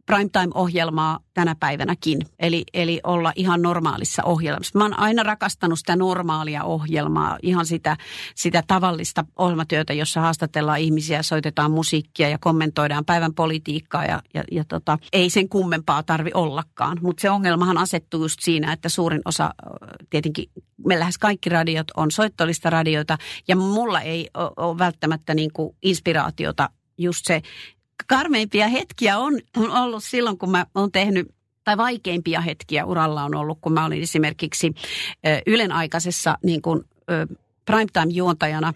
primetime-ohjelmaa 0.05 1.19
tänä 1.33 1.55
päivänäkin. 1.59 2.21
Eli, 2.39 2.63
eli 2.73 2.99
olla 3.03 3.33
ihan 3.35 3.61
normaalissa 3.61 4.23
ohjelmassa. 4.23 4.77
Mä 4.79 4.83
oon 4.83 4.99
aina 4.99 5.23
rakastanut 5.23 5.79
sitä 5.79 5.95
normaalia 5.95 6.63
ohjelmaa, 6.63 7.37
ihan 7.41 7.65
sitä, 7.65 7.97
sitä 8.35 8.63
tavallista 8.67 9.25
ohjelmatyötä, 9.35 9.93
jossa 9.93 10.21
haastatellaan 10.21 10.79
ihmisiä, 10.79 11.23
soitetaan 11.23 11.71
musiikkia 11.71 12.29
ja 12.29 12.37
kommentoidaan 12.37 13.05
päivän 13.05 13.33
politiikkaa. 13.33 14.05
Ja, 14.05 14.21
ja, 14.33 14.43
ja 14.51 14.63
tota, 14.67 14.97
ei 15.13 15.29
sen 15.29 15.49
kummempaa 15.49 16.03
tarvi 16.03 16.31
ollakaan. 16.33 16.97
Mutta 17.01 17.21
se 17.21 17.29
ongelmahan 17.29 17.77
asettuu 17.77 18.21
just 18.21 18.39
siinä, 18.41 18.73
että 18.73 18.89
suurin 18.89 19.21
osa, 19.25 19.53
tietenkin 20.09 20.45
me 20.85 20.99
lähes 20.99 21.17
kaikki 21.17 21.49
radiot 21.49 21.87
on 21.97 22.11
soittolista 22.11 22.69
radioita. 22.69 23.17
Ja 23.47 23.55
mulla 23.55 24.01
ei 24.01 24.29
ole 24.35 24.77
välttämättä 24.77 25.33
niin 25.33 25.53
kuin 25.53 25.75
inspiraatiota 25.81 26.69
just 26.97 27.25
se 27.25 27.41
karmeimpia 28.07 28.67
hetkiä 28.67 29.17
on, 29.17 29.39
on 29.57 29.71
ollut 29.71 30.03
silloin, 30.03 30.37
kun 30.37 30.51
mä 30.51 30.65
oon 30.75 30.91
tehnyt 30.91 31.27
tai 31.63 31.77
vaikeimpia 31.77 32.41
hetkiä 32.41 32.85
uralla 32.85 33.23
on 33.23 33.35
ollut, 33.35 33.57
kun 33.61 33.73
mä 33.73 33.85
olin 33.85 34.01
esimerkiksi 34.01 34.73
Ylen 35.47 35.71
aikaisessa 35.71 36.37
niin 36.43 36.61
kuin, 36.61 36.83
primetime-juontajana 37.71 38.67
äh, 38.67 38.73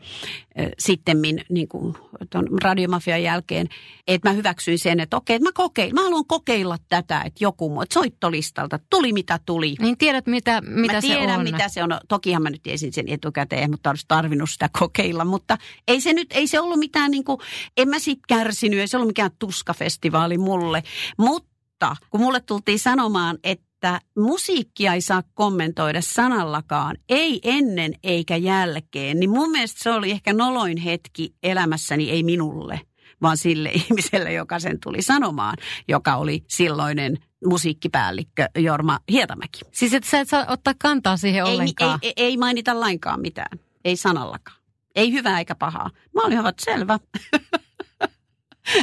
sittemmin 0.80 1.46
niin 1.50 1.68
kuin 1.68 1.96
ton 2.30 2.48
radiomafian 2.64 3.24
jälkeen, 3.24 3.70
että 4.08 4.30
mä 4.30 4.34
hyväksyin 4.34 4.80
sen, 4.80 5.00
että 5.00 5.18
okei, 5.18 5.40
mä, 5.40 5.50
kokeil, 5.54 5.94
mä 5.94 6.04
haluan 6.04 6.26
kokeilla 6.26 6.78
tätä, 6.90 7.22
että 7.22 7.44
joku 7.44 7.70
muu, 7.70 7.82
että 7.82 7.94
soittolistalta, 7.94 8.80
tuli 8.90 9.14
mitä 9.14 9.40
tuli. 9.46 9.76
Niin 9.80 9.98
tiedät, 9.98 10.28
mitä, 10.28 10.62
mitä 10.62 10.94
mä 10.94 11.02
se 11.02 11.08
tiedän, 11.08 11.40
on. 11.40 11.44
mitä 11.44 11.70
se 11.70 11.84
on. 11.84 11.90
Tokihan 12.08 12.44
mä 12.44 12.50
nyt 12.50 12.64
tiesin 12.64 12.94
sen 12.94 13.10
etukäteen, 13.10 13.72
mutta 13.72 13.90
olisi 13.90 14.06
tarvinnut 14.08 14.50
sitä 14.50 14.70
kokeilla, 14.80 15.26
mutta 15.26 15.58
ei 15.88 16.02
se 16.02 16.14
nyt, 16.14 16.28
ei 16.32 16.48
se 16.48 16.60
ollut 16.60 16.80
mitään 16.80 17.12
niin 17.12 17.24
kuin, 17.24 17.40
en 17.78 17.90
mä 17.90 18.00
siitä 18.00 18.22
kärsinyt, 18.28 18.80
ei 18.80 18.88
se 18.88 18.98
ollut 18.98 19.10
mikään 19.10 19.32
tuskafestivaali 19.40 20.38
mulle, 20.38 20.84
mutta 21.18 21.96
kun 22.10 22.22
mulle 22.22 22.40
tultiin 22.40 22.80
sanomaan, 22.80 23.38
että 23.44 23.71
että 23.84 24.02
musiikkia 24.18 24.94
ei 24.94 25.02
saa 25.02 25.24
kommentoida 25.34 26.02
sanallakaan, 26.02 26.98
ei 27.10 27.40
ennen 27.44 27.94
eikä 28.04 28.36
jälkeen, 28.36 29.20
niin 29.20 29.30
mun 29.30 29.52
mielestä 29.52 29.84
se 29.84 29.92
oli 29.92 30.12
ehkä 30.12 30.34
noloin 30.34 30.78
hetki 30.78 31.36
elämässäni, 31.44 32.10
ei 32.10 32.24
minulle, 32.24 32.82
vaan 33.22 33.38
sille 33.38 33.72
ihmiselle, 33.90 34.34
joka 34.34 34.60
sen 34.60 34.80
tuli 34.80 35.02
sanomaan, 35.02 35.58
joka 35.88 36.16
oli 36.16 36.44
silloinen 36.48 37.18
musiikkipäällikkö 37.46 38.48
Jorma 38.58 39.00
Hietamäki. 39.12 39.60
Siis 39.72 39.94
että 39.94 40.10
sä 40.10 40.20
et 40.20 40.30
saa 40.30 40.46
ottaa 40.48 40.74
kantaa 40.80 41.18
siihen 41.18 41.46
ei, 41.46 41.52
ollenkaan? 41.54 42.00
Ei, 42.02 42.14
ei, 42.18 42.26
ei 42.26 42.38
mainita 42.38 42.80
lainkaan 42.80 43.22
mitään, 43.22 43.60
ei 43.86 43.98
sanallakaan. 43.98 44.58
Ei 44.96 45.12
hyvää 45.12 45.40
eikä 45.40 45.56
pahaa. 45.56 45.90
Mä 46.16 46.22
olin 46.22 46.34
ihan 46.34 46.54
selvä. 46.60 47.00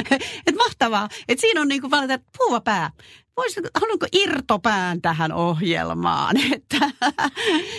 et 0.47 0.55
mahtavaa. 0.55 1.09
Et 1.27 1.39
siinä 1.39 1.61
on 1.61 1.67
niinku 1.67 1.91
valita, 1.91 2.19
puuva 2.37 2.61
pää 2.61 2.91
voisi, 3.39 3.61
haluanko 3.81 4.05
irtopään 4.13 5.01
tähän 5.01 5.31
ohjelmaan? 5.31 6.35
Että 6.53 6.91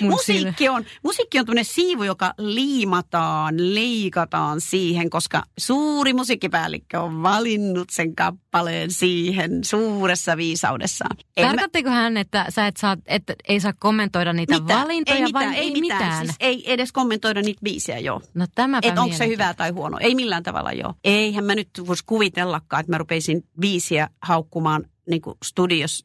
musiikki 0.01 0.69
on, 0.69 0.85
musiikki 1.03 1.39
on 1.39 1.47
tämmöinen 1.47 1.65
siivu, 1.65 2.03
joka 2.03 2.35
liimataan, 2.39 3.75
liikataan 3.75 4.61
siihen, 4.61 5.11
koska 5.11 5.43
suuri 5.59 6.13
musiikkipäällikkö 6.13 7.01
on 7.01 7.23
valinnut 7.23 7.91
sen 7.91 8.15
kappaleen 8.15 8.91
siihen 8.91 9.65
suuressa 9.65 10.37
viisaudessaan. 10.37 11.17
Tarkoittiko 11.41 11.91
hän, 11.91 12.17
että 12.17 12.47
sä 12.49 12.67
et 12.67 12.77
saa, 12.77 12.97
että 13.07 13.35
ei 13.49 13.61
saa 13.61 13.73
kommentoida 13.79 14.33
niitä 14.33 14.61
mitään, 14.61 14.81
valintoja, 14.81 15.17
ei 15.17 15.25
mitään, 15.25 15.51
vai 15.51 15.59
ei 15.59 15.71
mitään? 15.71 16.03
mitään. 16.03 16.27
Siis 16.27 16.37
ei 16.41 16.73
edes 16.73 16.93
kommentoida 16.93 17.43
niitä 17.43 17.61
biisejä, 17.65 17.99
joo. 17.99 18.23
No 18.35 18.47
tämäpä 18.55 18.89
Että 18.89 19.03
onko 19.03 19.17
se 19.17 19.29
hyvä 19.29 19.55
tai 19.55 19.71
huono. 19.71 19.99
Ei 20.01 20.15
millään 20.15 20.43
tavalla, 20.43 20.73
joo. 20.73 20.95
Eihän 21.05 21.45
mä 21.45 21.55
nyt 21.55 21.71
voisi 21.87 22.05
kuvitellakaan, 22.07 22.81
että 22.81 22.93
mä 22.93 22.99
rupeisin 22.99 23.45
biisiä 23.61 24.09
haukkumaan 24.23 24.85
niin 25.11 25.23
kuin 25.23 25.37
studios, 25.45 26.05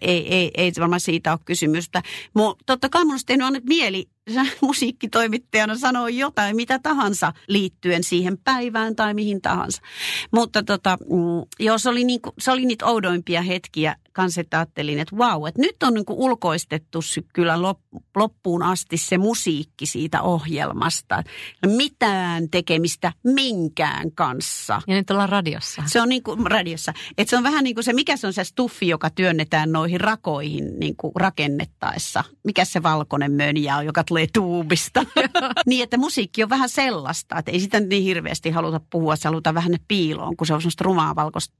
ei, 0.00 0.34
ei, 0.34 0.50
ei 0.56 0.72
varmaan 0.80 1.00
siitä 1.00 1.32
ole 1.32 1.40
kysymystä. 1.44 2.02
Mu, 2.34 2.54
totta 2.66 2.88
kai 2.88 3.04
minusta 3.04 3.26
tehnyt 3.26 3.46
on 3.46 3.60
mieli 3.68 4.08
musiikkitoimittajana 4.62 5.78
sanoa 5.78 6.08
jotain, 6.08 6.56
mitä 6.56 6.78
tahansa 6.78 7.32
liittyen 7.48 8.04
siihen 8.04 8.38
päivään 8.38 8.96
tai 8.96 9.14
mihin 9.14 9.42
tahansa. 9.42 9.82
Mutta 10.30 10.62
tota, 10.62 10.98
mm, 11.00 11.48
joo, 11.60 11.78
se 11.78 11.88
oli, 11.88 12.04
niinku, 12.04 12.32
se 12.38 12.50
oli 12.50 12.66
niitä 12.66 12.86
oudoimpia 12.86 13.42
hetkiä 13.42 13.96
kanssa, 14.12 14.40
että 14.40 14.58
ajattelin, 14.58 14.98
että 14.98 15.18
vau, 15.18 15.46
että 15.46 15.60
nyt 15.60 15.82
on 15.82 15.94
niinku 15.94 16.24
ulkoistettu 16.24 16.98
kyllä 17.34 17.62
loppuun 18.16 18.62
asti 18.62 18.96
se 18.96 19.18
musiikki 19.18 19.86
siitä 19.86 20.22
ohjelmasta. 20.22 21.22
Mitään 21.66 22.50
tekemistä 22.50 23.12
minkään 23.24 24.12
kanssa. 24.12 24.82
Ja 24.86 24.94
nyt 24.94 25.10
ollaan 25.10 25.28
radiossa. 25.28 25.82
Se 25.86 26.00
on 26.00 26.08
niinku 26.08 26.36
radiossa. 26.44 26.92
Et 27.18 27.28
se 27.28 27.36
on 27.36 27.42
vähän 27.42 27.64
niin 27.64 27.74
kuin 27.74 27.84
se, 27.84 27.92
mikä 27.92 28.16
se 28.16 28.26
on 28.26 28.32
se 28.32 28.44
stuffi, 28.44 28.88
joka 28.88 29.10
työnnetään 29.10 29.72
noihin 29.72 30.00
rakoihin 30.00 30.80
niinku 30.80 31.12
rakennettaessa. 31.14 32.24
Mikä 32.44 32.64
se 32.64 32.82
valkoinen 32.82 33.32
mönjä 33.32 33.76
on, 33.76 33.86
joka 33.86 34.04
tulee 34.04 34.26
tuubista. 34.32 35.04
niin, 35.66 35.82
että 35.82 35.96
musiikki 35.96 36.42
on 36.42 36.48
vähän 36.48 36.68
sellaista, 36.68 37.38
että 37.38 37.50
ei 37.50 37.60
sitä 37.60 37.80
niin 37.80 38.02
hirveästi 38.02 38.50
haluta 38.50 38.80
puhua, 38.90 39.16
se 39.16 39.28
halutaan 39.28 39.54
vähän 39.54 39.76
piiloon, 39.88 40.36
kun 40.36 40.46
se 40.46 40.54
on 40.54 40.60
semmoista 40.60 40.84
rumaa 40.84 41.14
valkoista 41.14 41.54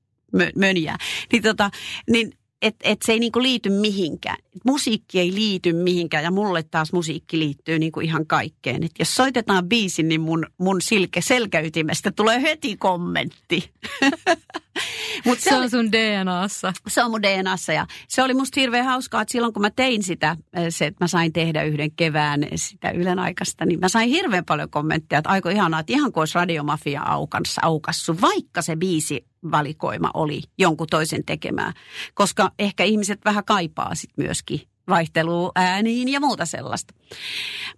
mönjää. 0.56 0.96
Niin, 1.32 1.42
tota, 1.42 1.70
niin 2.10 2.32
että 2.62 2.88
et 2.88 3.02
se 3.02 3.12
ei 3.12 3.18
niinku 3.18 3.42
liity 3.42 3.70
mihinkään. 3.70 4.36
Musiikki 4.64 5.20
ei 5.20 5.34
liity 5.34 5.72
mihinkään 5.72 6.24
ja 6.24 6.30
mulle 6.30 6.62
taas 6.62 6.92
musiikki 6.92 7.38
liittyy 7.38 7.78
niinku 7.78 8.00
ihan 8.00 8.26
kaikkeen. 8.26 8.84
Et 8.84 8.92
jos 8.98 9.14
soitetaan 9.16 9.68
biisin, 9.68 10.08
niin 10.08 10.20
mun, 10.20 10.46
mun 10.58 10.82
silke 10.82 11.20
selkäytimestä 11.20 12.12
tulee 12.12 12.42
heti 12.42 12.76
kommentti. 12.76 13.70
Mut 15.26 15.40
se, 15.40 15.50
se 15.50 15.56
on 15.56 15.70
sun 15.70 15.92
DNAssa. 15.92 16.72
Se 16.88 17.04
on 17.04 17.10
mun 17.10 17.22
DNAssa 17.22 17.72
ja 17.72 17.86
se 18.08 18.22
oli 18.22 18.34
musta 18.34 18.60
hirveän 18.60 18.84
hauskaa, 18.84 19.22
että 19.22 19.32
silloin 19.32 19.52
kun 19.52 19.62
mä 19.62 19.70
tein 19.70 20.02
sitä, 20.02 20.36
eh, 20.56 20.66
se, 20.68 20.86
että 20.86 21.04
mä 21.04 21.08
sain 21.08 21.32
tehdä 21.32 21.62
yhden 21.62 21.92
kevään 21.92 22.46
sitä 22.54 22.90
Ylen 22.90 23.18
aikasta, 23.18 23.64
niin 23.64 23.80
mä 23.80 23.88
sain 23.88 24.08
hirveän 24.08 24.44
paljon 24.44 24.70
kommentteja, 24.70 25.18
että 25.18 25.30
aiko 25.30 25.48
ihanaa, 25.48 25.80
että 25.80 25.92
ihan 25.92 26.12
kuin 26.12 26.22
olisi 26.22 26.34
radiomafia 26.34 27.02
aukassa, 27.02 27.60
aukassu, 27.64 28.20
vaikka 28.20 28.62
se 28.62 28.76
biisi 28.76 29.26
valikoima 29.50 30.10
oli 30.14 30.42
jonkun 30.58 30.86
toisen 30.90 31.24
tekemää. 31.24 31.72
Koska 32.14 32.50
ehkä 32.58 32.84
ihmiset 32.84 33.20
vähän 33.24 33.44
kaipaa 33.44 33.94
sit 33.94 34.10
myöskin 34.16 34.60
vaihtelua 34.88 35.52
ääniin 35.54 36.08
ja 36.08 36.20
muuta 36.20 36.46
sellaista. 36.46 36.94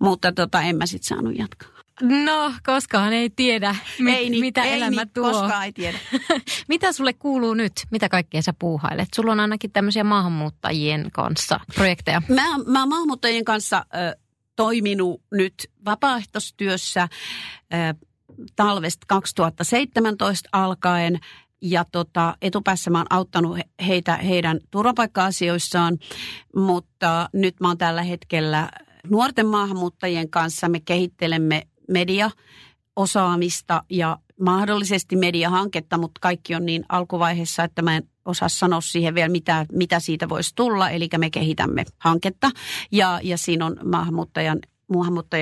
Mutta 0.01 0.33
tota, 0.33 0.63
en 0.63 0.77
mä 0.77 0.87
sitten 0.87 1.09
saanut 1.09 1.39
jatkaa. 1.39 1.74
No, 2.03 2.53
koskaan 2.67 3.13
ei 3.13 3.31
tiedä, 3.31 3.77
mit, 3.99 4.15
ei, 4.15 4.31
niin, 4.31 4.41
mitä 4.41 4.63
ei, 4.63 4.73
elämä 4.73 5.03
niin, 5.03 5.11
tuo. 5.15 5.33
Koskaan 5.33 5.65
ei 5.65 5.73
tiedä. 5.73 5.99
mitä 6.69 6.93
sulle 6.93 7.13
kuuluu 7.13 7.55
nyt? 7.55 7.73
Mitä 7.91 8.09
kaikkea 8.09 8.43
sä 8.43 8.53
puuhailet? 8.59 9.09
Sulla 9.15 9.33
on 9.33 9.41
ainakin 9.41 9.73
tämmöisiä 9.73 10.05
maahanmuuttajien 10.05 11.09
kanssa 11.13 11.61
projekteja. 11.75 12.23
Mä, 12.29 12.59
mä 12.67 12.87
maahanmuuttajien 12.87 13.45
kanssa 13.45 13.85
ö, 13.95 14.17
toiminut 14.57 15.23
nyt 15.33 15.55
vapaaehtoistyössä 15.85 17.03
äh, 17.03 17.11
talvesta 18.57 19.05
2017 19.09 20.49
alkaen 20.53 21.21
ja 21.63 21.85
tota, 21.93 22.37
etupäässä 22.43 22.91
mä 22.91 22.99
oon 22.99 23.07
auttanut 23.11 23.59
heitä 23.87 24.17
heidän 24.17 24.61
turvapaikka-asioissaan, 24.71 25.99
mutta 26.57 27.29
nyt 27.33 27.61
mä 27.61 27.69
oon 27.69 27.79
tällä 27.79 28.03
hetkellä 28.03 28.69
nuorten 29.11 29.47
maahanmuuttajien 29.47 30.31
kanssa. 30.31 30.69
Me 30.69 30.81
kehittelemme 30.81 31.63
mediaosaamista 31.89 33.83
ja 33.91 34.19
mahdollisesti 34.41 35.17
mediahanketta, 35.17 35.99
mutta 35.99 36.19
kaikki 36.21 36.55
on 36.55 36.67
niin 36.67 36.85
alkuvaiheessa, 36.89 37.65
että 37.65 37.83
mä 37.83 37.97
en 37.97 38.09
osaa 38.25 38.49
sanoa 38.49 38.81
siihen 38.81 39.15
vielä, 39.15 39.29
mitä, 39.29 39.67
mitä 39.73 40.01
siitä 40.01 40.29
voisi 40.29 40.55
tulla. 40.55 40.91
Eli 40.91 41.09
me 41.19 41.31
kehitämme 41.31 41.85
hanketta 41.99 42.51
ja, 42.93 43.21
ja 43.23 43.39
siinä 43.39 43.67
on 43.67 43.77
maahanmuuttajan 43.85 44.61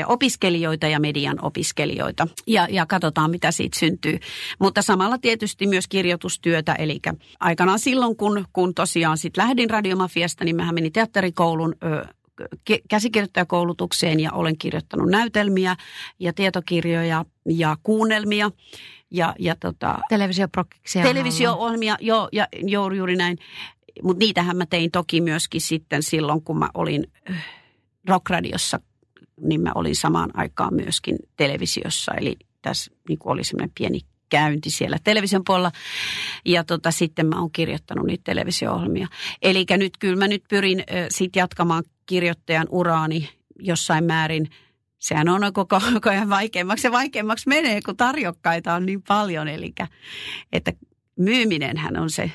opiskelijoita 0.06 0.86
ja 0.86 1.00
median 1.00 1.44
opiskelijoita. 1.44 2.28
Ja, 2.46 2.66
ja 2.70 2.86
katsotaan, 2.86 3.30
mitä 3.30 3.50
siitä 3.50 3.78
syntyy. 3.78 4.18
Mutta 4.58 4.82
samalla 4.82 5.18
tietysti 5.18 5.66
myös 5.66 5.88
kirjoitustyötä. 5.88 6.74
Eli 6.74 7.00
aikanaan 7.40 7.78
silloin, 7.78 8.16
kun, 8.16 8.44
kun 8.52 8.74
tosiaan 8.74 9.18
sitten 9.18 9.44
lähdin 9.44 9.70
radiomafiasta, 9.70 10.44
niin 10.44 10.56
mähän 10.56 10.74
menin 10.74 10.92
teatterikoulun 10.92 11.74
ö, 11.84 12.06
käsikirjoittajakoulutukseen 12.88 14.20
ja 14.20 14.32
olen 14.32 14.58
kirjoittanut 14.58 15.10
näytelmiä 15.10 15.76
ja 16.18 16.32
tietokirjoja 16.32 17.24
ja 17.48 17.76
kuunnelmia. 17.82 18.50
Ja, 19.10 19.34
ja 19.38 19.56
tota, 19.60 19.98
Televisioprokkiksia. 20.08 21.02
Televisio-ohjelmia, 21.02 21.96
joo, 22.00 22.28
ja, 22.32 22.48
joo, 22.62 22.90
juuri 22.90 23.16
näin. 23.16 23.38
Mutta 24.02 24.18
niitähän 24.18 24.56
mä 24.56 24.66
tein 24.66 24.90
toki 24.90 25.20
myöskin 25.20 25.60
sitten 25.60 26.02
silloin, 26.02 26.42
kun 26.42 26.58
mä 26.58 26.68
olin 26.74 27.12
rockradiossa, 28.08 28.80
niin 29.40 29.60
mä 29.60 29.72
olin 29.74 29.96
samaan 29.96 30.30
aikaan 30.34 30.74
myöskin 30.74 31.18
televisiossa. 31.36 32.14
Eli 32.14 32.36
tässä 32.62 32.92
niin 33.08 33.18
oli 33.24 33.44
semmoinen 33.44 33.72
pieni 33.78 34.00
käynti 34.28 34.70
siellä 34.70 34.98
television 35.04 35.42
puolella. 35.46 35.72
Ja 36.44 36.64
tota, 36.64 36.90
sitten 36.90 37.26
mä 37.26 37.40
oon 37.40 37.52
kirjoittanut 37.52 38.06
niitä 38.06 38.24
televisio-ohjelmia. 38.24 39.08
Eli 39.42 39.64
nyt 39.70 39.96
kyllä 39.98 40.16
mä 40.16 40.28
nyt 40.28 40.44
pyrin 40.48 40.80
äh, 40.80 41.06
sitten 41.10 41.40
jatkamaan 41.40 41.84
kirjoittajan 42.06 42.66
uraani 42.70 43.28
jossain 43.58 44.04
määrin. 44.04 44.48
Sehän 44.98 45.28
on 45.28 45.52
koko, 45.52 45.80
koko 45.94 46.10
ajan 46.10 46.30
vaikeammaksi 46.30 46.86
ja 46.86 46.92
vaikeammaksi 46.92 47.48
menee, 47.48 47.80
kun 47.82 47.96
tarjokkaita 47.96 48.74
on 48.74 48.86
niin 48.86 49.02
paljon. 49.02 49.48
Eli 49.48 49.74
että 50.52 50.72
myyminenhän 51.18 51.96
on 51.96 52.10
se, 52.10 52.30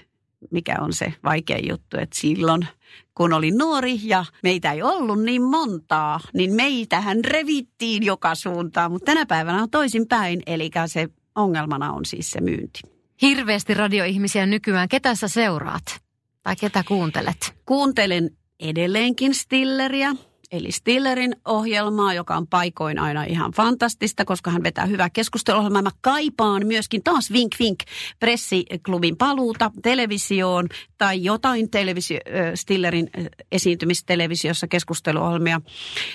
mikä 0.52 0.76
on 0.80 0.94
se 0.94 1.14
vaikea 1.24 1.60
juttu, 1.70 1.98
että 1.98 2.20
silloin 2.20 2.68
kun 3.16 3.34
olin 3.34 3.58
nuori 3.58 4.00
ja 4.04 4.26
meitä 4.44 4.72
ei 4.72 4.82
ollut 4.82 5.24
niin 5.24 5.42
montaa, 5.42 6.20
niin 6.34 6.54
meitähän 6.54 7.26
revittiin 7.26 8.04
joka 8.04 8.36
suuntaan. 8.36 8.92
Mutta 8.92 9.06
tänä 9.06 9.26
päivänä 9.26 9.64
on 9.64 9.70
toisinpäin, 9.70 10.44
eli 10.46 10.72
se 10.86 11.10
ongelmana 11.36 11.92
on 11.92 12.06
siis 12.06 12.32
se 12.32 12.42
myynti. 12.42 12.80
Hirveästi 13.22 13.74
radioihmisiä 13.74 14.46
nykyään. 14.46 14.90
Ketä 14.90 15.16
sä 15.16 15.28
seuraat? 15.28 16.00
Tai 16.44 16.56
ketä 16.56 16.84
kuuntelet? 16.88 17.54
Kuuntelen 17.66 18.30
edelleenkin 18.60 19.36
Stilleriä, 19.36 20.16
eli 20.52 20.72
Stillerin 20.72 21.36
ohjelmaa, 21.46 22.14
joka 22.14 22.38
on 22.38 22.48
paikoin 22.48 23.00
aina 23.00 23.24
ihan 23.24 23.52
fantastista, 23.52 24.26
koska 24.26 24.52
hän 24.52 24.64
vetää 24.64 24.86
hyvää 24.86 25.10
keskusteluohjelmaa. 25.10 25.82
Mä 25.82 25.90
kaipaan 26.02 26.68
myöskin 26.68 27.04
taas 27.04 27.32
Vink 27.32 27.56
Vink 27.60 27.80
pressiklubin 28.20 29.18
paluuta 29.18 29.72
televisioon 29.82 30.68
tai 30.98 31.24
jotain 31.24 31.70
televisio, 31.70 32.20
Stillerin 32.56 33.10
esiintymistelevisiossa 33.52 34.68
keskusteluohjelmia. 34.68 35.62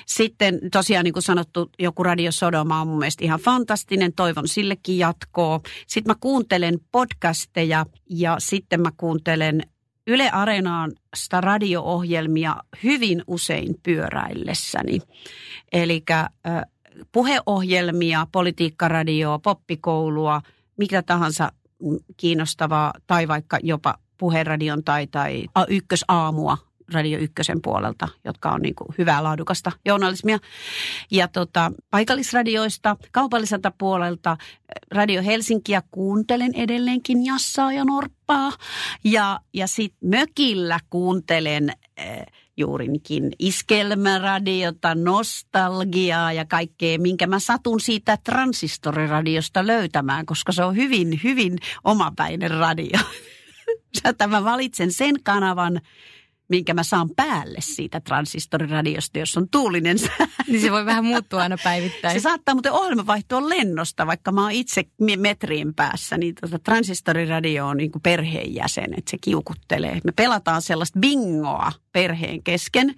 Sitten 0.07 0.61
tosiaan 0.73 1.05
niin 1.05 1.13
kuin 1.13 1.23
sanottu, 1.23 1.71
joku 1.79 2.03
Radio 2.03 2.33
Sodoma 2.33 2.81
on 2.81 2.89
mun 2.89 2.99
mielestä 2.99 3.25
ihan 3.25 3.41
fantastinen, 3.41 4.13
toivon 4.13 4.49
sillekin 4.49 4.99
jatkoa. 4.99 5.61
Sitten 5.87 6.11
mä 6.11 6.17
kuuntelen 6.21 6.79
podcasteja 6.93 7.87
ja 8.11 8.37
sitten 8.39 8.81
mä 8.81 8.91
kuuntelen 8.97 9.63
Yle 10.07 10.31
Areenaan 10.31 10.93
sitä 11.15 11.41
radio-ohjelmia 11.41 12.57
hyvin 12.83 13.23
usein 13.27 13.75
pyöräillessäni. 13.83 14.99
Eli 15.73 16.05
puheohjelmia, 17.13 18.27
politiikkaradioa, 18.33 19.39
poppikoulua, 19.39 20.41
mitä 20.77 21.03
tahansa 21.03 21.53
kiinnostavaa 22.17 22.93
tai 23.07 23.29
vaikka 23.29 23.59
jopa 23.63 23.95
puheradion 24.19 24.85
tai, 24.85 25.07
tai 25.07 25.45
ykkösaamua 25.69 26.59
Radio 26.93 27.19
Ykkösen 27.19 27.63
puolelta, 27.63 28.09
jotka 28.25 28.51
on 28.51 28.63
niin 28.63 28.75
kuin 28.75 28.89
hyvää 28.99 29.23
laadukasta 29.23 29.73
journalismia. 29.85 30.39
Ja 31.11 31.29
tota, 31.29 31.73
paikallisradioista, 31.91 32.97
kaupalliselta 33.13 33.73
puolelta, 33.79 34.37
Radio 34.91 35.23
Helsinkiä 35.23 35.83
kuuntelen 35.91 36.55
edelleenkin 36.55 37.27
Jassaa 37.27 37.73
ja 37.73 37.85
Norppaa. 37.85 38.53
Ja, 39.05 39.41
ja 39.55 39.67
sitten 39.67 40.09
mökillä 40.09 40.79
kuuntelen 40.91 41.73
äh, 42.01 42.27
juurinkin 42.57 43.33
iskelmäradiota, 43.39 44.95
nostalgiaa 44.95 46.33
ja 46.33 46.45
kaikkea, 46.45 46.99
minkä 46.99 47.27
mä 47.27 47.39
satun 47.39 47.81
siitä 47.81 48.19
transistoriradiosta 48.25 49.67
löytämään, 49.67 50.27
koska 50.27 50.53
se 50.53 50.65
on 50.65 50.77
hyvin, 50.77 51.21
hyvin 51.25 51.59
omapäinen 51.85 52.51
radio. 52.51 52.99
Mä 54.29 54.45
valitsen 54.45 54.93
sen 54.93 55.23
kanavan, 55.23 55.81
minkä 56.49 56.75
mä 56.75 56.83
saan 56.83 57.11
päälle 57.17 57.59
siitä 57.61 58.01
transistoriradiosta, 58.01 59.19
jos 59.19 59.37
on 59.37 59.49
tuulinen 59.49 59.99
sää. 59.99 60.29
Niin 60.49 60.61
se 60.61 60.73
voi 60.73 60.87
vähän 60.87 61.05
muuttua 61.05 61.43
aina 61.43 61.57
päivittäin. 61.65 62.15
Se 62.15 62.23
saattaa 62.23 62.55
muuten 62.55 62.73
ohjelma 62.73 63.07
vaihtua 63.07 63.49
lennosta, 63.49 64.07
vaikka 64.07 64.33
mä 64.33 64.43
oon 64.43 64.53
itse 64.53 64.85
metrien 65.17 65.75
päässä. 65.75 66.19
Niin 66.19 66.35
tota 66.35 66.59
transistoriradio 66.59 67.67
on 67.67 67.77
niin 67.77 67.93
kuin 67.93 68.03
perheenjäsen, 68.03 68.95
että 68.99 69.11
se 69.11 69.19
kiukuttelee. 69.21 70.01
Me 70.05 70.13
pelataan 70.13 70.63
sellaista 70.63 70.99
bingoa 70.99 71.73
perheen 71.93 72.43
kesken, 72.43 72.95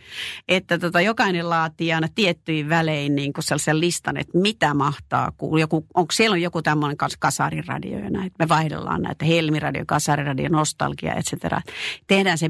että 0.48 0.78
tota, 0.78 1.00
jokainen 1.00 1.50
laatii 1.50 1.92
aina 1.92 2.08
tiettyihin 2.14 2.68
välein 2.68 3.14
niin 3.14 3.32
kuin 3.32 3.44
sellaisen 3.44 3.80
listan, 3.80 4.16
että 4.16 4.38
mitä 4.38 4.74
mahtaa 4.74 5.32
kuulua. 5.36 5.60
Joku, 5.60 5.86
onko 5.94 6.12
siellä 6.12 6.34
on 6.34 6.42
joku 6.42 6.62
tämmöinen 6.62 6.96
kasariradio 7.18 7.98
ja 7.98 8.10
näin. 8.10 8.30
Me 8.38 8.48
vaihdellaan 8.48 9.02
näitä 9.02 9.24
helmiradio, 9.24 9.84
kasariradio, 9.86 10.48
nostalgia, 10.48 11.14
etc. 11.14 11.32
Tehdään 12.06 12.38
se 12.38 12.48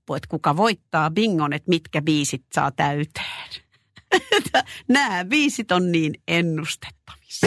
bingo-lappu, 0.00 0.14
että 0.14 0.28
kuka 0.28 0.56
voittaa 0.56 1.10
bingon, 1.10 1.52
että 1.52 1.68
mitkä 1.68 2.02
biisit 2.02 2.44
saa 2.52 2.70
täyteen. 2.70 3.50
Nämä 4.88 5.24
biisit 5.24 5.72
on 5.72 5.92
niin 5.92 6.14
ennustettavissa. 6.28 7.46